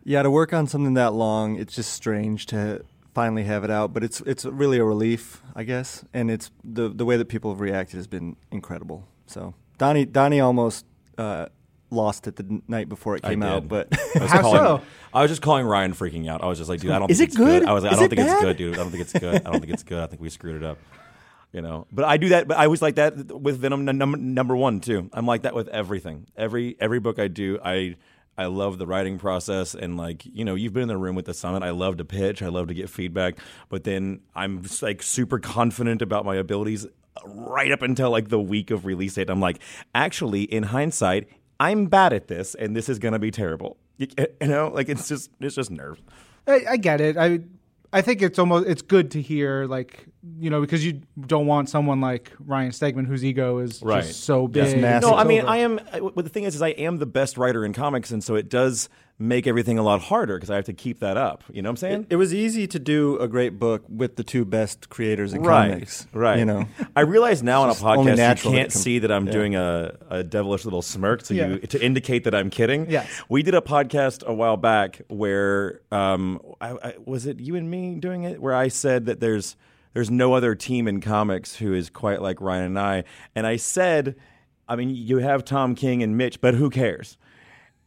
Yeah, 0.03 0.23
to 0.23 0.31
work 0.31 0.53
on 0.53 0.65
something 0.65 0.95
that 0.95 1.13
long, 1.13 1.59
it's 1.59 1.75
just 1.75 1.93
strange 1.93 2.47
to 2.47 2.83
finally 3.13 3.43
have 3.43 3.63
it 3.63 3.69
out. 3.69 3.93
But 3.93 4.03
it's 4.03 4.21
it's 4.21 4.45
really 4.45 4.79
a 4.79 4.83
relief, 4.83 5.43
I 5.55 5.63
guess. 5.63 6.03
And 6.13 6.31
it's 6.31 6.49
the 6.63 6.89
the 6.89 7.05
way 7.05 7.17
that 7.17 7.25
people 7.25 7.51
have 7.51 7.59
reacted 7.59 7.97
has 7.97 8.07
been 8.07 8.37
incredible. 8.49 9.07
So 9.27 9.53
Donny 9.77 10.05
Donny 10.05 10.39
almost 10.39 10.85
uh, 11.17 11.47
lost 11.91 12.27
it 12.27 12.35
the 12.35 12.61
night 12.67 12.89
before 12.89 13.15
it 13.15 13.23
came 13.23 13.43
out, 13.43 13.67
but 13.67 13.87
I 14.15 14.19
was 14.19 14.31
How 14.31 14.41
calling, 14.41 14.59
so? 14.59 14.81
I 15.13 15.21
was 15.21 15.31
just 15.31 15.41
calling 15.41 15.65
Ryan 15.65 15.93
freaking 15.93 16.29
out. 16.29 16.43
I 16.43 16.47
was 16.47 16.57
just 16.57 16.69
like, 16.69 16.79
dude, 16.81 16.91
I 16.91 16.99
don't 16.99 17.09
Is 17.09 17.17
think 17.17 17.29
it 17.29 17.31
it's 17.31 17.37
good? 17.37 17.61
good? 17.61 17.69
I 17.69 17.73
was 17.73 17.83
like, 17.83 17.93
Is 17.93 17.97
I 17.97 18.01
don't 18.01 18.09
think 18.09 18.21
it's 18.21 18.41
good, 18.41 18.57
dude. 18.57 18.73
I 18.75 18.77
don't 18.77 18.91
think 18.91 19.01
it's 19.01 19.13
good. 19.13 19.35
I 19.35 19.51
don't 19.51 19.59
think 19.59 19.73
it's 19.73 19.83
good. 19.83 19.99
I 19.99 20.07
think 20.07 20.21
we 20.21 20.29
screwed 20.29 20.55
it 20.55 20.63
up. 20.63 20.77
You 21.51 21.61
know, 21.63 21.87
but 21.91 22.05
I 22.05 22.17
do 22.17 22.29
that. 22.29 22.47
But 22.47 22.57
I 22.57 22.67
was 22.67 22.79
like 22.79 22.95
that 22.95 23.15
with 23.41 23.57
Venom 23.57 23.83
number 23.85 24.17
number 24.17 24.55
one 24.55 24.81
too. 24.81 25.09
I'm 25.13 25.25
like 25.25 25.41
that 25.41 25.55
with 25.55 25.67
everything. 25.69 26.27
Every 26.37 26.75
every 26.79 26.99
book 26.99 27.17
I 27.17 27.27
do, 27.27 27.57
I 27.65 27.95
I 28.37 28.45
love 28.45 28.77
the 28.77 28.85
writing 28.85 29.17
process 29.17 29.73
and 29.73 29.97
like 29.97 30.27
you 30.27 30.45
know 30.45 30.53
you've 30.53 30.73
been 30.73 30.83
in 30.83 30.87
the 30.89 30.97
room 30.97 31.15
with 31.15 31.25
the 31.25 31.33
summit. 31.33 31.63
I 31.63 31.71
love 31.71 31.97
to 31.97 32.05
pitch. 32.05 32.43
I 32.43 32.49
love 32.49 32.67
to 32.67 32.75
get 32.75 32.87
feedback. 32.87 33.39
But 33.67 33.83
then 33.83 34.19
I'm 34.35 34.63
like 34.83 35.01
super 35.01 35.39
confident 35.39 36.03
about 36.03 36.23
my 36.23 36.35
abilities 36.35 36.85
right 37.25 37.71
up 37.71 37.81
until 37.81 38.11
like 38.11 38.29
the 38.29 38.39
week 38.39 38.71
of 38.71 38.85
release 38.85 39.15
date. 39.15 39.29
I'm 39.29 39.41
like, 39.41 39.59
actually, 39.95 40.43
in 40.43 40.63
hindsight, 40.63 41.27
I'm 41.59 41.87
bad 41.87 42.13
at 42.13 42.27
this, 42.27 42.55
and 42.55 42.75
this 42.75 42.87
is 42.89 42.99
gonna 42.99 43.19
be 43.19 43.31
terrible. 43.31 43.77
You, 43.97 44.07
you 44.41 44.47
know, 44.47 44.69
like 44.73 44.87
it's 44.89 45.07
just 45.09 45.29
it's 45.41 45.55
just 45.55 45.71
nerves. 45.71 46.01
I, 46.47 46.61
I 46.71 46.77
get 46.77 47.01
it. 47.01 47.17
I 47.17 47.39
I 47.91 48.01
think 48.01 48.21
it's 48.21 48.39
almost 48.39 48.67
it's 48.67 48.81
good 48.81 49.11
to 49.11 49.21
hear 49.21 49.65
like 49.65 50.05
you 50.39 50.49
know 50.49 50.61
because 50.61 50.85
you 50.85 51.01
don't 51.27 51.47
want 51.47 51.69
someone 51.69 51.99
like 52.01 52.31
Ryan 52.39 52.71
Stegman 52.71 53.05
whose 53.07 53.25
ego 53.25 53.57
is 53.57 53.81
Right. 53.81 54.03
just 54.05 54.23
so 54.23 54.47
big. 54.47 54.79
massive. 54.79 55.09
No, 55.09 55.15
I 55.17 55.23
mean, 55.25 55.41
over. 55.41 55.49
I 55.49 55.57
am. 55.57 55.79
I- 55.91 55.99
But 55.99 56.23
the 56.23 56.29
thing 56.29 56.43
is, 56.45 56.55
is 56.55 56.61
I 56.61 56.69
am 56.69 56.97
the 56.97 57.05
best 57.05 57.37
writer 57.37 57.65
in 57.65 57.73
comics, 57.73 58.11
and 58.11 58.23
so 58.23 58.35
it 58.35 58.47
does 58.49 58.87
make 59.21 59.45
everything 59.45 59.77
a 59.77 59.83
lot 59.83 59.99
harder 60.01 60.37
because 60.37 60.49
I 60.49 60.55
have 60.55 60.65
to 60.65 60.73
keep 60.73 61.01
that 61.01 61.17
up. 61.17 61.43
You 61.51 61.61
know 61.61 61.67
what 61.67 61.71
I'm 61.71 61.77
saying? 61.77 62.01
it, 62.03 62.13
it 62.13 62.15
was 62.15 62.33
easy 62.33 62.67
to 62.67 62.79
do 62.79 63.17
a 63.17 63.27
great 63.27 63.59
book 63.59 63.83
with 63.89 64.15
the 64.15 64.23
two 64.23 64.45
best 64.45 64.89
creators 64.89 65.33
in 65.33 65.43
right, 65.43 65.71
comics. 65.71 66.07
right. 66.13 66.39
You 66.39 66.45
know, 66.45 66.65
I 66.95 67.01
realize 67.01 67.43
now 67.43 67.63
on 67.63 67.67
a 67.67 67.71
It's 67.71 67.81
just 67.81 67.85
only 67.97 68.13
podcast 68.13 68.45
you 68.45 68.51
can't 68.51 68.71
see 68.71 68.99
that 68.99 69.11
I'm 69.11 69.25
yeah. 69.27 69.31
doing 69.33 69.55
a, 69.55 69.97
a 70.09 70.23
devilish 70.23 70.63
little 70.63 70.81
smirk 70.81 71.23
to 71.23 71.35
Yeah. 71.35 71.47
you 71.47 71.59
to 71.59 71.83
indicate 71.83 72.23
that 72.23 72.33
I'm 72.33 72.49
kidding. 72.49 72.89
Yes. 72.89 73.09
we 73.27 73.43
did 73.43 73.55
a 73.55 73.61
podcast 73.61 74.25
a 74.25 74.33
while 74.33 74.55
back 74.55 75.01
where 75.09 75.81
um, 75.91 76.39
I, 76.61 76.71
I, 76.71 76.93
was 77.05 77.25
it 77.25 77.41
you 77.41 77.55
and 77.55 77.69
me 77.69 77.95
doing 77.95 78.23
it 78.23 78.41
where 78.41 78.55
I 78.55 78.69
said 78.69 79.05
that 79.07 79.19
there's 79.19 79.57
there's 79.93 80.09
no 80.09 80.33
other 80.33 80.55
team 80.55 80.87
in 80.87 81.01
comics 81.01 81.55
who 81.55 81.73
is 81.73 81.89
quite 81.89 82.21
like 82.21 82.39
Ryan 82.39 82.65
and 82.65 82.79
I, 82.79 83.03
and 83.35 83.45
I 83.45 83.57
said, 83.57 84.15
I 84.67 84.75
mean, 84.75 84.91
you 84.91 85.17
have 85.17 85.43
Tom 85.43 85.75
King 85.75 86.03
and 86.03 86.15
Mitch, 86.15 86.39
but 86.39 86.53
who 86.53 86.69
cares? 86.69 87.17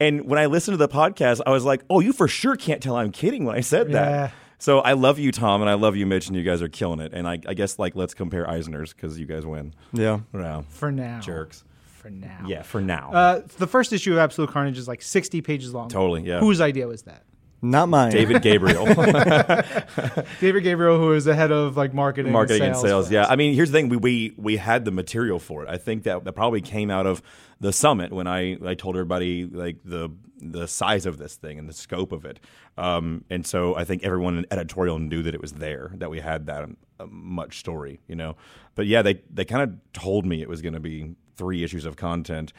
And 0.02 0.24
when 0.26 0.38
I 0.38 0.46
listened 0.46 0.74
to 0.74 0.76
the 0.78 0.88
podcast, 0.92 1.40
I 1.46 1.50
was 1.50 1.64
like, 1.64 1.82
"Oh, 1.90 2.00
you 2.00 2.12
for 2.12 2.28
sure 2.28 2.56
can't 2.56 2.82
tell 2.82 2.96
I'm 2.96 3.12
kidding 3.12 3.44
when 3.44 3.56
I 3.56 3.60
said 3.60 3.88
Yeah. 3.90 3.92
that." 4.02 4.32
So 4.58 4.78
I 4.78 4.92
love 4.92 5.18
you, 5.18 5.32
Tom, 5.32 5.60
and 5.60 5.68
I 5.68 5.74
love 5.74 5.96
you, 5.96 6.06
Mitch, 6.06 6.28
and 6.28 6.36
you 6.36 6.44
guys 6.44 6.62
are 6.62 6.68
killing 6.68 7.00
it. 7.00 7.12
And 7.12 7.26
I, 7.26 7.40
I 7.48 7.54
guess 7.54 7.78
like 7.78 7.96
let's 7.96 8.14
compare 8.14 8.48
Eisner's 8.48 8.92
because 8.92 9.18
you 9.18 9.26
guys 9.26 9.44
win. 9.44 9.74
yeah. 9.92 10.20
Wow, 10.32 10.64
for 10.68 10.92
now. 10.92 11.20
jerks. 11.20 11.64
For 12.00 12.10
now. 12.10 12.44
Yeah, 12.46 12.62
for 12.62 12.80
now. 12.80 13.12
Uh, 13.12 13.42
the 13.58 13.66
first 13.68 13.92
issue 13.92 14.12
of 14.12 14.18
Absolute 14.18 14.50
Carnage 14.50 14.76
is 14.78 14.88
like 14.88 15.02
60 15.02 15.40
pages 15.40 15.72
long. 15.72 15.88
Totally, 15.88 16.22
yeah. 16.22 16.40
Whose 16.40 16.60
idea 16.60 16.86
was 16.88 17.02
that? 17.02 17.22
Not 17.64 17.88
mine. 17.88 18.10
David 18.10 18.42
Gabriel, 18.42 18.84
David 20.40 20.64
Gabriel, 20.64 20.98
who 20.98 21.12
is 21.12 21.24
the 21.24 21.34
head 21.34 21.52
of 21.52 21.76
like 21.76 21.94
marketing, 21.94 22.32
marketing 22.32 22.62
and 22.62 22.72
and 22.72 22.80
sales. 22.80 23.08
Yeah. 23.08 23.26
I 23.26 23.36
mean, 23.36 23.54
here's 23.54 23.70
the 23.70 23.78
thing: 23.78 23.88
we, 23.88 23.96
we 23.96 24.34
we 24.36 24.56
had 24.56 24.84
the 24.84 24.90
material 24.90 25.38
for 25.38 25.62
it. 25.62 25.68
I 25.68 25.76
think 25.76 26.02
that 26.02 26.24
that 26.24 26.32
probably 26.32 26.60
came 26.60 26.90
out 26.90 27.06
of 27.06 27.22
the 27.60 27.72
summit 27.72 28.12
when 28.12 28.26
I 28.26 28.58
I 28.66 28.74
told 28.74 28.96
everybody 28.96 29.44
like 29.44 29.76
the 29.84 30.10
the 30.40 30.66
size 30.66 31.06
of 31.06 31.18
this 31.18 31.36
thing 31.36 31.56
and 31.56 31.68
the 31.68 31.72
scope 31.72 32.10
of 32.10 32.24
it. 32.24 32.40
Um, 32.76 33.24
and 33.30 33.46
so 33.46 33.76
I 33.76 33.84
think 33.84 34.02
everyone 34.02 34.38
in 34.38 34.46
editorial 34.50 34.98
knew 34.98 35.22
that 35.22 35.34
it 35.34 35.40
was 35.40 35.52
there, 35.52 35.92
that 35.98 36.10
we 36.10 36.18
had 36.18 36.46
that 36.46 36.68
uh, 36.98 37.06
much 37.08 37.60
story, 37.60 38.00
you 38.08 38.16
know. 38.16 38.34
But 38.74 38.86
yeah, 38.86 39.02
they 39.02 39.22
they 39.32 39.44
kind 39.44 39.62
of 39.62 39.76
told 39.92 40.26
me 40.26 40.42
it 40.42 40.48
was 40.48 40.62
going 40.62 40.74
to 40.74 40.80
be 40.80 41.14
three 41.36 41.62
issues 41.62 41.84
of 41.84 41.94
content. 41.96 42.52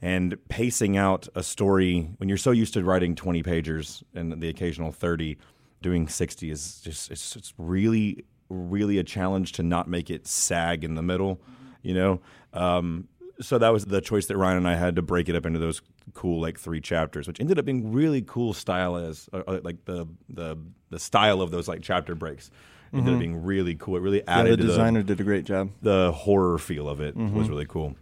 And 0.00 0.36
pacing 0.48 0.96
out 0.96 1.26
a 1.34 1.42
story 1.42 2.08
when 2.18 2.28
you're 2.28 2.38
so 2.38 2.52
used 2.52 2.74
to 2.74 2.84
writing 2.84 3.14
20 3.16 3.42
pagers 3.42 4.02
and 4.14 4.40
the 4.40 4.48
occasional 4.48 4.92
30, 4.92 5.36
doing 5.82 6.06
60 6.08 6.50
is 6.50 6.80
just 6.80 7.10
it's, 7.10 7.34
it's 7.36 7.52
really 7.58 8.24
really 8.50 8.98
a 8.98 9.04
challenge 9.04 9.52
to 9.52 9.62
not 9.62 9.88
make 9.88 10.08
it 10.08 10.26
sag 10.26 10.82
in 10.84 10.94
the 10.94 11.02
middle, 11.02 11.38
you 11.82 11.92
know. 11.94 12.20
Um, 12.54 13.08
so 13.40 13.58
that 13.58 13.68
was 13.72 13.84
the 13.84 14.00
choice 14.00 14.26
that 14.26 14.36
Ryan 14.36 14.56
and 14.58 14.68
I 14.68 14.74
had 14.74 14.96
to 14.96 15.02
break 15.02 15.28
it 15.28 15.36
up 15.36 15.44
into 15.44 15.58
those 15.58 15.82
cool 16.14 16.40
like 16.40 16.58
three 16.58 16.80
chapters, 16.80 17.26
which 17.28 17.40
ended 17.40 17.58
up 17.58 17.64
being 17.64 17.92
really 17.92 18.22
cool 18.22 18.52
style 18.54 18.96
as 18.96 19.28
uh, 19.32 19.42
uh, 19.46 19.60
like 19.62 19.84
the 19.84 20.06
the 20.28 20.56
the 20.90 20.98
style 20.98 21.42
of 21.42 21.50
those 21.50 21.68
like 21.68 21.82
chapter 21.82 22.14
breaks 22.14 22.50
ended 22.94 23.12
up 23.12 23.20
being 23.20 23.42
really 23.44 23.74
cool. 23.74 23.96
It 23.96 24.00
really 24.00 24.22
Yeah, 24.26 24.38
added 24.40 24.52
the 24.52 24.56
to 24.62 24.68
designer 24.68 25.02
did 25.02 25.20
a 25.20 25.24
great 25.24 25.44
job. 25.44 25.70
the, 25.82 26.06
the 26.06 26.12
horror 26.12 26.56
feel 26.58 26.88
of 26.88 27.00
it 27.00 27.14
was 27.16 27.48
really 27.50 27.66
cool. 27.66 27.96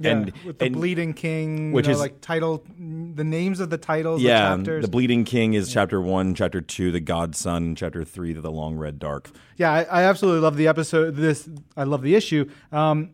Yeah, 0.00 0.12
and 0.12 0.32
with 0.46 0.58
the 0.58 0.66
and- 0.66 0.74
Bleeding 0.74 1.12
King, 1.12 1.72
which 1.72 1.86
you 1.86 1.92
know, 1.92 1.96
is- 1.96 2.00
like 2.00 2.20
title, 2.22 2.64
the 2.78 3.22
names 3.22 3.60
of 3.60 3.68
the 3.70 3.78
titles, 3.78 4.22
yeah, 4.22 4.50
the 4.50 4.56
chapters. 4.56 4.84
the 4.84 4.90
Bleeding 4.90 5.24
King 5.24 5.54
is 5.54 5.70
chapter 5.72 6.00
one, 6.00 6.34
chapter 6.34 6.60
two, 6.60 6.90
the 6.90 7.00
Godson, 7.00 7.74
chapter 7.76 8.02
three, 8.02 8.32
the 8.32 8.50
Long 8.50 8.76
Red 8.76 8.98
Dark. 8.98 9.30
Yeah, 9.56 9.70
I, 9.72 9.82
I 9.82 10.02
absolutely 10.04 10.40
love 10.40 10.56
the 10.56 10.68
episode. 10.68 11.16
This 11.16 11.48
I 11.76 11.84
love 11.84 12.02
the 12.02 12.14
issue. 12.14 12.48
Um, 12.72 13.10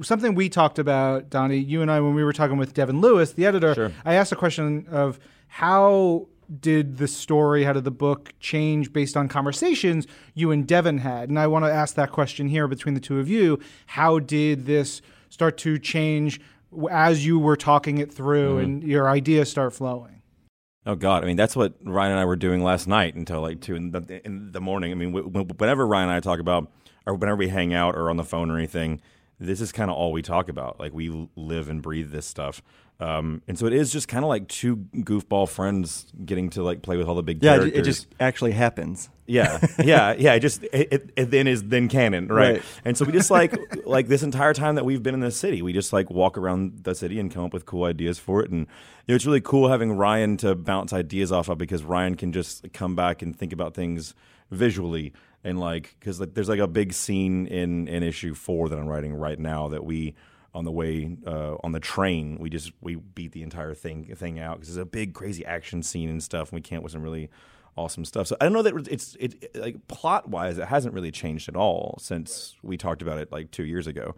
something 0.00 0.34
we 0.34 0.48
talked 0.48 0.78
about, 0.78 1.28
Donny, 1.28 1.58
you 1.58 1.82
and 1.82 1.90
I, 1.90 2.00
when 2.00 2.14
we 2.14 2.24
were 2.24 2.32
talking 2.32 2.56
with 2.56 2.72
Devin 2.72 3.00
Lewis, 3.02 3.32
the 3.32 3.44
editor. 3.44 3.74
Sure. 3.74 3.92
I 4.04 4.14
asked 4.14 4.32
a 4.32 4.36
question 4.36 4.86
of 4.90 5.20
how 5.48 6.28
did 6.60 6.98
the 6.98 7.08
story, 7.08 7.64
how 7.64 7.72
did 7.72 7.84
the 7.84 7.90
book 7.90 8.32
change 8.40 8.92
based 8.92 9.16
on 9.16 9.28
conversations 9.28 10.06
you 10.34 10.50
and 10.50 10.66
Devin 10.66 10.98
had, 10.98 11.28
and 11.28 11.38
I 11.38 11.46
want 11.46 11.64
to 11.64 11.70
ask 11.72 11.94
that 11.94 12.10
question 12.10 12.48
here 12.48 12.66
between 12.68 12.94
the 12.94 13.00
two 13.00 13.18
of 13.18 13.28
you. 13.28 13.58
How 13.86 14.18
did 14.18 14.66
this 14.66 15.00
start 15.32 15.56
to 15.56 15.78
change 15.78 16.38
as 16.90 17.24
you 17.24 17.38
were 17.38 17.56
talking 17.56 17.96
it 17.98 18.12
through 18.12 18.56
Mm-hmm. 18.56 18.64
and 18.64 18.82
your 18.84 19.08
ideas 19.08 19.50
start 19.50 19.72
flowing? 19.72 20.20
Oh 20.84 20.94
God! 20.96 21.22
I 21.22 21.26
mean, 21.26 21.36
that's 21.36 21.54
what 21.56 21.74
Ryan 21.84 22.10
and 22.12 22.20
I 22.20 22.24
were 22.24 22.36
doing 22.36 22.62
last 22.62 22.86
night 22.86 23.14
until 23.14 23.40
like 23.40 23.60
two 23.60 23.76
in 23.76 23.92
the, 23.92 24.20
in 24.26 24.50
the 24.52 24.60
morning. 24.60 24.90
I 24.90 24.94
mean, 24.96 25.12
wh- 25.12 25.30
wh- 25.30 25.60
whenever 25.60 25.86
Ryan 25.86 26.08
and 26.08 26.16
I 26.16 26.20
talk 26.20 26.40
about, 26.40 26.70
or 27.06 27.14
whenever 27.14 27.36
we 27.36 27.48
hang 27.48 27.72
out 27.72 27.94
or 27.94 28.10
on 28.10 28.16
the 28.16 28.24
phone 28.24 28.50
or 28.50 28.58
anything, 28.58 29.00
this 29.38 29.60
is 29.60 29.70
kind 29.70 29.90
of 29.92 29.96
all 29.96 30.10
we 30.10 30.22
talk 30.22 30.48
about. 30.48 30.80
Like 30.80 30.92
we 30.92 31.28
live 31.36 31.68
and 31.68 31.80
breathe 31.80 32.10
this 32.10 32.26
stuff, 32.26 32.62
um, 33.02 33.42
and 33.48 33.58
so 33.58 33.66
it 33.66 33.72
is 33.72 33.92
just 33.92 34.06
kind 34.06 34.24
of 34.24 34.28
like 34.28 34.46
two 34.46 34.76
goofball 34.76 35.48
friends 35.48 36.06
getting 36.24 36.50
to 36.50 36.62
like 36.62 36.82
play 36.82 36.96
with 36.96 37.08
all 37.08 37.16
the 37.16 37.22
big 37.22 37.40
characters. 37.40 37.64
Yeah, 37.64 37.68
it, 37.68 37.72
characters. 37.72 37.88
it 37.88 37.90
just 37.90 38.14
actually 38.20 38.52
happens. 38.52 39.10
Yeah, 39.26 39.58
yeah, 39.82 40.12
yeah. 40.18 40.34
It 40.34 40.40
just 40.40 40.62
it, 40.62 40.92
it, 40.92 41.10
it 41.16 41.30
then 41.32 41.48
is 41.48 41.64
then 41.64 41.88
canon, 41.88 42.28
right? 42.28 42.54
Right. 42.54 42.62
And 42.84 42.96
so 42.96 43.04
we 43.04 43.10
just 43.10 43.28
like 43.28 43.58
like 43.86 44.06
this 44.06 44.22
entire 44.22 44.54
time 44.54 44.76
that 44.76 44.84
we've 44.84 45.02
been 45.02 45.14
in 45.14 45.20
the 45.20 45.32
city, 45.32 45.62
we 45.62 45.72
just 45.72 45.92
like 45.92 46.10
walk 46.10 46.38
around 46.38 46.84
the 46.84 46.94
city 46.94 47.18
and 47.18 47.32
come 47.32 47.44
up 47.44 47.52
with 47.52 47.66
cool 47.66 47.84
ideas 47.84 48.20
for 48.20 48.40
it. 48.40 48.50
And 48.50 48.60
you 48.60 48.66
know, 49.08 49.14
it's 49.16 49.26
really 49.26 49.40
cool 49.40 49.68
having 49.68 49.92
Ryan 49.92 50.36
to 50.38 50.54
bounce 50.54 50.92
ideas 50.92 51.32
off 51.32 51.48
of 51.48 51.58
because 51.58 51.82
Ryan 51.82 52.14
can 52.14 52.32
just 52.32 52.72
come 52.72 52.94
back 52.94 53.20
and 53.20 53.36
think 53.36 53.52
about 53.52 53.74
things 53.74 54.14
visually 54.52 55.12
and 55.42 55.58
like 55.58 55.96
because 55.98 56.20
like 56.20 56.34
there's 56.34 56.48
like 56.48 56.60
a 56.60 56.68
big 56.68 56.92
scene 56.92 57.48
in 57.48 57.88
in 57.88 58.04
issue 58.04 58.32
four 58.34 58.68
that 58.68 58.78
I'm 58.78 58.86
writing 58.86 59.12
right 59.12 59.40
now 59.40 59.68
that 59.68 59.84
we 59.84 60.14
on 60.54 60.64
the 60.64 60.72
way 60.72 61.16
uh, 61.26 61.56
on 61.64 61.72
the 61.72 61.80
train 61.80 62.36
we 62.38 62.50
just 62.50 62.72
we 62.80 62.96
beat 62.96 63.32
the 63.32 63.42
entire 63.42 63.74
thing 63.74 64.04
thing 64.16 64.38
out 64.38 64.56
because 64.56 64.68
it's 64.68 64.82
a 64.82 64.84
big 64.84 65.14
crazy 65.14 65.44
action 65.46 65.82
scene 65.82 66.10
and 66.10 66.22
stuff 66.22 66.50
and 66.50 66.56
we 66.56 66.60
can't 66.60 66.82
wasn't 66.82 67.02
really 67.02 67.30
awesome 67.76 68.04
stuff. 68.04 68.26
So 68.26 68.36
I 68.40 68.44
don't 68.44 68.52
know 68.52 68.62
that 68.62 68.88
it's 68.90 69.16
it 69.18 69.56
like 69.56 69.86
plot 69.88 70.28
wise, 70.28 70.58
it 70.58 70.68
hasn't 70.68 70.94
really 70.94 71.10
changed 71.10 71.48
at 71.48 71.56
all 71.56 71.98
since 72.00 72.56
we 72.62 72.76
talked 72.76 73.02
about 73.02 73.18
it 73.18 73.32
like 73.32 73.50
two 73.50 73.64
years 73.64 73.86
ago. 73.86 74.14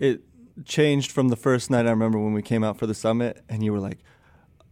It 0.00 0.22
changed 0.64 1.12
from 1.12 1.28
the 1.28 1.36
first 1.36 1.70
night 1.70 1.86
I 1.86 1.90
remember 1.90 2.18
when 2.18 2.32
we 2.32 2.42
came 2.42 2.64
out 2.64 2.78
for 2.78 2.86
the 2.86 2.94
summit, 2.94 3.42
and 3.48 3.64
you 3.64 3.72
were 3.72 3.80
like, 3.80 3.98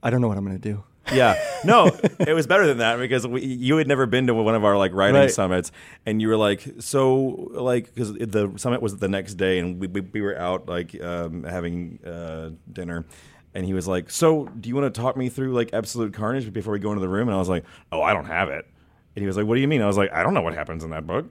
"I 0.03 0.11
don't 0.11 0.21
know 0.21 0.29
what 0.29 0.37
I'm 0.37 0.45
going 0.45 0.59
to 0.59 0.69
do." 0.73 0.85
Yeah, 1.13 1.37
no, 1.65 1.87
it 2.21 2.35
was 2.35 2.47
better 2.47 2.67
than 2.67 2.79
that 2.79 2.99
because 2.99 3.27
we, 3.27 3.45
you 3.45 3.77
had 3.77 3.87
never 3.87 4.07
been 4.07 4.27
to 4.27 4.35
one 4.35 4.55
of 4.55 4.65
our 4.65 4.77
like 4.77 4.93
writing 4.93 5.17
Right. 5.21 5.31
summits, 5.31 5.71
and 6.05 6.21
you 6.21 6.29
were 6.29 6.37
like, 6.37 6.67
so 6.81 7.49
like 7.53 7.95
because 7.95 8.13
the 8.15 8.53
summit 8.57 8.83
was 8.83 8.97
the 8.97 9.09
next 9.09 9.35
day, 9.35 9.59
and 9.59 9.79
we 9.81 9.87
we, 9.87 10.01
we 10.01 10.21
were 10.21 10.37
out 10.37 10.69
like 10.69 11.01
um, 11.03 11.45
having 11.45 12.01
uh, 12.05 12.51
dinner, 12.73 13.05
and 13.55 13.65
he 13.65 13.73
was 13.73 13.87
like, 13.87 14.11
so 14.11 14.47
do 14.47 14.69
you 14.69 14.75
want 14.75 14.93
to 14.93 15.01
talk 15.01 15.17
me 15.17 15.29
through 15.29 15.53
like 15.55 15.73
Absolute 15.73 16.13
Carnage 16.13 16.53
before 16.53 16.73
we 16.73 16.79
go 16.81 16.91
into 16.91 17.01
the 17.01 17.09
room? 17.09 17.29
And 17.29 17.35
I 17.37 17.39
was 17.39 17.49
like, 17.49 17.65
oh, 17.93 18.03
I 18.03 18.13
don't 18.13 18.27
have 18.27 18.49
it. 18.49 18.67
And 19.15 19.23
he 19.23 19.27
was 19.27 19.37
like, 19.37 19.47
what 19.47 19.55
do 19.55 19.61
you 19.61 19.69
mean? 19.69 19.81
I 19.83 19.87
was 19.87 19.97
like, 19.97 20.13
I 20.13 20.23
don't 20.23 20.35
know 20.35 20.43
what 20.43 20.55
happens 20.55 20.85
in 20.85 20.91
that 20.91 21.07
book. 21.07 21.31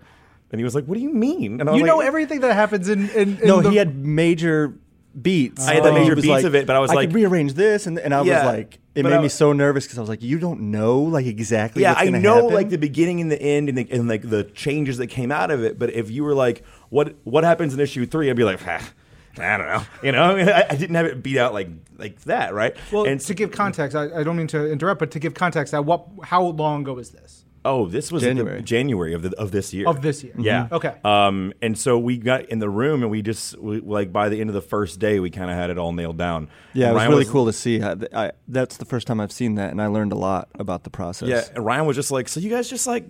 And 0.52 0.60
he 0.60 0.64
was 0.64 0.74
like, 0.74 0.86
what 0.86 0.96
do 0.96 1.02
you 1.02 1.12
mean? 1.14 1.60
And 1.60 1.70
I 1.70 1.74
You 1.74 1.82
like, 1.82 1.88
know 1.88 2.00
everything 2.00 2.40
that 2.42 2.54
happens 2.56 2.88
in. 2.88 3.10
in, 3.10 3.38
in 3.42 3.48
No, 3.48 3.62
the- 3.62 3.72
he 3.72 3.76
had 3.78 3.96
major 3.96 4.74
beats. 5.22 5.66
I 5.68 5.76
had 5.76 5.84
the 5.84 5.90
And 5.90 5.98
he 5.98 6.04
major 6.04 6.16
was 6.16 6.22
beats 6.24 6.32
like, 6.32 6.44
of 6.46 6.56
it, 6.56 6.66
but 6.68 6.76
I 6.76 6.80
was 6.80 6.92
like- 6.94 7.10
could 7.10 7.16
rearrange 7.16 7.54
this, 7.54 7.88
and 7.88 7.98
and 8.00 8.14
I 8.14 8.22
Yeah, 8.24 8.46
was 8.46 8.54
like, 8.54 8.80
it 8.96 9.04
but 9.04 9.10
made 9.10 9.18
I- 9.18 9.22
me 9.22 9.30
so 9.30 9.54
nervous 9.54 9.86
because 9.86 9.98
I 9.98 10.02
was 10.02 10.10
like, 10.10 10.22
you 10.24 10.40
don't 10.40 10.60
know 10.72 11.00
like 11.00 11.26
exactly. 11.26 11.82
yeah, 11.84 11.92
what's 11.92 12.02
I 12.02 12.06
gonna 12.06 12.20
know 12.20 12.36
happen? 12.36 12.54
like 12.54 12.70
the 12.70 12.78
beginning 12.78 13.22
and 13.22 13.32
the 13.32 13.42
end 13.42 13.70
and, 13.70 13.78
the, 13.78 13.88
and 13.92 14.08
like 14.08 14.30
the 14.30 14.44
changes 14.44 14.98
that 14.98 15.08
came 15.08 15.32
out 15.32 15.52
of 15.52 15.64
it. 15.64 15.78
But 15.80 15.92
if 15.94 16.10
you 16.12 16.24
were 16.24 16.36
like, 16.36 16.64
what 16.90 17.16
what 17.24 17.44
happens 17.44 17.74
in 17.74 17.80
issue 17.80 18.06
three? 18.06 18.30
I'd 18.30 18.36
be 18.36 18.44
like, 18.44 18.60
ah, 18.68 18.92
I 19.38 19.58
don't 19.58 19.68
know. 19.68 19.84
You 20.04 20.12
know, 20.12 20.36
I, 20.38 20.66
I 20.70 20.76
didn't 20.76 20.96
have 20.96 21.06
it 21.06 21.24
beat 21.24 21.38
out 21.38 21.54
like 21.54 21.70
like 21.98 22.20
that, 22.24 22.54
right? 22.54 22.76
well, 22.92 23.06
and 23.06 23.20
to 23.22 23.34
give 23.34 23.52
context, 23.52 23.96
I, 23.96 24.20
I 24.20 24.24
don't 24.24 24.36
mean 24.38 24.48
to 24.48 24.70
interrupt, 24.72 25.00
but 25.00 25.12
to 25.12 25.20
give 25.20 25.34
context, 25.34 25.74
at 25.74 25.86
what? 25.86 26.06
How 26.24 26.44
long 26.44 26.82
ago 26.82 26.98
is 27.00 27.12
this? 27.12 27.45
Oh, 27.66 27.88
this 27.88 28.12
was 28.12 28.24
January. 28.24 28.58
The, 28.58 28.64
January 28.64 29.14
of 29.14 29.24
the 29.24 29.32
of 29.38 29.52
this 29.52 29.74
year. 29.74 29.88
Of 29.88 30.02
this 30.02 30.24
year. 30.24 30.34
Yeah. 30.38 30.70
Okay. 30.72 30.96
Um, 31.04 31.52
and 31.62 31.78
so 31.78 32.00
we 32.00 32.18
got 32.18 32.46
in 32.46 32.60
the 32.60 32.70
room, 32.70 33.02
and 33.02 33.12
we 33.12 33.22
just 33.22 33.58
we, 33.58 33.82
like 33.82 34.14
by 34.14 34.30
the 34.30 34.40
end 34.40 34.50
of 34.50 34.54
the 34.54 34.62
first 34.62 35.00
day, 35.00 35.20
we 35.20 35.30
kind 35.30 35.52
of 35.52 35.58
had 35.58 35.70
it 35.70 35.78
all 35.78 35.92
nailed 35.92 36.18
down. 36.18 36.48
Yeah, 36.74 36.92
it 36.92 36.94
was 36.94 37.02
Ryan 37.02 37.12
really 37.12 37.26
cool 37.26 37.46
to 37.48 37.54
see. 37.54 37.82
I, 37.82 37.96
I, 38.14 38.32
that's 38.48 38.78
the 38.78 38.86
first 38.86 39.08
time 39.08 39.20
I've 39.20 39.32
seen 39.34 39.56
that, 39.56 39.72
and 39.72 39.82
I 39.82 39.88
learned 39.88 40.14
a 40.14 40.18
lot 40.18 40.48
about 40.56 40.84
the 40.86 40.90
process. 40.90 41.28
Yeah, 41.28 41.44
and 41.56 41.66
Ryan 41.66 41.86
was 41.86 41.96
just 41.98 42.12
like, 42.12 42.30
"So 42.30 42.40
you 42.40 42.50
guys 42.50 42.70
just 42.70 42.88
like 42.88 43.10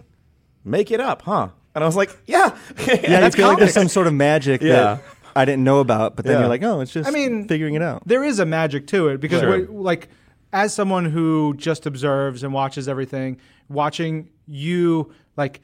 make 0.63 0.89
it 0.91 0.99
up, 0.99 1.21
huh?" 1.23 1.49
And 1.75 1.83
I 1.83 1.87
was 1.87 1.95
like, 1.95 2.09
"Yeah, 2.25 2.57
yeah. 2.87 2.93
You 2.93 3.01
That's 3.01 3.35
feel 3.35 3.47
like 3.49 3.59
there's 3.59 3.73
some 3.73 3.89
sort 3.89 4.07
of 4.07 4.13
magic 4.13 4.61
Yeah. 4.61 4.71
that 4.75 5.03
I 5.35 5.43
didn't 5.43 5.65
know 5.65 5.79
about, 5.81 6.15
but 6.15 6.23
then 6.23 6.35
Yeah. 6.35 6.39
you're 6.39 6.47
like, 6.49 6.63
oh, 6.63 6.79
it's 6.79 6.93
just 6.93 7.09
I 7.09 7.11
mean, 7.11 7.47
figuring 7.49 7.73
it 7.75 7.81
out. 7.81 8.03
There 8.07 8.23
is 8.23 8.39
a 8.39 8.45
magic 8.45 8.87
to 8.87 9.09
it 9.09 9.19
because, 9.19 9.41
Sure. 9.41 9.49
we're, 9.67 9.67
like, 9.81 10.07
as 10.53 10.73
someone 10.73 11.03
who 11.03 11.53
just 11.57 11.85
observes 11.85 12.41
and 12.43 12.53
watches 12.53 12.87
everything, 12.87 13.35
watching 13.69 14.29
you 14.47 15.11
like 15.37 15.61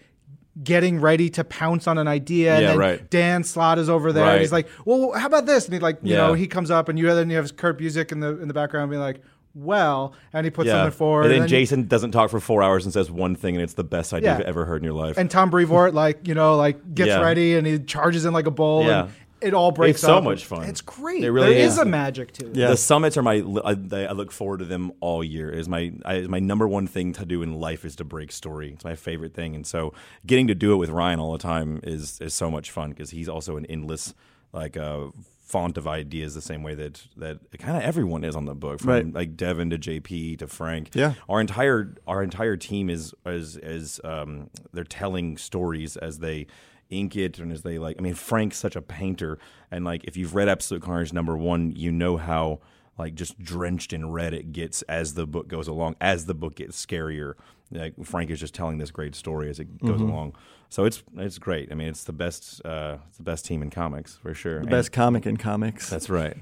getting 0.63 0.99
ready 0.99 1.29
to 1.29 1.43
pounce 1.45 1.87
on 1.87 1.97
an 1.97 2.07
idea, 2.07 2.53
and 2.55 2.61
Yeah, 2.61 2.67
then 2.71 2.77
right. 2.77 3.09
Dan 3.09 3.43
Slott 3.43 3.77
is 3.79 3.89
over 3.89 4.11
there. 4.11 4.23
and 4.23 4.31
Right. 4.33 4.41
he's 4.41 4.51
like, 4.51 4.67
"Well, 4.85 5.13
how 5.13 5.25
about 5.27 5.45
this?" 5.45 5.65
And 5.65 5.73
he 5.73 5.79
like, 5.79 5.99
you 6.03 6.13
Yeah. 6.13 6.27
know, 6.27 6.33
he 6.33 6.45
comes 6.47 6.69
up, 6.69 6.89
and 6.89 6.99
you 6.99 7.07
then 7.07 7.29
you 7.29 7.37
have 7.37 7.55
Kurt 7.55 7.79
Busiek 7.79 8.11
in 8.11 8.19
the 8.19 8.37
in 8.41 8.47
the 8.49 8.53
background 8.53 8.89
being 8.89 9.01
like, 9.01 9.21
"Well," 9.55 10.13
and 10.33 10.45
he 10.45 10.49
puts 10.49 10.67
Yeah. 10.67 10.73
something 10.83 10.91
forward, 10.97 11.23
and 11.23 11.31
then 11.31 11.39
and 11.41 11.49
Jason 11.49 11.87
doesn't 11.87 12.11
talk 12.11 12.29
for 12.29 12.39
four 12.41 12.61
hours 12.63 12.83
and 12.85 12.93
says 12.93 13.09
one 13.09 13.33
thing, 13.35 13.55
and 13.55 13.63
it's 13.63 13.75
the 13.75 13.83
best 13.85 14.13
idea 14.13 14.31
Yeah. 14.31 14.37
you've 14.39 14.47
ever 14.47 14.65
heard 14.65 14.77
in 14.81 14.83
your 14.83 14.93
life. 14.93 15.17
and 15.17 15.31
Tom 15.31 15.49
Brevoort 15.49 15.93
like 15.93 16.27
you 16.27 16.33
know 16.33 16.57
like 16.57 16.95
gets 16.95 17.15
ready 17.21 17.55
and 17.55 17.65
he 17.65 17.79
charges 17.79 18.25
in 18.25 18.33
like 18.33 18.45
a 18.47 18.51
bull. 18.51 18.83
Yeah. 18.83 19.03
And 19.03 19.11
it 19.41 19.53
all 19.53 19.71
breaks. 19.71 19.95
It's 19.97 20.01
so 20.01 20.17
up. 20.17 20.23
much 20.23 20.45
fun. 20.45 20.63
It's 20.69 20.81
great. 20.81 21.23
It 21.23 21.31
really 21.31 21.53
There 21.55 21.63
is. 21.65 21.73
is 21.73 21.79
a 21.79 21.85
magic 21.85 22.31
to 22.33 22.47
it. 22.49 22.55
Yeah. 22.55 22.67
The 22.69 22.77
summits 22.77 23.17
are 23.17 23.23
my. 23.23 23.35
I, 23.65 23.71
I 24.05 24.11
look 24.11 24.31
forward 24.31 24.59
to 24.59 24.65
them 24.65 24.91
all 24.99 25.23
year. 25.23 25.49
Is 25.49 25.67
my 25.67 25.91
I, 26.05 26.21
my 26.21 26.39
number 26.39 26.67
one 26.67 26.87
thing 26.87 27.13
to 27.13 27.25
do 27.25 27.41
in 27.41 27.53
life 27.53 27.83
is 27.85 27.95
to 27.97 28.03
break 28.03 28.31
story. 28.31 28.71
It's 28.73 28.83
my 28.85 28.95
favorite 28.95 29.33
thing, 29.33 29.55
and 29.55 29.65
so 29.65 29.93
getting 30.25 30.47
to 30.47 30.55
do 30.55 30.73
it 30.73 30.77
with 30.77 30.89
Ryan 30.89 31.19
all 31.19 31.31
the 31.31 31.37
time 31.39 31.79
is 31.83 32.19
is 32.21 32.33
so 32.33 32.51
much 32.51 32.71
fun 32.71 32.89
because 32.91 33.09
he's 33.11 33.27
also 33.29 33.57
an 33.57 33.65
endless 33.67 34.13
like 34.53 34.75
uh, 34.77 35.07
font 35.39 35.77
of 35.77 35.87
ideas, 35.87 36.33
the 36.35 36.41
same 36.41 36.61
way 36.63 36.75
that 36.75 37.01
that 37.17 37.39
kind 37.59 37.77
of 37.77 37.83
everyone 37.83 38.23
is 38.23 38.35
on 38.35 38.45
the 38.45 38.55
book, 38.55 38.79
from 38.79 38.89
Right. 38.89 39.13
like 39.13 39.35
Devin 39.37 39.69
to 39.71 39.77
JP 39.77 40.39
to 40.39 40.47
Frank. 40.47 40.89
Yeah. 40.93 41.13
our 41.29 41.39
entire 41.41 41.95
our 42.07 42.21
entire 42.23 42.57
team 42.57 42.89
is 42.89 43.13
is 43.25 43.57
is 43.57 43.99
um, 44.03 44.49
they're 44.73 44.83
telling 44.83 45.37
stories 45.37 45.97
as 45.97 46.19
they 46.19 46.47
ink 46.91 47.15
it 47.15 47.39
and 47.39 47.51
as 47.51 47.63
they 47.63 47.79
like 47.79 47.95
i 47.97 48.01
mean 48.01 48.13
frank's 48.13 48.57
such 48.57 48.75
a 48.75 48.81
painter 48.81 49.39
and 49.71 49.83
like 49.83 50.03
if 50.03 50.15
you've 50.15 50.35
read 50.35 50.47
absolute 50.47 50.83
carnage 50.83 51.11
number 51.13 51.35
one 51.35 51.71
you 51.75 51.91
know 51.91 52.17
how 52.17 52.59
like 52.97 53.15
just 53.15 53.41
drenched 53.41 53.93
in 53.93 54.11
red 54.11 54.33
it 54.33 54.51
gets 54.51 54.81
as 54.83 55.15
the 55.15 55.25
book 55.25 55.47
goes 55.47 55.67
along 55.67 55.95
as 55.99 56.25
the 56.25 56.33
book 56.33 56.55
gets 56.55 56.83
scarier. 56.83 57.33
Like 57.71 57.93
frank 58.03 58.29
is 58.29 58.39
just 58.39 58.53
telling 58.53 58.77
this 58.77 58.91
great 58.91 59.15
story 59.15 59.49
as 59.49 59.59
it 59.59 59.79
goes 59.79 60.01
along. 60.01 60.35
So 60.69 60.85
it's 60.85 61.03
it's 61.17 61.37
great. 61.37 61.71
I 61.71 61.75
mean 61.75 61.87
it's 61.87 62.03
the 62.03 62.13
best 62.13 62.63
uh 62.65 62.97
it's 63.07 63.17
the 63.17 63.23
best 63.23 63.45
team 63.45 63.61
in 63.61 63.69
comics 63.69 64.15
for 64.15 64.33
sure. 64.33 64.59
The 64.59 64.67
best 64.67 64.91
comic 64.91 65.25
in 65.25 65.37
comics. 65.37 65.89
that's 65.89 66.09
right 66.09 66.37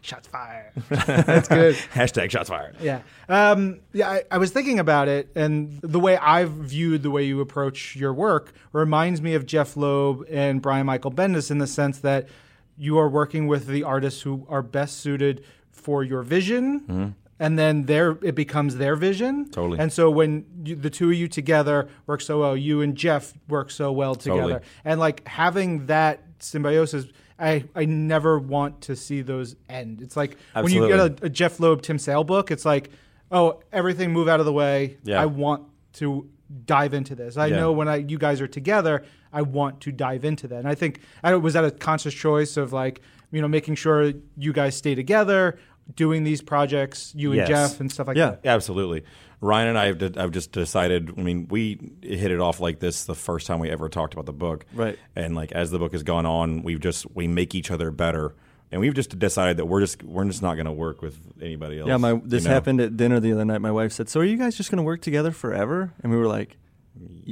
Shots 0.00 0.28
fired. 0.28 0.72
That's 0.88 1.48
good. 1.48 1.74
hashtag 1.94 2.30
shots 2.30 2.48
fired 2.48 2.76
Yeah. 2.80 3.00
Um, 3.28 3.80
yeah, 3.92 4.10
I, 4.10 4.22
I 4.30 4.38
was 4.38 4.50
thinking 4.50 4.78
about 4.78 5.08
it, 5.08 5.30
and 5.34 5.80
the 5.82 6.00
way 6.00 6.16
I've 6.16 6.50
viewed 6.50 7.02
the 7.02 7.10
way 7.10 7.24
you 7.24 7.40
approach 7.40 7.96
your 7.96 8.12
work 8.12 8.52
reminds 8.72 9.20
me 9.20 9.34
of 9.34 9.46
Jeph 9.46 9.76
Loeb 9.76 10.26
and 10.30 10.60
Brian 10.62 10.86
Michael 10.86 11.12
Bendis 11.12 11.50
in 11.50 11.58
the 11.58 11.66
sense 11.66 11.98
that 12.00 12.28
you 12.76 12.98
are 12.98 13.08
working 13.08 13.46
with 13.46 13.66
the 13.66 13.82
artists 13.82 14.22
who 14.22 14.46
are 14.48 14.62
best 14.62 14.98
suited 14.98 15.44
for 15.70 16.02
your 16.02 16.22
vision. 16.22 17.14
And 17.38 17.58
then 17.58 17.86
their 17.86 18.18
it 18.22 18.34
becomes 18.34 18.76
their 18.76 18.96
vision. 18.96 19.44
Mm-hmm. 19.44 19.50
Totally. 19.50 19.78
And 19.78 19.90
so 19.90 20.10
when 20.10 20.44
you, 20.62 20.76
the 20.76 20.90
two 20.90 21.08
of 21.10 21.16
you 21.16 21.26
together 21.26 21.88
work 22.06 22.20
so 22.20 22.40
well, 22.40 22.54
you 22.54 22.82
and 22.82 22.94
Jeff 22.94 23.32
work 23.48 23.70
so 23.70 23.90
well 23.92 24.14
together. 24.14 24.40
Totally. 24.40 24.60
And 24.84 25.00
like 25.00 25.26
having 25.26 25.86
that 25.86 26.22
symbiosis, 26.38 27.06
I, 27.40 27.64
I 27.74 27.84
never 27.86 28.38
want 28.38 28.82
to 28.82 28.96
see 28.96 29.22
those 29.22 29.56
end. 29.68 30.02
It's 30.02 30.16
like 30.16 30.36
when 30.54 30.72
you 30.72 30.86
get 30.88 30.98
a, 31.00 31.26
a 31.26 31.28
Jeph 31.28 31.58
Loeb 31.58 31.82
Tim 31.82 31.98
Sale 31.98 32.24
book, 32.24 32.50
it's 32.50 32.64
like, 32.64 32.90
oh, 33.30 33.60
everything 33.72 34.12
move 34.12 34.28
out 34.28 34.40
of 34.40 34.46
the 34.46 34.52
way. 34.52 34.98
Yeah. 35.04 35.20
I 35.22 35.26
want 35.26 35.64
to 35.94 36.28
dive 36.66 36.94
into 36.94 37.14
this. 37.14 37.36
I 37.36 37.46
Yeah. 37.46 37.56
know 37.56 37.72
when 37.72 37.88
I 37.88 37.96
you 37.96 38.18
guys 38.18 38.40
are 38.40 38.48
together, 38.48 39.04
I 39.32 39.42
want 39.42 39.80
to 39.82 39.92
dive 39.92 40.24
into 40.24 40.48
that. 40.48 40.58
And 40.58 40.68
I 40.68 40.74
think 40.74 41.00
I 41.22 41.34
was 41.36 41.54
that 41.54 41.64
a 41.64 41.70
conscious 41.70 42.12
choice 42.14 42.56
of 42.56 42.72
like, 42.72 43.00
you 43.30 43.40
know, 43.40 43.48
making 43.48 43.76
sure 43.76 44.12
you 44.36 44.52
guys 44.52 44.76
stay 44.76 44.94
together, 44.94 45.58
doing 45.96 46.24
these 46.24 46.42
projects, 46.42 47.12
you 47.16 47.30
and 47.32 47.38
Yes. 47.38 47.48
Jeff 47.48 47.80
and 47.80 47.90
stuff 47.90 48.06
like 48.08 48.16
Yeah. 48.16 48.30
that. 48.42 48.46
Absolutely. 48.46 49.02
Ryan 49.40 49.68
and 49.68 49.78
I 49.78 49.86
have, 49.86 49.98
de- 49.98 50.20
have 50.20 50.32
just 50.32 50.52
decided. 50.52 51.12
I 51.16 51.22
mean, 51.22 51.46
we 51.48 51.92
hit 52.02 52.30
it 52.30 52.40
off 52.40 52.60
like 52.60 52.78
this 52.80 53.04
the 53.04 53.14
first 53.14 53.46
time 53.46 53.58
we 53.58 53.70
ever 53.70 53.88
talked 53.88 54.12
about 54.12 54.26
the 54.26 54.32
book, 54.34 54.66
Right. 54.74 54.98
And 55.16 55.34
like 55.34 55.52
as 55.52 55.70
the 55.70 55.78
book 55.78 55.92
has 55.92 56.02
gone 56.02 56.26
on, 56.26 56.62
we've 56.62 56.80
just 56.80 57.06
we 57.14 57.26
make 57.26 57.54
each 57.54 57.70
other 57.70 57.90
better, 57.90 58.34
and 58.70 58.82
we've 58.82 58.92
just 58.92 59.18
decided 59.18 59.56
that 59.56 59.64
we're 59.66 59.80
just 59.80 60.02
we're 60.02 60.24
just 60.26 60.42
not 60.42 60.54
going 60.56 60.66
to 60.66 60.72
work 60.72 61.00
with 61.00 61.18
anybody 61.40 61.78
else. 61.80 61.88
Yeah, 61.88 61.96
my 61.96 62.12
you 62.12 62.22
this 62.24 62.44
know? 62.44 62.50
happened 62.50 62.80
at 62.82 62.96
dinner 62.98 63.18
the 63.18 63.32
other 63.32 63.44
night. 63.46 63.62
My 63.62 63.72
wife 63.72 63.92
said, 63.92 64.10
"So 64.10 64.20
are 64.20 64.24
you 64.24 64.36
guys 64.36 64.56
just 64.56 64.70
going 64.70 64.76
to 64.76 64.82
work 64.82 65.00
together 65.00 65.30
forever?" 65.32 65.92
And 66.02 66.12
we 66.12 66.18
were 66.18 66.26
like, 66.26 66.58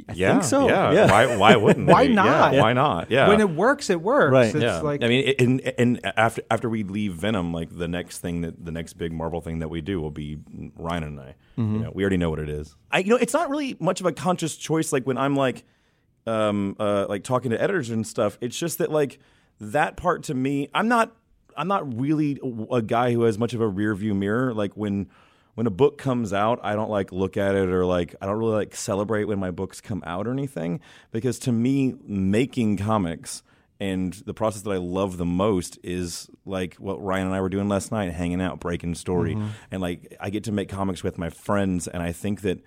"I 0.09 0.13
Yeah, 0.13 0.33
think 0.33 0.45
so." 0.45 0.69
Yeah. 0.69 1.11
Why? 1.11 1.37
Why 1.37 1.57
wouldn't? 1.57 1.87
Why 1.89 2.07
we? 2.07 2.15
not? 2.15 2.55
Yeah, 2.55 2.61
Why 2.61 2.73
not? 2.73 3.11
Yeah. 3.11 3.29
When 3.29 3.41
it 3.41 3.51
works, 3.51 3.91
it 3.91 4.01
works. 4.01 4.33
Right. 4.33 4.55
It's 4.55 4.63
yeah, 4.63 4.81
like 4.81 5.03
I 5.03 5.09
mean, 5.09 5.35
and, 5.39 5.61
and 5.79 6.01
after 6.05 6.43
after 6.51 6.69
we 6.69 6.83
leave 6.85 7.15
Venom, 7.15 7.53
like 7.53 7.77
the 7.77 7.89
next 7.89 8.19
thing 8.19 8.43
that 8.43 8.65
the 8.65 8.73
next 8.73 8.95
big 8.95 9.13
Marvel 9.13 9.41
thing 9.41 9.59
that 9.61 9.69
we 9.69 9.81
do 9.81 10.01
will 10.01 10.11
be 10.11 10.39
Ryan 10.77 11.05
and 11.05 11.21
I. 11.21 11.35
Mm-hmm. 11.59 11.75
You 11.75 11.81
know, 11.83 11.93
we 11.95 12.03
already 12.03 12.17
know 12.17 12.31
what 12.31 12.39
it 12.39 12.49
is. 12.49 12.77
I, 12.91 13.01
you 13.01 13.11
know, 13.11 13.17
it's 13.17 13.35
not 13.35 13.51
really 13.51 13.77
much 13.81 14.01
of 14.01 14.07
a 14.07 14.13
conscious 14.13 14.57
choice. 14.57 14.93
Like 14.93 15.07
when 15.07 15.19
I'm 15.19 15.35
like, 15.37 15.65
um, 16.27 16.77
uh, 16.79 17.07
like 17.09 17.25
talking 17.25 17.51
to 17.51 17.61
editors 17.61 17.91
and 17.91 18.07
stuff. 18.07 18.39
It's 18.41 18.59
just 18.59 18.79
that 18.79 18.93
like 18.93 19.19
that 19.61 19.97
part 19.97 20.25
to 20.25 20.35
me, 20.35 20.69
I'm 20.73 20.89
not, 20.89 21.17
I'm 21.57 21.69
not 21.69 21.99
really 21.99 22.39
a 22.43 22.77
a 22.77 22.83
guy 22.83 23.13
who 23.13 23.23
has 23.23 23.39
much 23.39 23.55
of 23.55 23.61
a 23.61 23.67
rear 23.67 23.95
view 23.95 24.15
mirror. 24.15 24.55
Like 24.55 24.77
when 24.77 25.09
when 25.59 25.67
a 25.67 25.71
book 25.71 25.99
comes 25.99 26.33
out, 26.33 26.61
I 26.63 26.77
don't 26.77 26.89
like 26.89 27.11
look 27.11 27.37
at 27.37 27.57
it 27.57 27.69
or 27.69 27.85
like 27.85 28.15
I 28.21 28.27
don't 28.27 28.39
really 28.39 28.53
like 28.53 28.77
celebrate 28.77 29.25
when 29.25 29.41
my 29.41 29.51
books 29.51 29.81
come 29.81 30.05
out 30.07 30.29
or 30.29 30.31
anything 30.31 30.79
because 31.11 31.37
to 31.41 31.51
me, 31.51 31.97
making 32.07 32.77
comics 32.77 33.43
and 33.81 34.13
the 34.25 34.33
process 34.33 34.63
that 34.63 34.71
I 34.71 34.77
love 34.77 35.17
the 35.17 35.25
most 35.25 35.77
is 35.83 36.31
like 36.47 36.77
what 36.77 37.03
Ryan 37.03 37.27
and 37.27 37.35
I 37.35 37.41
were 37.41 37.49
doing 37.49 37.69
last 37.69 37.91
night, 37.91 38.13
hanging 38.13 38.41
out, 38.41 38.61
breaking 38.61 38.95
story, 38.95 39.35
mm-hmm. 39.35 39.49
and 39.73 39.83
like 39.83 40.17
I 40.21 40.31
get 40.31 40.45
to 40.45 40.53
make 40.53 40.69
comics 40.69 41.03
with 41.03 41.19
my 41.19 41.29
friends, 41.29 41.89
and 41.89 42.05
I 42.05 42.13
think 42.13 42.43
that 42.43 42.61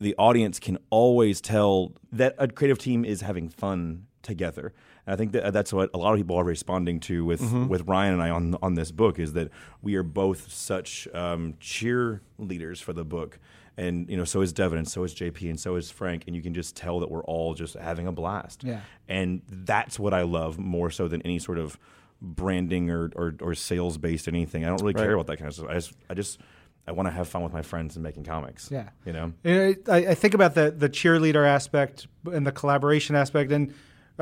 the 0.00 0.16
audience 0.16 0.58
can 0.58 0.78
always 0.90 1.40
tell 1.40 1.92
that 2.10 2.34
a 2.38 2.48
creative 2.48 2.80
team 2.80 3.04
is 3.04 3.20
having 3.20 3.50
fun 3.50 4.08
together. 4.22 4.72
And 5.06 5.14
I 5.14 5.16
think 5.16 5.32
that 5.32 5.52
that's 5.52 5.72
what 5.72 5.90
a 5.94 5.98
lot 5.98 6.12
of 6.12 6.18
people 6.18 6.36
are 6.36 6.44
responding 6.44 7.00
to 7.00 7.24
with, 7.24 7.42
with 7.68 7.82
Ryan 7.88 8.14
and 8.14 8.22
I 8.22 8.30
on 8.30 8.56
on 8.62 8.74
this 8.74 8.92
book 8.92 9.18
is 9.18 9.32
that 9.32 9.50
we 9.80 9.96
are 9.96 10.02
both 10.02 10.52
such 10.52 11.08
um, 11.12 11.54
cheerleaders 11.60 12.80
for 12.82 12.92
the 12.92 13.04
book, 13.04 13.38
and 13.76 14.08
you 14.08 14.16
know 14.16 14.24
so 14.24 14.40
is 14.42 14.52
Devin 14.52 14.78
and 14.78 14.88
so 14.88 15.02
is 15.04 15.14
JP 15.14 15.48
and 15.50 15.58
so 15.58 15.76
is 15.76 15.90
Frank, 15.90 16.24
and 16.26 16.36
you 16.36 16.42
can 16.42 16.54
just 16.54 16.76
tell 16.76 17.00
that 17.00 17.10
we're 17.10 17.24
all 17.24 17.54
just 17.54 17.74
having 17.74 18.06
a 18.06 18.12
blast. 18.12 18.64
Yeah. 18.64 18.80
and 19.08 19.42
that's 19.48 19.98
what 19.98 20.14
I 20.14 20.22
love 20.22 20.58
more 20.58 20.90
so 20.90 21.08
than 21.08 21.22
any 21.22 21.38
sort 21.38 21.58
of 21.58 21.78
branding 22.20 22.90
or 22.90 23.10
or, 23.16 23.34
or 23.40 23.54
sales 23.54 23.98
based 23.98 24.28
anything. 24.28 24.64
I 24.64 24.68
don't 24.68 24.80
really 24.80 24.94
care 24.94 25.14
about 25.14 25.26
that 25.26 25.38
kind 25.38 25.48
of 25.48 25.54
stuff. 25.54 25.66
I 25.68 25.74
just 25.74 25.92
I 26.10 26.14
just 26.14 26.38
I 26.86 26.92
want 26.92 27.06
to 27.08 27.12
have 27.12 27.28
fun 27.28 27.42
with 27.42 27.52
my 27.52 27.62
friends 27.62 27.96
and 27.96 28.02
making 28.02 28.24
comics. 28.24 28.68
Yeah. 28.70 28.88
you 29.04 29.12
know. 29.12 29.32
I, 29.44 29.76
I 29.88 30.14
think 30.14 30.34
about 30.34 30.54
the 30.54 30.70
the 30.70 30.88
cheerleader 30.88 31.46
aspect 31.46 32.06
and 32.24 32.46
the 32.46 32.52
collaboration 32.52 33.16
aspect, 33.16 33.50
and 33.52 33.74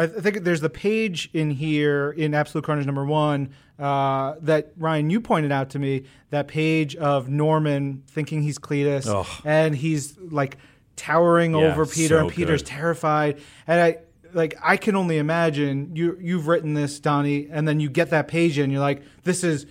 I 0.03 0.07
think 0.07 0.45
there's 0.45 0.61
the 0.61 0.71
page 0.71 1.31
in 1.33 1.51
here 1.51 2.11
in 2.11 2.35
Absolute 2.35 2.65
Carnage 2.65 2.87
number 2.87 3.05
one 3.05 3.51
uh, 3.79 4.35
that 4.43 4.73
Ryan 4.77 5.11
you 5.11 5.21
pointed 5.21 5.53
out 5.53 5.71
to 5.71 5.79
me. 5.79 6.05
That 6.31 6.49
page 6.49 6.97
of 6.97 7.29
Norman 7.29 8.03
thinking 8.07 8.43
he's 8.43 8.59
Cletus, 8.59 9.07
Ugh. 9.07 9.27
and 9.45 9.75
he's 9.75 10.17
like 10.19 10.57
towering 10.97 11.53
Yeah, 11.55 11.73
over 11.73 11.87
Peter, 11.87 12.17
so 12.17 12.19
and 12.21 12.31
Peter's 12.31 12.63
good. 12.63 12.69
terrified, 12.69 13.41
and 13.67 13.81
I. 13.81 13.99
Like 14.33 14.55
I 14.63 14.77
can 14.77 14.95
only 14.95 15.19
imagine 15.19 15.97
you 15.97 16.17
you've 16.21 16.47
written 16.47 16.75
this, 16.75 17.01
Donny, 17.01 17.49
and 17.51 17.67
then 17.67 17.81
you 17.81 17.91
get 17.91 18.11
that 18.11 18.29
page 18.29 18.59
and 18.59 18.71
you're 18.71 18.81
like, 18.81 19.03
this 19.25 19.43
is 19.43 19.67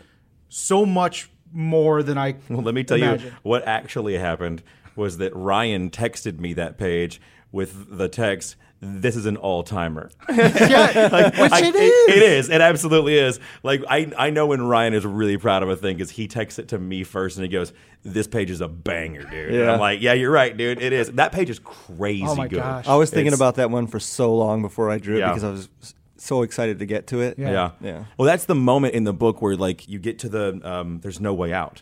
so 0.49 0.85
much 0.85 1.29
more 1.53 2.03
than 2.03 2.17
I. 2.17 2.35
Well, 2.49 2.63
let 2.63 2.75
me 2.75 2.83
tell 2.83 2.97
imagine. 2.97 3.27
you 3.27 3.33
what 3.43 3.65
actually 3.65 4.17
happened 4.17 4.61
was 4.97 5.17
that 5.19 5.33
Ryan 5.33 5.89
texted 5.89 6.39
me 6.41 6.51
that 6.55 6.77
page 6.77 7.21
with 7.53 7.97
the 7.97 8.09
text. 8.09 8.57
This 8.81 9.15
is 9.17 9.25
an 9.25 9.35
all 9.35 9.63
timer. 9.63 10.09
yeah, 10.29 11.41
which 11.41 11.51
I- 11.51 11.65
it 11.65 11.75
is. 11.75 12.15
It 12.15 12.23
is. 12.23 12.49
It 12.49 12.61
absolutely 12.61 13.17
is. 13.17 13.39
Like 13.61 13.83
I, 13.89 14.11
I 14.17 14.29
know 14.29 14.47
when 14.47 14.61
Ryan 14.61 14.93
is 14.93 15.05
really 15.05 15.37
proud 15.37 15.63
of 15.63 15.69
a 15.69 15.75
thing 15.75 15.97
because 15.97 16.11
he 16.11 16.27
texts 16.27 16.59
it 16.59 16.69
to 16.69 16.79
me 16.79 17.03
first 17.03 17.37
and 17.37 17.43
he 17.45 17.49
goes, 17.51 17.73
"This 18.03 18.25
page 18.27 18.49
is 18.49 18.61
a 18.61 18.69
banger, 18.69 19.23
dude." 19.23 19.49
And 19.49 19.55
Yeah. 19.55 19.73
I'm 19.73 19.79
like, 19.79 20.01
"Yeah, 20.01 20.13
you're 20.13 20.31
right, 20.31 20.55
dude. 20.55 20.81
It 20.81 20.93
is." 20.93 21.11
That 21.11 21.31
page 21.33 21.49
is 21.49 21.59
crazy 21.59 22.23
Oh 22.25 22.35
my 22.35 22.47
good. 22.47 22.59
gosh. 22.61 22.87
I 22.87 22.95
was 22.95 23.09
thinking 23.09 23.27
It's- 23.27 23.37
about 23.39 23.55
that 23.55 23.69
one 23.69 23.85
for 23.87 23.99
so 23.99 24.33
long 24.35 24.61
before 24.61 24.89
I 24.89 24.97
drew 24.97 25.17
it 25.17 25.19
Yeah. 25.19 25.29
because 25.29 25.43
I 25.43 25.51
was 25.51 25.69
so 26.15 26.41
excited 26.43 26.79
to 26.79 26.85
get 26.85 27.07
to 27.07 27.19
it. 27.21 27.37
Yeah. 27.37 27.51
Yeah. 27.51 27.71
Yeah. 27.81 28.03
Well, 28.17 28.25
that's 28.27 28.45
the 28.45 28.55
moment 28.55 28.93
in 28.93 29.03
the 29.03 29.13
book 29.13 29.41
where 29.41 29.55
like 29.57 29.89
you 29.89 29.99
get 29.99 30.19
to 30.19 30.29
the 30.29 30.59
um, 30.63 30.99
there's 31.01 31.19
no 31.19 31.33
way 31.33 31.51
out. 31.51 31.81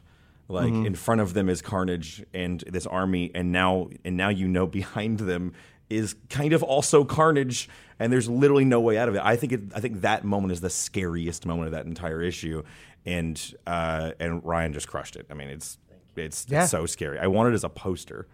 Like 0.49 0.71
Mm-hmm. 0.71 0.85
in 0.85 0.95
front 0.95 1.21
of 1.21 1.33
them 1.33 1.49
is 1.49 1.61
Carnage 1.61 2.23
and 2.33 2.63
this 2.67 2.87
army, 2.87 3.29
and 3.35 3.51
now 3.51 3.89
and 4.05 4.15
now 4.17 4.29
you 4.29 4.47
know 4.47 4.65
behind 4.81 5.19
them 5.19 5.53
is 5.89 6.15
kind 6.29 6.53
of 6.53 6.63
also 6.63 7.03
Carnage, 7.05 7.69
and 7.99 8.11
there's 8.11 8.29
literally 8.29 8.65
no 8.65 8.79
way 8.81 8.97
out 8.97 9.07
of 9.09 9.15
it. 9.15 9.21
I 9.23 9.35
think 9.35 9.51
it, 9.53 9.61
I 9.75 9.79
think 9.79 10.01
that 10.01 10.23
moment 10.23 10.51
is 10.51 10.61
the 10.61 10.69
scariest 10.69 11.45
moment 11.45 11.67
of 11.67 11.71
that 11.73 11.85
entire 11.85 12.21
issue, 12.21 12.63
and 13.05 13.41
uh, 13.65 14.11
and 14.19 14.43
Ryan 14.45 14.73
just 14.73 14.87
crushed 14.87 15.15
it. 15.15 15.25
I 15.29 15.33
mean, 15.33 15.49
it's 15.49 15.77
it's, 16.15 16.45
Yeah. 16.49 16.63
it's 16.63 16.71
so 16.71 16.85
scary. 16.85 17.19
I 17.19 17.27
want 17.27 17.49
it 17.51 17.53
as 17.53 17.63
a 17.63 17.69
poster. 17.69 18.27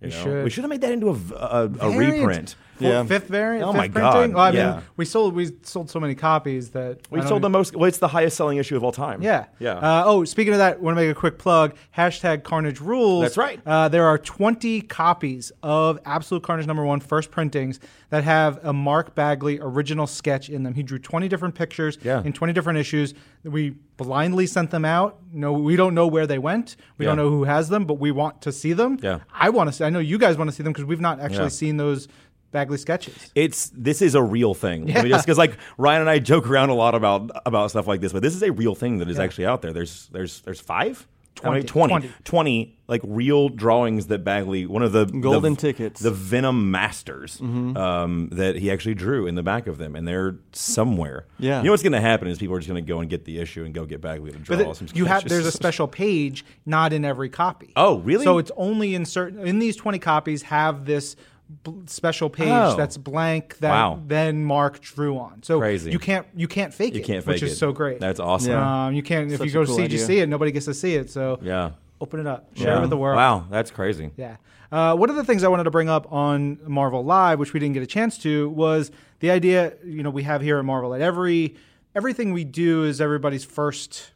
You 0.00 0.08
You 0.08 0.14
know? 0.14 0.22
should. 0.22 0.44
We 0.44 0.50
should 0.50 0.64
have 0.64 0.70
made 0.70 0.80
that 0.80 0.92
into 0.92 1.08
a 1.10 1.68
Variant. 1.68 1.98
reprint. 2.18 2.48
Fourth- 2.50 2.56
Yeah. 2.80 3.04
Fifth 3.04 3.28
variant. 3.28 3.62
Oh 3.64 3.72
fifth 3.72 3.76
my 3.76 3.88
printing? 3.88 4.30
God, 4.32 4.34
Well, 4.34 4.38
I 4.44 4.50
yeah. 4.52 4.70
mean, 4.76 4.82
we 4.96 5.04
sold 5.04 5.34
we 5.34 5.50
sold 5.64 5.90
so 5.90 6.00
many 6.00 6.14
copies 6.14 6.70
that 6.70 7.00
We 7.10 7.18
I 7.18 7.20
don't 7.20 7.28
sold 7.28 7.42
the 7.42 7.50
most. 7.50 7.76
Well, 7.76 7.84
it's 7.86 7.98
the 7.98 8.08
highest 8.08 8.38
selling 8.38 8.56
issue 8.56 8.74
of 8.74 8.82
all 8.82 8.92
time. 8.92 9.20
Yeah, 9.20 9.44
yeah. 9.58 9.74
Uh, 9.74 10.02
oh, 10.06 10.24
speaking 10.24 10.54
of 10.54 10.60
that, 10.60 10.80
want 10.80 10.96
to 10.96 11.02
make 11.02 11.10
a 11.10 11.14
quick 11.14 11.36
plug. 11.38 11.74
Hashtag 11.94 12.42
Carnage 12.42 12.80
Rules. 12.80 13.20
That's 13.24 13.36
right. 13.36 13.60
Uh, 13.66 13.88
there 13.88 14.06
are 14.06 14.16
20 14.16 14.80
copies 14.80 15.52
of 15.62 15.98
Absolute 16.06 16.42
Carnage 16.42 16.66
number 16.66 16.86
one 16.86 17.00
first 17.00 17.30
printings 17.30 17.80
that 18.10 18.24
have 18.24 18.58
a 18.64 18.72
Mark 18.72 19.14
Bagley 19.14 19.58
original 19.60 20.06
sketch 20.06 20.48
in 20.50 20.62
them. 20.64 20.74
He 20.74 20.82
drew 20.82 20.98
20 20.98 21.28
different 21.28 21.54
pictures 21.54 21.96
Yeah. 22.02 22.22
in 22.24 22.32
20 22.32 22.52
different 22.52 22.78
issues. 22.78 23.14
We 23.44 23.70
blindly 23.96 24.46
sent 24.46 24.70
them 24.70 24.84
out. 24.84 25.18
No, 25.32 25.52
we 25.52 25.76
don't 25.76 25.94
know 25.94 26.06
where 26.06 26.26
they 26.26 26.38
went. 26.38 26.76
We 26.98 27.04
Yeah. 27.04 27.10
don't 27.10 27.18
know 27.18 27.30
who 27.30 27.44
has 27.44 27.68
them, 27.68 27.84
but 27.84 27.94
we 28.00 28.10
want 28.10 28.42
to 28.42 28.52
see 28.52 28.72
them. 28.72 28.98
Yeah. 29.02 29.20
I 29.32 29.50
want 29.50 29.68
to 29.68 29.72
see. 29.72 29.84
I 29.84 29.90
know 29.90 30.00
you 30.00 30.18
guys 30.18 30.36
want 30.36 30.50
to 30.50 30.54
see 30.56 30.62
them 30.62 30.72
because 30.72 30.84
we've 30.84 31.00
not 31.00 31.20
actually 31.20 31.44
Yeah. 31.44 31.48
seen 31.48 31.76
those 31.76 32.08
Bagley 32.52 32.78
sketches. 32.78 33.30
it's 33.36 33.70
this 33.76 34.02
is 34.02 34.16
a 34.16 34.22
real 34.22 34.54
thing. 34.54 34.90
I 34.96 35.02
mean, 35.02 35.12
just 35.12 35.24
because 35.24 35.38
like 35.38 35.56
Ryan 35.78 36.00
and 36.00 36.10
I 36.10 36.18
joke 36.18 36.50
around 36.50 36.70
a 36.70 36.74
lot 36.74 36.96
about 36.96 37.30
about 37.46 37.70
stuff 37.70 37.86
like 37.86 38.00
this, 38.00 38.12
but 38.12 38.22
this 38.22 38.34
is 38.34 38.42
a 38.42 38.50
real 38.50 38.74
thing 38.74 38.98
that 38.98 39.08
is 39.08 39.20
actually 39.20 39.46
out 39.46 39.62
there. 39.62 39.72
There's 39.72 40.08
there's 40.12 40.40
there's 40.40 40.58
five. 40.60 41.06
How 41.42 41.52
many? 41.52 41.62
20. 41.62 41.90
20, 41.90 42.10
20, 42.24 42.78
like 42.86 43.00
real 43.02 43.48
drawings 43.48 44.08
that 44.08 44.24
Bagley, 44.24 44.66
one 44.66 44.82
of 44.82 44.92
the 44.92 45.06
Golden 45.06 45.54
the, 45.54 45.60
tickets. 45.60 46.00
the 46.00 46.10
Venom 46.10 46.70
Masters, 46.70 47.38
Mm-hmm. 47.38 47.76
um, 47.78 48.28
that 48.32 48.56
he 48.56 48.70
actually 48.70 48.94
drew 48.94 49.26
in 49.26 49.36
the 49.36 49.42
back 49.42 49.66
of 49.66 49.78
them, 49.78 49.96
and 49.96 50.06
they're 50.06 50.36
somewhere. 50.52 51.26
Yeah. 51.38 51.58
you 51.60 51.64
know 51.66 51.70
what's 51.70 51.82
going 51.82 51.94
to 51.94 52.00
happen 52.00 52.28
is 52.28 52.38
people 52.38 52.54
are 52.56 52.58
just 52.58 52.68
going 52.68 52.84
to 52.84 52.86
go 52.86 53.00
and 53.00 53.08
get 53.08 53.24
the 53.24 53.38
issue 53.38 53.64
and 53.64 53.72
go 53.72 53.86
get 53.86 54.02
Bagley 54.02 54.32
to 54.32 54.38
draw 54.38 54.56
But 54.56 54.76
some 54.76 54.88
you 54.92 55.06
have 55.06 55.26
there's 55.28 55.46
a 55.46 55.52
special 55.52 55.88
page 55.88 56.44
not 56.66 56.92
in 56.92 57.04
every 57.06 57.30
copy. 57.30 57.72
Oh, 57.74 58.00
really? 58.00 58.24
So 58.24 58.36
it's 58.38 58.52
only 58.56 58.94
in 58.94 59.06
certain 59.06 59.46
in 59.46 59.60
these 59.60 59.76
20 59.76 59.98
copies 59.98 60.42
have 60.42 60.84
this 60.84 61.16
bl- 61.62 61.80
special 61.86 62.30
page 62.30 62.48
Oh. 62.48 62.76
that's 62.76 62.96
blank 62.96 63.58
that 63.58 63.70
Wow. 63.70 64.02
then 64.06 64.44
Mark 64.44 64.80
drew 64.80 65.18
on. 65.18 65.42
So 65.42 65.58
Crazy. 65.58 65.90
you 65.90 65.98
can't 65.98 66.26
you 66.34 66.48
can't 66.48 66.72
fake 66.72 66.94
you 66.94 67.00
it, 67.00 67.04
can't 67.04 67.24
fake 67.24 67.34
which 67.34 67.42
it. 67.42 67.46
is 67.46 67.58
so 67.58 67.72
great. 67.72 68.00
That's 68.00 68.20
awesome. 68.20 68.52
Yeah. 68.52 68.86
um, 68.86 68.94
you 68.94 69.02
can't 69.02 69.30
if 69.32 69.40
you 69.40 69.46
a 69.46 69.52
go 69.52 69.64
cool 69.64 69.76
to 69.76 69.82
CGC 69.82 70.04
idea. 70.04 70.22
it, 70.24 70.28
nobody 70.28 70.52
gets 70.52 70.66
to 70.66 70.74
see 70.74 70.94
it. 70.94 71.10
So 71.10 71.38
Yeah. 71.42 71.70
open 72.00 72.20
it 72.20 72.26
up, 72.26 72.56
share 72.56 72.76
it 72.76 72.80
with 72.80 72.90
the 72.90 72.96
world. 72.96 73.16
Wow, 73.16 73.46
that's 73.50 73.70
crazy. 73.70 74.10
Yeah. 74.16 74.36
Uh, 74.72 74.94
one 74.96 75.10
of 75.10 75.16
the 75.16 75.24
things 75.24 75.42
I 75.42 75.48
wanted 75.48 75.64
to 75.64 75.70
bring 75.72 75.88
up 75.88 76.12
on 76.12 76.58
Marvel 76.64 77.04
Live, 77.04 77.40
which 77.40 77.52
we 77.52 77.58
didn't 77.58 77.74
get 77.74 77.82
a 77.82 77.86
chance 77.88 78.16
to, 78.18 78.48
was 78.50 78.92
the 79.18 79.30
idea. 79.30 79.72
You 79.84 80.02
know, 80.04 80.10
we 80.10 80.22
have 80.22 80.40
here 80.42 80.58
at 80.60 80.64
Marvel 80.64 80.94
at 80.94 81.00
every 81.00 81.56
everything 81.96 82.32
we 82.32 82.44
do 82.44 82.84
is 82.84 83.00
everybody's 83.00 83.44
first 83.44 84.12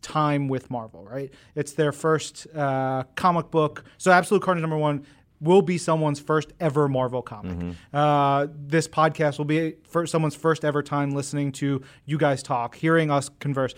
time 0.00 0.48
with 0.48 0.70
Marvel, 0.70 1.04
right? 1.04 1.30
It's 1.54 1.72
their 1.72 1.92
first 1.92 2.46
uh, 2.56 3.02
comic 3.16 3.50
book. 3.50 3.84
So, 3.98 4.10
Absolute 4.12 4.42
Carnage 4.42 4.62
number 4.62 4.78
one 4.78 5.04
will 5.40 5.62
be 5.62 5.78
someone's 5.78 6.20
first 6.20 6.52
ever 6.58 6.88
Marvel 6.88 7.22
comic. 7.22 7.76
Uh, 7.92 8.48
this 8.52 8.88
podcast 8.88 9.38
will 9.38 9.44
be 9.44 9.76
for 9.84 10.06
someone's 10.06 10.34
first 10.34 10.64
ever 10.64 10.82
time 10.82 11.12
listening 11.12 11.52
to 11.52 11.82
you 12.04 12.18
guys 12.18 12.42
talk, 12.42 12.74
hearing 12.74 13.10
us 13.10 13.30
converse 13.38 13.74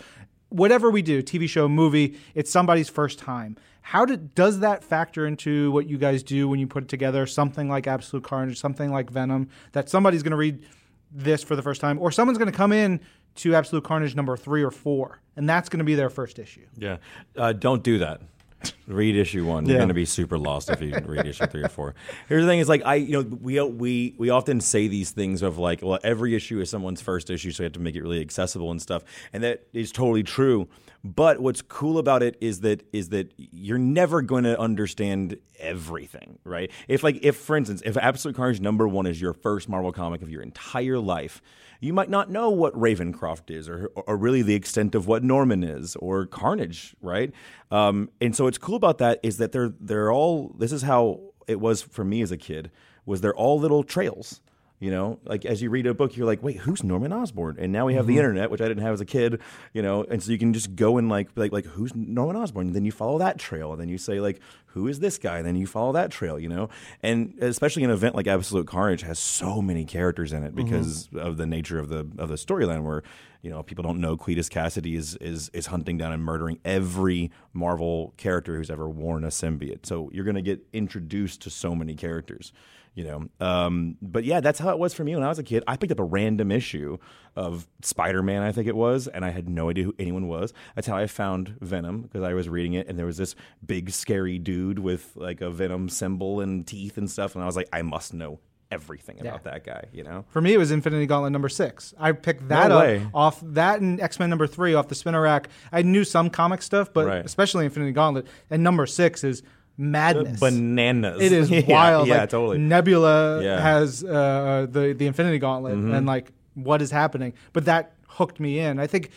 whatever 0.51 0.91
we 0.91 1.01
do, 1.01 1.23
TV 1.23 1.49
show, 1.49 1.69
movie, 1.69 2.19
it's 2.35 2.51
somebody's 2.51 2.89
first 2.89 3.19
time. 3.19 3.57
How 3.83 4.05
did 4.05 4.35
does 4.35 4.61
that 4.61 4.85
factor 4.85 5.27
into 5.27 5.73
what 5.73 5.89
you 5.89 5.97
guys 5.97 6.23
do 6.23 6.49
when 6.49 6.61
you 6.61 6.67
put 6.67 6.85
it 6.85 6.89
together 6.89 7.27
something 7.27 7.69
like 7.69 7.87
Absolute 7.87 8.25
Carnage, 8.25 8.59
something 8.59 8.91
like 8.91 9.11
Venom, 9.11 9.49
that 9.73 9.89
somebody's 9.89 10.23
going 10.23 10.33
to 10.33 10.37
read 10.37 10.67
this 11.11 11.43
for 11.43 11.57
the 11.57 11.63
first 11.63 11.81
time, 11.81 11.99
or 11.99 12.13
someone's 12.13 12.39
going 12.39 12.51
to 12.51 12.57
come 12.57 12.73
in 12.73 13.01
to 13.37 13.55
Absolute 13.55 13.85
Carnage 13.85 14.15
number 14.15 14.37
three 14.37 14.63
or 14.63 14.71
four, 14.71 15.21
and 15.37 15.49
that's 15.49 15.69
going 15.69 15.79
to 15.79 15.85
be 15.85 15.95
their 15.95 16.11
first 16.11 16.39
issue. 16.39 16.67
Yeah. 16.77 16.99
Uh, 17.37 17.53
don't 17.53 17.83
do 17.83 17.99
that. 17.99 18.21
Read 18.91 19.17
issue 19.17 19.47
one. 19.47 19.67
You're 19.67 19.79
going 19.79 19.89
to 19.89 19.95
be 19.95 20.05
super 20.05 20.37
lost 20.37 20.69
if 20.69 20.83
you 20.83 20.93
read 21.07 21.27
issue 21.27 21.47
three 21.47 21.63
or 21.63 21.69
four. 21.69 21.95
Here's 22.29 22.43
the 22.43 22.49
thing: 22.49 22.59
is 22.59 22.69
like 22.69 22.83
I, 22.85 22.97
you 22.97 23.13
know, 23.13 23.23
we 23.23 23.61
we 23.61 24.15
we 24.19 24.31
often 24.31 24.61
say 24.61 24.89
these 24.89 25.11
things 25.13 25.43
of 25.43 25.59
like, 25.59 25.81
well, 25.83 25.99
every 26.03 26.35
issue 26.35 26.61
is 26.61 26.69
someone's 26.71 27.01
first 27.01 27.31
issue, 27.31 27.53
so 27.53 27.63
you 27.63 27.67
have 27.67 27.73
to 27.75 27.81
make 27.81 27.95
it 27.95 28.03
really 28.03 28.21
accessible 28.21 28.71
and 28.71 28.83
stuff, 28.83 29.05
and 29.33 29.45
that 29.45 29.67
is 29.73 29.93
totally 29.93 30.23
true. 30.23 30.69
But 31.03 31.41
what's 31.41 31.63
cool 31.63 31.99
about 31.99 32.23
it 32.23 32.37
is 32.41 32.61
that 32.61 32.83
is 32.93 33.09
that 33.11 33.33
you're 33.37 33.79
never 33.79 34.21
going 34.21 34.45
to 34.45 34.59
understand 34.61 35.39
everything, 35.59 36.39
right? 36.45 36.71
If 36.89 37.03
like 37.03 37.21
if 37.23 37.37
for 37.37 37.57
instance, 37.57 37.83
if 37.85 37.97
Absolute 37.97 38.37
Carnage 38.37 38.61
number 38.61 38.87
one 38.87 39.07
is 39.07 39.21
your 39.21 39.33
first 39.33 39.69
Marvel 39.69 39.93
comic 39.93 40.21
of 40.21 40.31
your 40.31 40.43
entire 40.43 40.99
life, 40.99 41.41
you 41.81 41.95
might 41.95 42.11
not 42.11 42.31
know 42.31 42.51
what 42.51 42.75
Ravencroft 42.75 43.51
is, 43.51 43.69
or, 43.69 43.91
or 43.95 44.17
really 44.17 44.43
the 44.43 44.55
extent 44.55 44.95
of 44.95 45.07
what 45.07 45.25
Norman 45.25 45.65
is, 45.65 45.97
or 45.97 46.27
Carnage, 46.27 46.95
right? 47.01 47.33
Um, 47.71 48.11
and 48.21 48.37
so 48.37 48.47
it's 48.47 48.59
cool 48.59 48.77
about 48.81 48.99
that 48.99 49.21
is 49.23 49.37
that 49.39 49.53
they're 49.53 49.73
they're 49.81 50.11
all. 50.11 50.55
This 50.59 50.73
is 50.73 50.83
how 50.83 51.21
it 51.47 51.61
was 51.61 51.83
for 51.83 52.05
me 52.05 52.23
as 52.23 52.33
a 52.33 52.37
kid. 52.37 52.71
Was 53.05 53.21
they're 53.21 53.35
all 53.35 53.59
little 53.59 53.83
trails. 53.83 54.41
You 54.81 54.91
know, 54.91 55.19
like 55.25 55.45
as 55.45 55.61
you 55.61 55.69
read 55.69 55.87
a 55.87 55.93
book, 55.93 56.17
you're 56.17 56.27
like, 56.27 56.43
wait, 56.43 56.57
who's 56.57 56.83
Norman 56.83 57.13
Osborn? 57.13 57.57
And 57.59 57.71
now 57.71 57.85
we 57.85 57.95
have 57.95 58.07
the 58.07 58.15
mm-hmm. 58.15 58.21
internet, 58.21 58.51
which 58.51 58.63
I 58.63 58.65
didn't 58.67 58.83
have 58.83 58.95
as 58.95 59.03
a 59.03 59.05
kid. 59.05 59.39
You 59.75 59.83
know, 59.83 60.05
and 60.05 60.23
so 60.23 60.33
you 60.33 60.39
can 60.39 60.55
just 60.55 60.75
go 60.75 60.97
and 60.97 61.11
like, 61.11 61.29
like, 61.37 61.53
like, 61.53 61.67
who's 61.67 61.95
Norman 61.95 62.35
Osborn? 62.37 62.69
And 62.69 62.75
then 62.75 62.87
you 62.87 62.91
follow 62.91 63.19
that 63.19 63.39
trail, 63.39 63.73
and 63.73 63.81
then 63.81 63.91
you 63.91 63.99
say 63.99 64.21
like, 64.21 64.41
who 64.69 64.89
is 64.89 65.01
this 65.01 65.19
guy? 65.19 65.37
And 65.37 65.47
then 65.47 65.55
you 65.55 65.67
follow 65.67 65.93
that 65.93 66.11
trail. 66.11 66.39
You 66.39 66.49
know, 66.49 66.71
and 67.03 67.35
especially 67.43 67.85
an 67.85 67.91
event 67.91 68.15
like 68.15 68.27
Absolute 68.27 68.67
Carnage 68.67 69.03
has 69.03 69.19
so 69.19 69.61
many 69.61 69.85
characters 69.85 70.33
in 70.33 70.45
it 70.45 70.55
mm-hmm. 70.55 70.65
because 70.65 71.11
of 71.15 71.37
the 71.37 71.47
nature 71.47 71.79
of 71.79 71.91
the 71.91 72.09
of 72.17 72.31
the 72.31 72.37
storyline, 72.37 72.83
where 72.83 73.03
you 73.43 73.51
know 73.51 73.63
people 73.63 73.83
don't 73.83 74.01
know 74.01 74.17
Cletus 74.17 74.49
Kasady 74.49 74.97
is 74.97 75.15
is 75.17 75.51
is 75.51 75.67
hunting 75.67 75.99
down 75.99 76.15
and 76.15 76.25
murdering 76.25 76.59
every 76.65 77.31
Marvel 77.53 78.15
character 78.17 78.57
who's 78.57 78.71
ever 78.71 78.89
worn 78.89 79.25
a 79.25 79.29
symbiote. 79.29 79.85
So 79.85 80.09
you're 80.11 80.25
going 80.25 80.37
to 80.37 80.43
get 80.43 80.67
introduced 80.73 81.43
to 81.43 81.51
so 81.51 81.75
many 81.75 81.95
characters 81.95 82.55
you 82.95 83.05
know 83.05 83.29
um, 83.47 83.97
but 84.03 84.25
yeah 84.25 84.41
that's 84.41 84.59
how 84.59 84.71
it 84.71 84.79
was 84.79 84.93
for 84.93 85.05
me 85.05 85.15
when 85.15 85.23
i 85.25 85.29
was 85.29 85.39
a 85.39 85.43
kid 85.45 85.63
i 85.67 85.77
picked 85.77 85.93
up 85.93 86.01
a 86.01 86.05
random 86.05 86.51
issue 86.51 86.97
of 87.37 87.67
spider-man 87.83 88.43
i 88.43 88.51
think 88.53 88.67
it 88.67 88.75
was 88.77 89.07
and 89.07 89.25
i 89.25 89.31
had 89.31 89.49
no 89.49 89.71
idea 89.71 89.85
who 89.85 89.95
anyone 89.99 90.27
was 90.27 90.53
that's 90.75 90.87
how 90.87 90.97
i 90.97 91.07
found 91.07 91.55
venom 91.61 92.03
because 92.03 92.23
i 92.23 92.35
was 92.35 92.49
reading 92.49 92.75
it 92.75 92.89
and 92.89 92.99
there 92.99 93.07
was 93.07 93.17
this 93.17 93.35
big 93.65 93.91
scary 93.91 94.39
dude 94.39 94.79
with 94.79 95.13
like 95.15 95.41
a 95.41 95.51
venom 95.51 95.89
symbol 95.89 96.41
and 96.41 96.67
teeth 96.67 96.99
and 96.99 97.11
stuff 97.11 97.35
and 97.35 97.43
i 97.45 97.47
was 97.47 97.57
like 97.57 97.69
i 97.73 97.81
must 97.83 98.13
know 98.13 98.41
everything 98.73 99.21
about 99.21 99.43
that 99.45 99.65
guy 99.65 99.85
you 99.93 100.05
know 100.05 100.25
For 100.29 100.41
me, 100.41 100.55
it 100.55 100.57
was 100.59 100.71
Infinity 100.71 101.07
Gauntlet 101.07 101.33
number 101.33 101.49
six. 101.49 101.93
I 101.99 102.13
picked 102.13 102.47
that 102.51 102.69
No 102.69 102.79
up 102.79 103.03
off 103.13 103.41
that 103.43 103.81
and 103.81 104.01
X 104.01 104.21
Men 104.21 104.31
number 104.31 104.47
three 104.47 104.75
off 104.75 104.87
the 104.87 104.95
spinner 104.95 105.21
rack. 105.21 105.49
I 105.73 105.83
knew 105.83 106.05
some 106.05 106.31
comic 106.31 106.63
stuff, 106.63 106.93
but 106.93 107.05
Right. 107.09 107.25
especially 107.27 107.65
Infinity 107.65 107.91
Gauntlet. 107.91 108.29
And 108.49 108.63
number 108.63 108.87
six 108.87 109.25
is 109.25 109.43
madness. 109.81 110.39
bananas 110.39 111.21
It 111.23 111.33
is 111.33 111.51
wild. 111.69 112.07
yeah 112.09 112.21
like, 112.21 112.31
totally 112.31 112.59
Nebula 112.59 113.43
Yeah. 113.43 113.61
has 113.61 114.05
uh, 114.05 114.67
the 114.71 114.93
the 114.93 115.07
Infinity 115.07 115.39
Gauntlet, 115.39 115.73
and 115.75 116.07
like 116.07 116.31
what 116.55 116.83
is 116.83 116.91
happening. 116.91 117.33
But 117.55 117.65
that 117.65 117.95
hooked 118.07 118.39
me 118.41 118.59
in. 118.61 118.79
I 118.79 118.87
think 118.87 119.11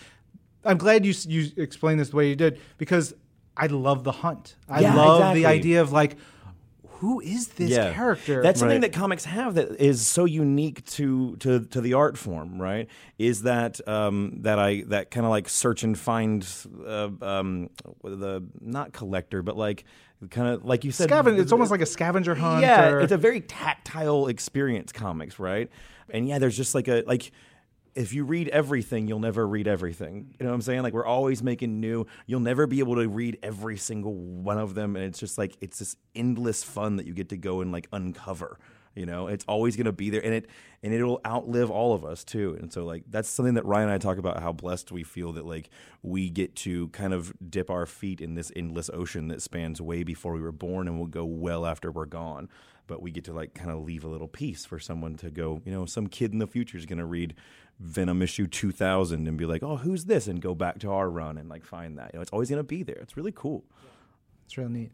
I'm 0.64 0.78
glad 0.78 1.06
you 1.06 1.14
you 1.28 1.52
explained 1.58 2.00
this 2.00 2.10
the 2.10 2.16
way 2.16 2.30
you 2.30 2.36
did 2.36 2.60
because 2.78 3.14
I 3.58 3.68
love 3.68 4.04
the 4.04 4.14
hunt. 4.14 4.56
I 4.70 4.80
Yeah, 4.82 4.96
love 4.96 5.20
exactly. 5.20 5.42
the 5.42 5.48
idea 5.48 5.82
of 5.82 5.92
like, 5.92 6.16
who 7.04 7.20
is 7.20 7.50
this 7.50 7.70
character? 7.94 8.42
That's 8.42 8.60
something 8.60 8.82
Right. 8.82 8.92
that 8.92 8.98
comics 8.98 9.26
have 9.26 9.56
that 9.56 9.82
is 9.82 10.08
so 10.08 10.24
unique 10.26 10.86
to 10.98 11.36
to, 11.38 11.60
to 11.66 11.82
the 11.82 11.94
art 11.94 12.18
form, 12.18 12.62
right? 12.62 12.88
Is 13.20 13.42
that 13.44 13.86
um, 13.88 14.38
that 14.42 14.58
I 14.60 14.84
that 14.88 15.12
kind 15.12 15.26
of 15.26 15.30
like 15.30 15.50
search 15.50 15.84
and 15.84 15.98
find 16.00 16.48
uh, 16.88 17.10
um, 17.22 17.70
the 18.04 18.44
not 18.62 18.94
collector, 18.94 19.42
but 19.44 19.58
like 19.58 19.84
kind 20.30 20.48
of 20.48 20.64
like 20.64 20.86
you 20.86 20.92
said, 20.92 21.10
Scaven- 21.10 21.38
it's 21.40 21.52
almost 21.52 21.72
like 21.72 21.82
a 21.82 21.86
scavenger 21.86 22.36
hunt. 22.36 22.62
yeah, 22.62 22.88
or- 22.88 23.02
it's 23.02 23.12
a 23.12 23.18
very 23.18 23.42
tactile 23.42 24.28
experience, 24.28 24.92
comics, 24.94 25.40
right? 25.40 25.70
And 26.10 26.28
yeah, 26.28 26.40
there's 26.40 26.56
just 26.56 26.74
like 26.74 26.88
a 26.88 27.04
like 27.06 27.32
if 27.96 28.14
you 28.14 28.26
read 28.26 28.50
everything, 28.50 29.08
you'll 29.08 29.20
never 29.20 29.48
read 29.48 29.68
everything. 29.68 30.36
You 30.40 30.46
know 30.46 30.52
what 30.52 30.56
I'm 30.56 30.62
saying? 30.62 30.84
Like 30.84 30.94
we're 30.94 31.06
always 31.06 31.44
making 31.44 31.80
new. 31.80 32.06
You'll 32.26 32.40
never 32.40 32.68
be 32.68 32.80
able 32.80 32.96
to 32.96 33.08
read 33.08 33.38
every 33.44 33.78
single 33.78 34.14
one 34.14 34.58
of 34.58 34.76
them, 34.76 34.96
and 34.96 35.06
it's 35.06 35.20
just 35.20 35.38
like 35.38 35.58
it's 35.62 35.80
this 35.80 35.96
endless 36.16 36.64
fun 36.64 36.98
that 36.98 37.06
you 37.06 37.14
get 37.14 37.30
to 37.30 37.38
go 37.38 37.62
and 37.62 37.72
like 37.72 37.88
uncover. 37.92 38.58
You 38.96 39.08
know, 39.08 39.28
it's 39.28 39.44
always 39.48 39.76
going 39.76 39.86
to 39.86 39.92
be 39.92 40.12
there, 40.12 40.24
and 40.24 40.34
it 40.36 40.48
and 40.84 40.94
it'll 40.94 41.20
outlive 41.26 41.72
all 41.72 41.94
of 41.94 42.06
us 42.06 42.24
too. 42.24 42.56
And 42.60 42.72
so, 42.72 42.86
like 42.86 43.04
that's 43.10 43.28
something 43.28 43.56
that 43.56 43.66
Ryan 43.66 43.90
and 43.90 43.94
I 43.94 43.98
talk 43.98 44.18
about 44.18 44.40
how 44.40 44.52
blessed 44.52 44.92
we 44.92 45.04
feel 45.04 45.32
that 45.34 45.46
like 45.46 45.70
we 46.04 46.30
get 46.30 46.56
to 46.58 46.90
kind 46.90 47.14
of 47.14 47.34
dip 47.50 47.72
our 47.72 47.88
feet 47.88 48.22
in 48.22 48.36
this 48.36 48.52
endless 48.56 48.92
ocean 48.94 49.30
that 49.30 49.42
spans 49.42 49.82
way 49.82 50.04
before 50.04 50.34
we 50.34 50.42
were 50.42 50.52
born, 50.52 50.88
and 50.88 51.00
will 51.00 51.08
go 51.08 51.26
well 51.26 51.66
after 51.66 51.92
we're 51.92 52.06
gone. 52.06 52.50
But 52.86 53.02
we 53.02 53.12
get 53.12 53.24
to 53.26 53.34
like 53.34 53.56
kind 53.56 53.72
of 53.72 53.84
leave 53.84 54.04
a 54.04 54.10
little 54.10 54.28
piece 54.28 54.64
for 54.66 54.78
someone 54.78 55.16
to 55.18 55.32
go. 55.32 55.62
You 55.66 55.72
know, 55.72 55.86
some 55.86 56.08
kid 56.08 56.32
in 56.32 56.40
the 56.40 56.48
future 56.48 56.78
is 56.78 56.86
going 56.86 57.00
to 57.00 57.06
read 57.06 57.34
Venom 57.80 58.22
issue 58.22 58.48
2000 58.48 59.28
and 59.28 59.38
be 59.38 59.46
like, 59.46 59.64
oh, 59.64 59.78
who's 59.78 60.06
this? 60.06 60.28
And 60.28 60.42
go 60.42 60.56
back 60.56 60.80
to 60.80 60.92
our 60.92 61.10
run 61.10 61.38
and 61.38 61.50
like 61.50 61.66
find 61.66 61.98
that. 61.98 62.12
You 62.14 62.18
know, 62.18 62.22
it's 62.22 62.32
always 62.32 62.50
going 62.50 62.60
to 62.60 62.64
be 62.64 62.84
there. 62.84 62.98
It's 62.98 63.18
really 63.18 63.34
cool. 63.34 63.64
It's 64.46 64.58
real 64.58 64.70
neat. 64.70 64.92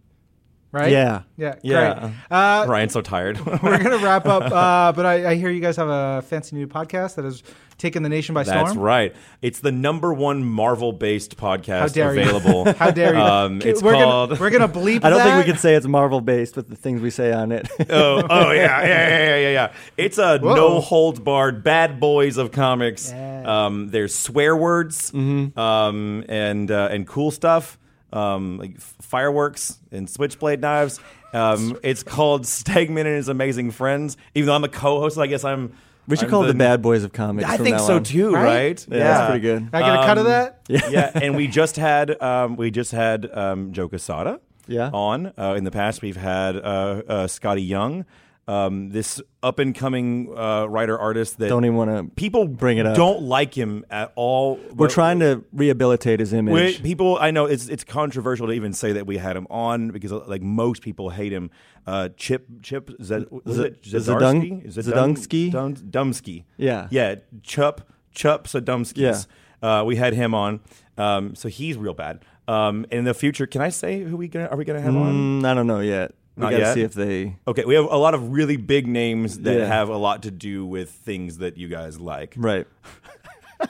Right? 0.71 0.91
Yeah. 0.91 1.23
Yeah. 1.35 1.55
Yeah. 1.63 1.99
Great. 1.99 2.13
Uh, 2.29 2.65
Ryan's 2.67 2.93
so 2.93 3.01
tired. 3.01 3.43
we're 3.63 3.79
going 3.79 3.97
to 3.97 4.05
wrap 4.05 4.27
up, 4.27 4.43
uh, 4.43 4.91
but 4.95 5.05
I, 5.05 5.31
I 5.31 5.35
hear 5.35 5.49
you 5.49 5.61
guys 5.61 5.77
have 5.77 5.89
a 5.89 6.21
fancy 6.21 6.55
new 6.55 6.67
podcast 6.67 7.15
that 7.15 7.25
has 7.25 7.41
taken 7.79 8.03
the 8.03 8.09
nation 8.09 8.35
by 8.35 8.43
That's 8.43 8.51
storm. 8.55 8.65
That's 8.67 8.77
right. 8.77 9.15
It's 9.41 9.61
the 9.61 9.71
number 9.71 10.13
one 10.13 10.43
Marvel 10.43 10.93
based 10.93 11.37
podcast 11.37 11.95
How 11.95 12.11
you. 12.11 12.21
available. 12.21 12.71
How 12.77 12.91
dare 12.91 13.15
you? 13.15 13.19
Um, 13.19 13.61
it's 13.63 13.81
we're 13.81 13.93
called. 13.93 14.29
Gonna, 14.29 14.41
we're 14.41 14.49
going 14.51 14.61
to 14.61 14.67
bleep 14.67 15.03
I 15.03 15.09
don't 15.09 15.17
that. 15.17 15.23
think 15.23 15.45
we 15.47 15.51
can 15.51 15.59
say 15.59 15.73
it's 15.73 15.87
Marvel 15.87 16.21
based 16.21 16.55
with 16.55 16.69
the 16.69 16.75
things 16.75 17.01
we 17.01 17.09
say 17.09 17.33
on 17.33 17.51
it. 17.51 17.67
oh, 17.89 18.21
oh 18.29 18.51
yeah, 18.51 18.83
yeah, 18.83 18.85
yeah, 18.85 19.35
yeah, 19.37 19.49
yeah. 19.49 19.73
It's 19.97 20.19
a 20.19 20.37
Whoa. 20.37 20.53
no 20.53 20.81
holds 20.81 21.19
barred 21.19 21.63
bad 21.63 21.99
boys 21.99 22.37
of 22.37 22.51
comics. 22.51 23.11
Yeah. 23.11 23.65
Um, 23.65 23.89
there's 23.89 24.13
swear 24.13 24.55
words 24.55 25.11
um, 25.13 26.25
and 26.29 26.69
uh, 26.69 26.89
and 26.91 27.07
cool 27.07 27.31
stuff 27.31 27.79
um, 28.13 28.57
like 28.57 28.79
fireworks 28.79 29.77
and 29.91 30.09
switchblade 30.09 30.61
knives. 30.61 30.99
Um, 31.33 31.77
it's 31.83 32.03
called 32.03 32.43
Stegman 32.43 32.99
and 33.05 33.07
His 33.15 33.27
Amazing 33.29 33.71
Friends. 33.71 34.17
Even 34.35 34.47
though 34.47 34.55
I'm 34.55 34.63
a 34.63 34.69
co-host, 34.69 35.17
I 35.17 35.27
guess 35.27 35.43
I'm. 35.43 35.73
we 36.07 36.15
should 36.15 36.25
I'm 36.25 36.31
call 36.31 36.43
it 36.43 36.47
the 36.47 36.53
Bad 36.55 36.81
Boys 36.81 37.03
of 37.03 37.13
Comics. 37.13 37.47
I 37.47 37.57
from 37.57 37.65
think 37.65 37.77
now 37.77 37.83
so 37.87 37.95
on. 37.97 38.03
too, 38.03 38.33
Right? 38.33 38.43
right? 38.43 38.87
Yeah, 38.89 38.97
that's 38.99 39.29
pretty 39.29 39.41
good. 39.41 39.69
I 39.73 39.79
get 39.81 39.93
a 39.99 40.05
cut 40.05 40.17
of 40.17 40.25
Um, 40.25 40.31
that? 40.31 40.61
yeah, 40.67 40.87
yeah, 40.89 41.11
and 41.13 41.35
we 41.35 41.47
just 41.47 41.75
had 41.75 42.21
um, 42.21 42.55
we 42.55 42.71
just 42.71 42.91
had 42.91 43.29
um, 43.31 43.73
Joe 43.73 43.87
Quesada 43.89 44.39
Yeah. 44.67 44.89
on. 44.93 45.33
Uh, 45.37 45.55
in 45.57 45.63
the 45.63 45.71
past, 45.71 46.01
we've 46.01 46.17
had 46.17 46.55
uh, 46.55 46.59
uh, 47.07 47.27
Skottie 47.27 47.67
Young, 47.67 48.05
um, 48.49 48.89
this 48.89 49.21
up 49.43 49.59
and 49.59 49.75
coming 49.75 50.33
uh, 50.35 50.65
writer 50.65 50.97
artist 50.97 51.37
that 51.37 51.49
Don't 51.49 51.65
even 51.65 51.77
want 51.77 51.91
to. 51.91 52.15
people 52.15 52.47
bring 52.47 52.79
it 52.79 52.85
up. 52.87 52.95
Don't 52.95 53.21
like 53.21 53.53
him 53.53 53.85
at 53.91 54.11
all. 54.15 54.59
We're 54.73 54.89
trying 54.89 55.19
to 55.19 55.43
rehabilitate 55.53 56.19
his 56.19 56.31
we- 56.33 56.39
image. 56.39 56.81
people, 56.81 57.17
I 57.21 57.29
know 57.31 57.45
it's 57.45 57.67
it's 57.67 57.83
controversial 57.83 58.47
to 58.47 58.53
even 58.53 58.73
say 58.73 58.93
that 58.93 59.05
we 59.05 59.17
had 59.17 59.37
him 59.37 59.45
on 59.51 59.89
because 59.91 60.11
uh, 60.11 60.25
like 60.25 60.41
most 60.41 60.81
people 60.81 61.11
hate 61.11 61.31
him. 61.31 61.51
Uh, 61.85 62.09
Chip 62.17 62.47
Chip 62.63 62.89
Z- 63.01 63.05
Z- 63.05 63.61
it 63.61 63.81
Zdarsky? 63.83 64.03
Zdarsky? 64.03 64.65
Is 64.65 64.77
it 64.77 64.85
Zdarsky? 64.87 65.51
Dun- 65.51 65.73
Dun- 65.89 66.11
Dumsky. 66.11 66.43
Yeah. 66.57 66.87
yeah. 66.89 67.15
Chup 67.43 67.87
Chup 68.13 68.47
Sadomskis. 68.47 68.97
Yeah. 68.97 69.21
Uh, 69.61 69.83
we 69.83 69.95
had 69.97 70.13
him 70.13 70.33
on, 70.33 70.59
um, 70.97 71.35
so 71.35 71.49
he's 71.49 71.77
real 71.77 71.93
bad. 71.93 72.23
Um, 72.47 72.85
in 72.91 73.03
the 73.03 73.13
future, 73.13 73.45
can 73.45 73.61
I 73.61 73.69
say 73.69 74.01
who 74.03 74.17
we 74.17 74.27
gonna, 74.27 74.47
are 74.47 74.57
we 74.57 74.65
gonna 74.65 74.81
have 74.81 74.95
on? 74.95 75.41
Mm, 75.41 75.45
I 75.45 75.53
don't 75.53 75.67
know 75.67 75.81
yet. 75.81 76.13
We 76.39 76.43
Not 76.45 76.51
got 76.51 76.57
to 76.57 76.63
yet? 76.63 76.73
see 76.75 76.81
if 76.83 76.93
they. 76.93 77.35
Okay, 77.45 77.65
we 77.65 77.75
have 77.75 77.83
a 77.83 77.97
lot 77.97 78.13
of 78.13 78.31
really 78.31 78.55
big 78.55 78.87
names 78.87 79.39
that 79.39 79.57
Yeah. 79.57 79.65
have 79.65 79.89
a 79.89 79.97
lot 79.97 80.23
to 80.23 80.31
do 80.31 80.65
with 80.65 80.89
things 80.89 81.39
that 81.39 81.57
you 81.57 81.67
guys 81.67 81.99
like. 81.99 82.33
Right. 82.37 82.65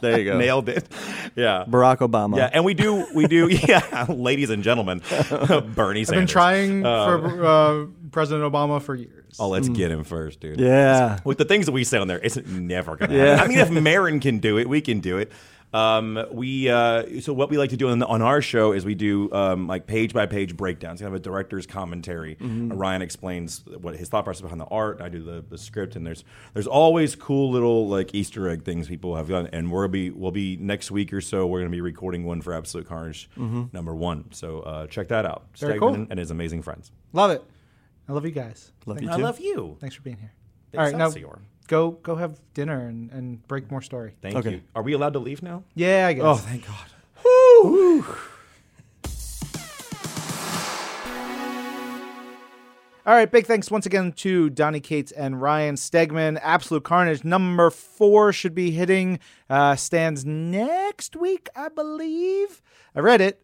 There 0.02 0.20
you 0.20 0.26
go. 0.32 0.38
Nailed 0.38 0.70
it. 0.70 0.88
Yeah. 1.36 1.66
Barack 1.68 1.98
Obama. 1.98 2.38
Yeah, 2.38 2.52
and 2.54 2.64
we 2.64 2.76
do, 2.76 3.08
we 3.16 3.26
do, 3.26 3.48
yeah, 3.68 4.06
ladies 4.08 4.52
and 4.52 4.62
gentlemen, 4.62 5.00
Bernie 5.74 6.04
Sanders. 6.04 6.10
I've 6.10 6.14
been 6.14 6.28
trying 6.28 6.86
Um, 6.86 7.22
for 7.22 7.46
uh, 7.46 7.86
President 8.12 8.52
Obama 8.54 8.80
for 8.80 8.94
years. 8.94 9.16
Oh, 9.40 9.48
let's 9.50 9.68
get 9.70 9.90
him 9.90 10.04
first, 10.04 10.40
dude. 10.40 10.60
Yeah. 10.60 11.20
With 11.24 11.40
the 11.40 11.46
things 11.46 11.66
that 11.66 11.72
we 11.72 11.84
say 11.84 11.98
on 11.98 12.08
there, 12.08 12.20
it's 12.22 12.38
never 12.46 12.98
gonna 12.98 13.16
Yeah. 13.16 13.36
happen. 13.38 13.46
I 13.46 13.48
mean, 13.48 13.58
if 13.60 13.72
Maron 13.72 14.20
can 14.20 14.38
do 14.38 14.60
it, 14.60 14.70
we 14.70 14.82
can 14.82 15.00
do 15.00 15.18
it. 15.18 15.32
Um, 15.72 16.26
we 16.32 16.68
uh, 16.70 17.22
so 17.22 17.32
what 17.32 17.50
we 17.50 17.58
like 17.58 17.70
to 17.70 17.78
do 17.78 17.90
on, 17.90 18.00
the, 18.00 18.08
on 18.08 18.22
our 18.22 18.42
show 18.42 18.72
is 18.72 18.86
we 18.86 18.96
do 18.96 19.32
um, 19.32 19.68
like 19.68 19.86
page 19.86 20.14
by 20.14 20.26
page 20.26 20.58
breakdowns. 20.58 21.00
Kind 21.00 21.14
of 21.14 21.20
a 21.20 21.24
director's 21.24 21.68
commentary. 21.68 22.36
Mm-hmm. 22.36 22.74
Ryan 22.74 23.02
explains 23.02 23.64
what 23.66 23.96
his 23.96 24.10
thought 24.10 24.24
process 24.24 24.42
behind 24.42 24.60
the 24.60 24.66
art. 24.66 25.00
I 25.02 25.10
do 25.10 25.22
the, 25.22 25.44
the 25.48 25.58
script, 25.58 25.96
and 25.96 26.06
there's 26.06 26.24
there's 26.54 26.68
always 26.68 27.16
cool 27.16 27.52
little 27.52 27.88
like 27.88 28.16
Easter 28.16 28.50
egg 28.50 28.64
things 28.64 28.88
people 28.88 29.16
have 29.16 29.30
done. 29.30 29.48
And 29.54 29.72
we'll 29.72 29.88
be 29.88 30.10
we'll 30.10 30.32
be 30.32 30.58
next 30.58 30.90
week 30.90 31.14
or 31.14 31.22
so. 31.22 31.46
We're 31.46 31.60
gonna 31.60 31.70
be 31.70 31.82
recording 31.82 32.26
one 32.26 32.42
for 32.42 32.54
Absolute 32.54 32.88
Carnage 32.88 33.30
number 33.36 33.94
one. 33.94 34.32
So 34.32 34.62
uh, 34.62 34.88
check 34.88 35.10
that 35.10 35.26
out. 35.26 35.46
Very 35.58 35.74
Stegman 35.74 35.80
cool. 35.80 36.08
and 36.10 36.20
his 36.20 36.32
amazing 36.32 36.64
friends. 36.64 36.92
Love 37.14 37.32
it. 37.32 37.44
I 38.08 38.14
love 38.14 38.26
you 38.26 38.32
guys. 38.32 38.72
Love 38.88 39.02
you 39.04 39.10
I 39.10 39.18
love 39.18 39.40
you. 39.40 39.78
Thanks 39.80 39.96
for 39.96 40.02
being 40.02 40.18
here. 40.18 40.34
Thanks, 40.72 40.80
All 40.80 40.86
right, 40.86 40.98
now 40.98 41.08
Excelsior. 41.08 41.40
Go 41.70 41.92
go 41.92 42.16
have 42.16 42.40
dinner 42.56 42.88
and, 42.88 43.12
and 43.12 43.48
break 43.48 43.70
more 43.70 43.82
story. 43.84 44.14
Thank 44.24 44.36
Okay. 44.38 44.52
you. 44.54 44.62
Are 44.76 44.82
we 44.82 44.94
allowed 44.94 45.14
to 45.14 45.20
leave 45.20 45.44
now? 45.44 45.64
Yeah, 45.76 46.08
I 46.08 46.14
guess. 46.14 46.26
Oh, 46.26 46.36
thank 46.36 46.66
God. 46.66 46.88
All 53.06 53.16
right, 53.16 53.32
big 53.32 53.48
thanks 53.48 53.72
once 53.72 53.88
again 53.88 54.12
to 54.14 54.50
Donny 54.52 54.80
Cates 54.80 55.12
and 55.12 55.42
Ryan 55.42 55.76
Stegman. 55.76 56.40
Absolute 56.44 56.84
Carnage 56.84 57.24
number 57.24 57.72
four 57.72 58.32
should 58.32 58.54
be 58.54 58.70
hitting 58.72 59.20
uh, 59.50 59.76
stands 59.76 60.26
next 60.26 61.16
week, 61.16 61.50
I 61.56 61.70
believe. 61.70 62.62
I 62.96 63.00
read 63.00 63.22
it. 63.22 63.42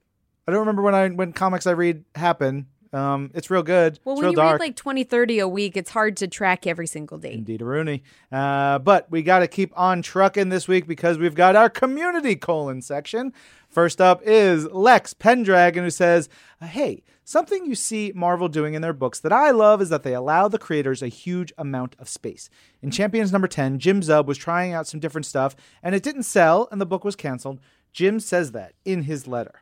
I 0.47 0.51
don't 0.51 0.59
remember 0.59 0.83
when 0.83 0.93
I 0.93 1.07
when 1.09 1.33
comics 1.33 1.65
I 1.65 1.71
read 1.71 2.03
happen. 2.13 2.67
Um, 2.95 3.29
it's 3.33 3.51
real 3.51 3.61
good. 3.61 3.99
Well, 4.05 4.15
it's 4.15 4.21
when 4.21 4.31
you 4.31 4.37
dark. 4.37 4.53
read 4.53 4.67
like 4.67 4.75
20, 4.77 5.03
30 5.03 5.39
a 5.39 5.47
week, 5.49 5.75
it's 5.75 5.89
hard 5.89 6.15
to 6.17 6.29
track 6.29 6.65
every 6.65 6.87
single 6.87 7.17
date. 7.17 7.33
Indeed, 7.33 7.61
a 7.61 7.65
Rooney. 7.65 8.03
Uh, 8.31 8.79
but 8.79 9.11
we 9.11 9.21
got 9.21 9.39
to 9.39 9.49
keep 9.49 9.77
on 9.77 10.01
trucking 10.01 10.47
this 10.47 10.65
week 10.69 10.87
because 10.87 11.17
we've 11.17 11.35
got 11.35 11.57
our 11.57 11.69
community 11.69 12.37
colon 12.37 12.81
section. 12.81 13.33
First 13.67 13.99
up 13.99 14.21
is 14.23 14.65
Lex 14.71 15.13
Pendragon, 15.13 15.83
who 15.83 15.89
says, 15.89 16.29
uh, 16.61 16.67
Hey, 16.67 17.03
something 17.25 17.65
you 17.65 17.75
see 17.75 18.13
Marvel 18.15 18.47
doing 18.47 18.75
in 18.75 18.81
their 18.81 18.93
books 18.93 19.19
that 19.19 19.33
I 19.33 19.51
love 19.51 19.81
is 19.81 19.89
that 19.89 20.03
they 20.03 20.13
allow 20.13 20.47
the 20.47 20.57
creators 20.57 21.01
a 21.01 21.09
huge 21.09 21.51
amount 21.57 21.97
of 21.99 22.07
space. 22.07 22.49
In 22.81 22.91
Champions 22.91 23.33
number 23.33 23.49
10, 23.49 23.77
Jim 23.77 23.99
Zub 23.99 24.25
was 24.25 24.37
trying 24.37 24.71
out 24.71 24.87
some 24.87 25.01
different 25.01 25.25
stuff 25.25 25.53
and 25.83 25.93
it 25.93 26.03
didn't 26.03 26.23
sell 26.23 26.69
and 26.71 26.79
the 26.79 26.85
book 26.85 27.03
was 27.03 27.17
canceled. 27.17 27.59
Jim 27.91 28.21
says 28.21 28.53
that 28.53 28.73
in 28.85 29.03
his 29.03 29.27
letter. 29.27 29.61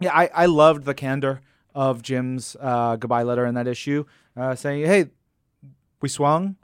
Yeah, 0.00 0.14
I, 0.14 0.28
I 0.34 0.46
loved 0.46 0.84
the 0.84 0.92
candor 0.92 1.40
of 1.74 2.02
Jim's 2.02 2.56
uh, 2.60 2.96
goodbye 2.96 3.22
letter 3.22 3.46
in 3.46 3.54
that 3.54 3.66
issue, 3.66 4.04
uh, 4.36 4.54
saying, 4.54 4.86
Hey, 4.86 5.06
we 6.00 6.08
swung, 6.08 6.56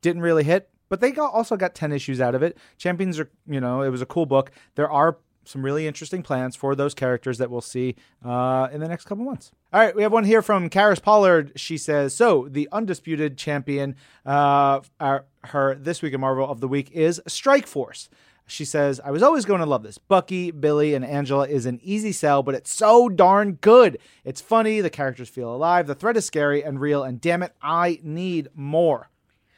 didn't 0.00 0.22
really 0.22 0.44
hit, 0.44 0.70
but 0.88 1.00
they 1.00 1.10
got, 1.10 1.32
also 1.32 1.56
got 1.56 1.74
10 1.74 1.92
issues 1.92 2.20
out 2.20 2.34
of 2.34 2.42
it. 2.42 2.56
Champions 2.78 3.18
are, 3.18 3.30
you 3.46 3.60
know, 3.60 3.82
it 3.82 3.88
was 3.90 4.02
a 4.02 4.06
cool 4.06 4.26
book. 4.26 4.50
There 4.74 4.90
are 4.90 5.18
some 5.46 5.64
really 5.64 5.86
interesting 5.86 6.22
plans 6.22 6.56
for 6.56 6.74
those 6.74 6.94
characters 6.94 7.38
that 7.38 7.50
we'll 7.50 7.60
see 7.60 7.96
uh, 8.24 8.68
in 8.72 8.80
the 8.80 8.88
next 8.88 9.04
couple 9.04 9.24
months. 9.24 9.52
All 9.72 9.80
right, 9.80 9.94
we 9.94 10.02
have 10.02 10.12
one 10.12 10.24
here 10.24 10.42
from 10.42 10.70
Karis 10.70 11.02
Pollard. 11.02 11.52
She 11.56 11.76
says, 11.76 12.14
"So 12.14 12.48
the 12.50 12.68
undisputed 12.72 13.36
champion, 13.36 13.96
uh, 14.24 14.80
our, 15.00 15.24
her 15.44 15.74
this 15.74 16.02
week 16.02 16.14
in 16.14 16.20
Marvel 16.20 16.48
of 16.48 16.60
the 16.60 16.68
week 16.68 16.90
is 16.92 17.20
Strike 17.26 17.66
Force." 17.66 18.08
She 18.46 18.64
says, 18.64 19.00
I 19.02 19.10
was 19.10 19.22
always 19.22 19.44
going 19.46 19.60
to 19.60 19.66
love 19.66 19.82
this. 19.82 19.96
Bucky, 19.96 20.50
Billy, 20.50 20.94
and 20.94 21.04
Angela 21.04 21.48
is 21.48 21.64
an 21.64 21.80
easy 21.82 22.12
sell, 22.12 22.42
but 22.42 22.54
it's 22.54 22.70
so 22.70 23.08
darn 23.08 23.54
good. 23.54 23.98
It's 24.22 24.40
funny, 24.42 24.80
the 24.82 24.90
characters 24.90 25.28
feel 25.30 25.54
alive, 25.54 25.86
the 25.86 25.94
threat 25.94 26.16
is 26.16 26.26
scary 26.26 26.62
and 26.62 26.78
real, 26.80 27.02
and 27.02 27.20
damn 27.20 27.42
it, 27.42 27.54
I 27.62 28.00
need 28.02 28.48
more. 28.54 29.08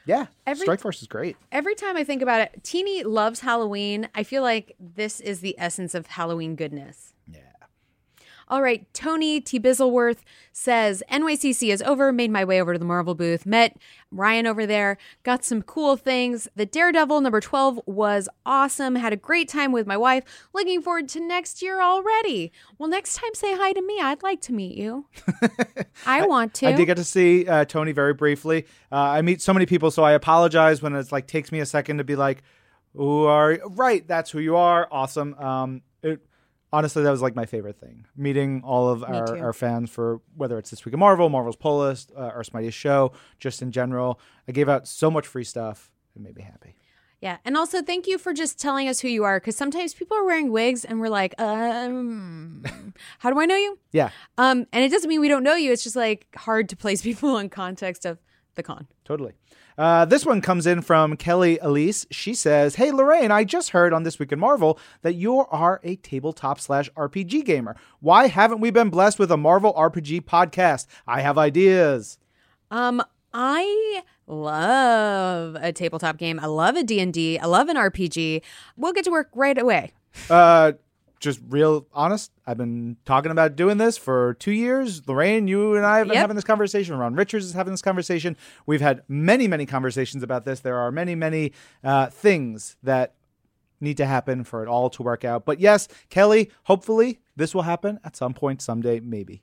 Yeah, 0.04 0.26
Every- 0.46 0.64
Strike 0.64 0.80
Force 0.80 1.02
is 1.02 1.08
great. 1.08 1.36
Every 1.50 1.74
time 1.74 1.96
I 1.96 2.04
think 2.04 2.22
about 2.22 2.40
it, 2.40 2.60
Teeny 2.62 3.02
loves 3.02 3.40
Halloween. 3.40 4.08
I 4.14 4.22
feel 4.22 4.42
like 4.42 4.76
this 4.78 5.18
is 5.20 5.40
the 5.40 5.56
essence 5.58 5.96
of 5.96 6.06
Halloween 6.06 6.54
goodness. 6.54 7.12
All 8.48 8.62
right, 8.62 8.86
Tony 8.94 9.40
T. 9.40 9.58
Bizzleworth 9.58 10.18
says 10.52 11.02
NYCC 11.10 11.72
is 11.72 11.82
over. 11.82 12.12
Made 12.12 12.30
my 12.30 12.44
way 12.44 12.60
over 12.60 12.72
to 12.72 12.78
the 12.78 12.84
Marvel 12.84 13.16
booth. 13.16 13.44
Met 13.44 13.76
Ryan 14.12 14.46
over 14.46 14.66
there. 14.66 14.98
Got 15.24 15.44
some 15.44 15.62
cool 15.62 15.96
things. 15.96 16.46
The 16.54 16.64
Daredevil 16.64 17.20
number 17.22 17.40
12 17.40 17.80
was 17.86 18.28
awesome. 18.46 18.94
Had 18.94 19.12
a 19.12 19.16
great 19.16 19.48
time 19.48 19.72
with 19.72 19.86
my 19.86 19.96
wife. 19.96 20.22
Looking 20.52 20.80
forward 20.80 21.08
to 21.10 21.20
next 21.20 21.60
year 21.60 21.82
already. 21.82 22.52
Well, 22.78 22.88
next 22.88 23.16
time 23.16 23.34
say 23.34 23.56
hi 23.56 23.72
to 23.72 23.82
me. 23.82 23.98
I'd 24.00 24.22
like 24.22 24.40
to 24.42 24.52
meet 24.52 24.76
you. 24.76 25.06
I, 26.06 26.24
want 26.24 26.54
to. 26.54 26.68
I 26.68 26.72
did 26.72 26.86
get 26.86 26.98
to 26.98 27.04
see 27.04 27.48
uh, 27.48 27.64
Tony 27.64 27.90
very 27.90 28.14
briefly. 28.14 28.66
Uh, 28.92 28.96
I 28.96 29.22
meet 29.22 29.42
so 29.42 29.52
many 29.52 29.66
people, 29.66 29.90
so 29.90 30.04
I 30.04 30.12
apologize 30.12 30.80
when 30.80 30.94
it's 30.94 31.10
like 31.10 31.26
takes 31.26 31.50
me 31.50 31.58
a 31.58 31.66
second 31.66 31.98
to 31.98 32.04
be 32.04 32.14
like, 32.14 32.42
"Who 32.94 33.24
are 33.24 33.52
you? 33.52 33.60
right? 33.70 34.06
That's 34.06 34.30
who 34.30 34.38
you 34.38 34.56
are. 34.56 34.86
Awesome." 34.90 35.34
Um, 35.34 35.82
honestly, 36.72 37.02
that 37.02 37.10
was 37.10 37.22
like 37.22 37.34
my 37.34 37.46
favorite 37.46 37.78
thing. 37.78 38.06
Meeting 38.16 38.62
all 38.64 38.88
of 38.88 39.04
our, 39.04 39.26
too. 39.26 39.40
our 39.40 39.52
fans 39.52 39.90
for 39.90 40.20
whether 40.36 40.58
it's 40.58 40.70
this 40.70 40.84
week 40.84 40.94
of 40.94 41.00
Marvel, 41.00 41.28
Marvel's 41.28 41.56
Pull 41.56 41.78
List, 41.80 42.12
uh, 42.16 42.20
our 42.20 42.42
Mightiest 42.52 42.78
Show, 42.78 43.12
just 43.38 43.62
in 43.62 43.72
general. 43.72 44.20
I 44.48 44.52
gave 44.52 44.68
out 44.68 44.86
so 44.86 45.10
much 45.10 45.26
free 45.26 45.44
stuff. 45.44 45.90
It 46.14 46.22
made 46.22 46.36
me 46.36 46.42
happy. 46.42 46.76
Yeah, 47.20 47.38
and 47.44 47.56
also 47.56 47.80
thank 47.82 48.06
you 48.06 48.18
for 48.18 48.34
just 48.34 48.58
telling 48.58 48.88
us 48.88 49.00
who 49.00 49.08
you 49.08 49.24
are 49.24 49.40
because 49.40 49.56
sometimes 49.56 49.94
people 49.94 50.16
are 50.16 50.24
wearing 50.24 50.52
wigs 50.52 50.84
and 50.84 51.00
we're 51.00 51.08
like, 51.08 51.34
um, 51.40 52.62
how 53.18 53.30
do 53.30 53.40
I 53.40 53.46
know 53.46 53.56
you? 53.56 53.78
Yeah, 53.92 54.10
Um, 54.36 54.66
and 54.72 54.84
it 54.84 54.90
doesn't 54.90 55.08
mean 55.08 55.20
we 55.20 55.28
don't 55.28 55.42
know 55.42 55.54
you. 55.54 55.72
It's 55.72 55.82
just 55.82 55.96
like 55.96 56.26
hard 56.36 56.68
to 56.68 56.76
place 56.76 57.00
people 57.10 57.38
in 57.38 57.48
context 57.48 58.04
of 58.04 58.18
the 58.56 58.62
con. 58.62 58.86
Totally. 59.04 59.32
Uh, 59.78 60.04
this 60.06 60.24
one 60.24 60.40
comes 60.40 60.66
in 60.66 60.80
from 60.80 61.16
Kelly 61.16 61.58
Elise. 61.60 62.06
She 62.10 62.34
says, 62.34 62.76
Hey, 62.76 62.90
Lorraine, 62.90 63.30
I 63.30 63.44
just 63.44 63.70
heard 63.70 63.92
on 63.92 64.02
This 64.02 64.18
Week 64.18 64.32
in 64.32 64.40
Marvel 64.40 64.78
that 65.02 65.14
you 65.14 65.38
are 65.38 65.80
a 65.84 65.96
tabletop 65.96 66.58
slash 66.58 66.90
RPG 66.96 67.44
gamer. 67.44 67.76
Why 68.00 68.26
haven't 68.28 68.60
we 68.60 68.70
been 68.70 68.90
blessed 68.90 69.18
with 69.18 69.30
a 69.30 69.36
Marvel 69.36 69.74
RPG 69.74 70.22
podcast? 70.22 70.86
I 71.06 71.20
have 71.20 71.38
ideas. 71.38 72.18
Um, 72.70 73.02
I 73.32 74.02
love 74.26 75.56
a 75.60 75.72
tabletop 75.72 76.16
game. 76.16 76.40
I 76.40 76.46
love 76.46 76.74
a 76.76 76.82
D&D. 76.82 77.38
I 77.38 77.46
love 77.46 77.68
an 77.68 77.76
RPG. 77.76 78.42
We'll 78.76 78.92
get 78.92 79.04
to 79.04 79.10
work 79.10 79.28
right 79.34 79.58
away. 79.58 79.92
Uh, 80.30 80.72
just 81.26 81.40
real 81.50 81.86
honest, 81.92 82.32
I've 82.46 82.56
been 82.56 82.96
talking 83.04 83.30
about 83.30 83.54
doing 83.56 83.76
this 83.76 83.98
for 83.98 84.34
two 84.34 84.52
years. 84.52 85.06
Lorraine, 85.06 85.46
you 85.46 85.74
and 85.74 85.84
I 85.84 85.98
have 85.98 86.06
been 86.06 86.14
Yep. 86.14 86.20
having 86.22 86.36
this 86.36 86.44
conversation. 86.44 86.96
Ron 86.96 87.14
Richards 87.14 87.44
is 87.44 87.52
having 87.52 87.72
this 87.74 87.82
conversation. 87.82 88.36
We've 88.64 88.80
had 88.80 89.02
many, 89.08 89.46
many 89.48 89.66
conversations 89.66 90.22
about 90.22 90.44
this. 90.46 90.60
There 90.60 90.78
are 90.78 90.90
many, 90.90 91.14
many 91.14 91.52
uh, 91.84 92.06
things 92.06 92.76
that 92.82 93.14
need 93.80 93.98
to 93.98 94.06
happen 94.06 94.42
for 94.44 94.62
it 94.62 94.68
all 94.68 94.88
to 94.88 95.02
work 95.02 95.24
out. 95.24 95.44
But 95.44 95.60
yes, 95.60 95.88
Kelly, 96.08 96.50
hopefully 96.64 97.20
this 97.36 97.54
will 97.54 97.62
happen 97.62 98.00
at 98.04 98.16
some 98.16 98.32
point, 98.32 98.62
someday, 98.62 99.00
maybe. 99.00 99.42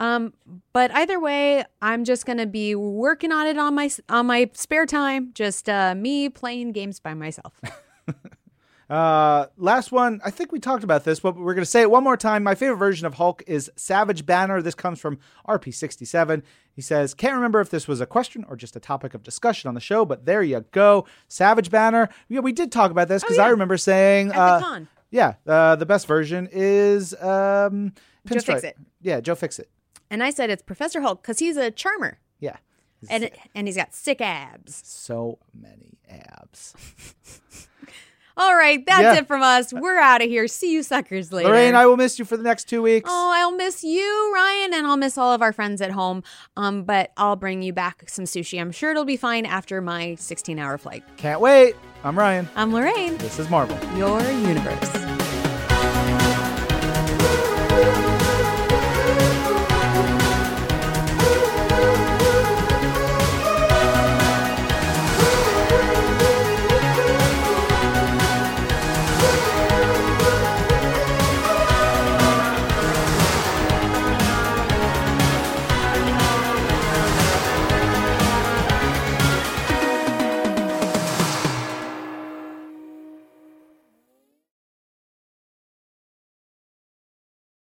Um, 0.00 0.32
but 0.72 0.90
either 0.92 1.20
way, 1.20 1.64
I'm 1.82 2.04
just 2.04 2.26
gonna 2.26 2.46
be 2.46 2.74
working 2.74 3.30
on 3.30 3.46
it 3.46 3.58
on 3.58 3.74
my 3.74 3.90
on 4.08 4.26
my 4.26 4.50
spare 4.54 4.86
time. 4.86 5.30
Just 5.34 5.68
uh, 5.68 5.94
me 5.94 6.28
playing 6.28 6.72
games 6.72 6.98
by 6.98 7.14
myself. 7.14 7.60
Uh, 8.90 9.46
last 9.56 9.92
one. 9.92 10.20
I 10.24 10.30
think 10.30 10.52
we 10.52 10.58
talked 10.60 10.84
about 10.84 11.04
this, 11.04 11.20
but 11.20 11.36
we're 11.36 11.54
going 11.54 11.64
to 11.64 11.70
say 11.70 11.80
it 11.82 11.90
one 11.90 12.04
more 12.04 12.16
time. 12.16 12.42
My 12.42 12.54
favorite 12.54 12.76
version 12.76 13.06
of 13.06 13.14
Hulk 13.14 13.42
is 13.46 13.70
Savage 13.76 14.26
Banner. 14.26 14.60
This 14.60 14.74
comes 14.74 15.00
from 15.00 15.18
RP67. 15.48 16.42
He 16.72 16.82
says, 16.82 17.14
Can't 17.14 17.34
remember 17.34 17.60
if 17.60 17.70
this 17.70 17.88
was 17.88 18.00
a 18.00 18.06
question 18.06 18.44
or 18.48 18.56
just 18.56 18.76
a 18.76 18.80
topic 18.80 19.14
of 19.14 19.22
discussion 19.22 19.68
on 19.68 19.74
the 19.74 19.80
show, 19.80 20.04
but 20.04 20.26
there 20.26 20.42
you 20.42 20.64
go. 20.72 21.06
Savage 21.28 21.70
Banner. 21.70 22.08
Yeah, 22.28 22.40
we 22.40 22.52
did 22.52 22.70
talk 22.72 22.90
about 22.90 23.08
this 23.08 23.22
because 23.22 23.38
I 23.38 23.44
Oh, 23.44 23.46
yeah. 23.46 23.50
remember 23.52 23.76
saying, 23.78 24.32
uh, 24.32 24.80
yeah, 25.10 25.34
uh, 25.46 25.76
the 25.76 25.86
best 25.86 26.06
version 26.06 26.48
is 26.52 27.14
um, 27.22 27.92
Joe 28.26 28.34
Pinstripe. 28.36 28.44
Fixit. 28.60 28.76
Yeah, 29.00 29.20
Joe 29.20 29.34
Fix 29.34 29.58
It. 29.58 29.70
And 30.10 30.22
I 30.22 30.30
said 30.30 30.50
it's 30.50 30.62
Professor 30.62 31.00
Hulk 31.00 31.22
because 31.22 31.38
he's 31.38 31.56
a 31.56 31.70
charmer 31.70 32.18
Yeah. 32.40 32.56
and 33.08 33.30
and 33.54 33.66
he's 33.66 33.76
got 33.76 33.94
sick 33.94 34.20
abs. 34.20 34.82
So 34.84 35.38
many 35.58 35.98
abs. 36.08 36.74
All 38.36 38.54
right, 38.56 38.84
that's 38.84 39.02
Yeah. 39.02 39.14
it 39.14 39.26
from 39.28 39.42
us. 39.42 39.72
We're 39.72 39.98
out 39.98 40.20
of 40.22 40.28
here. 40.28 40.48
See 40.48 40.72
you 40.72 40.82
suckers 40.82 41.32
later. 41.32 41.48
Lorraine, 41.48 41.74
I 41.74 41.86
will 41.86 41.96
miss 41.96 42.18
you 42.18 42.24
for 42.24 42.36
the 42.36 42.42
next 42.42 42.64
two 42.68 42.82
weeks. 42.82 43.08
Oh, 43.12 43.32
I'll 43.34 43.52
miss 43.52 43.84
you, 43.84 44.32
Ryan, 44.34 44.74
and 44.74 44.86
I'll 44.86 44.96
miss 44.96 45.16
all 45.16 45.32
of 45.32 45.40
our 45.40 45.52
friends 45.52 45.80
at 45.80 45.92
home. 45.92 46.22
Um, 46.56 46.82
but 46.82 47.12
I'll 47.16 47.36
bring 47.36 47.62
you 47.62 47.72
back 47.72 48.04
some 48.08 48.24
sushi. 48.24 48.60
I'm 48.60 48.72
sure 48.72 48.90
it'll 48.90 49.04
be 49.04 49.16
fine 49.16 49.46
after 49.46 49.80
my 49.80 50.16
16 50.16 50.58
hour 50.58 50.78
flight. 50.78 51.04
Can't 51.16 51.40
wait. 51.40 51.76
I'm 52.02 52.18
Ryan. 52.18 52.48
I'm 52.56 52.72
Lorraine, 52.74 53.16
This 53.18 53.38
is 53.38 53.48
Marvel. 53.48 53.78
your 53.96 54.20
universe. 54.22 55.23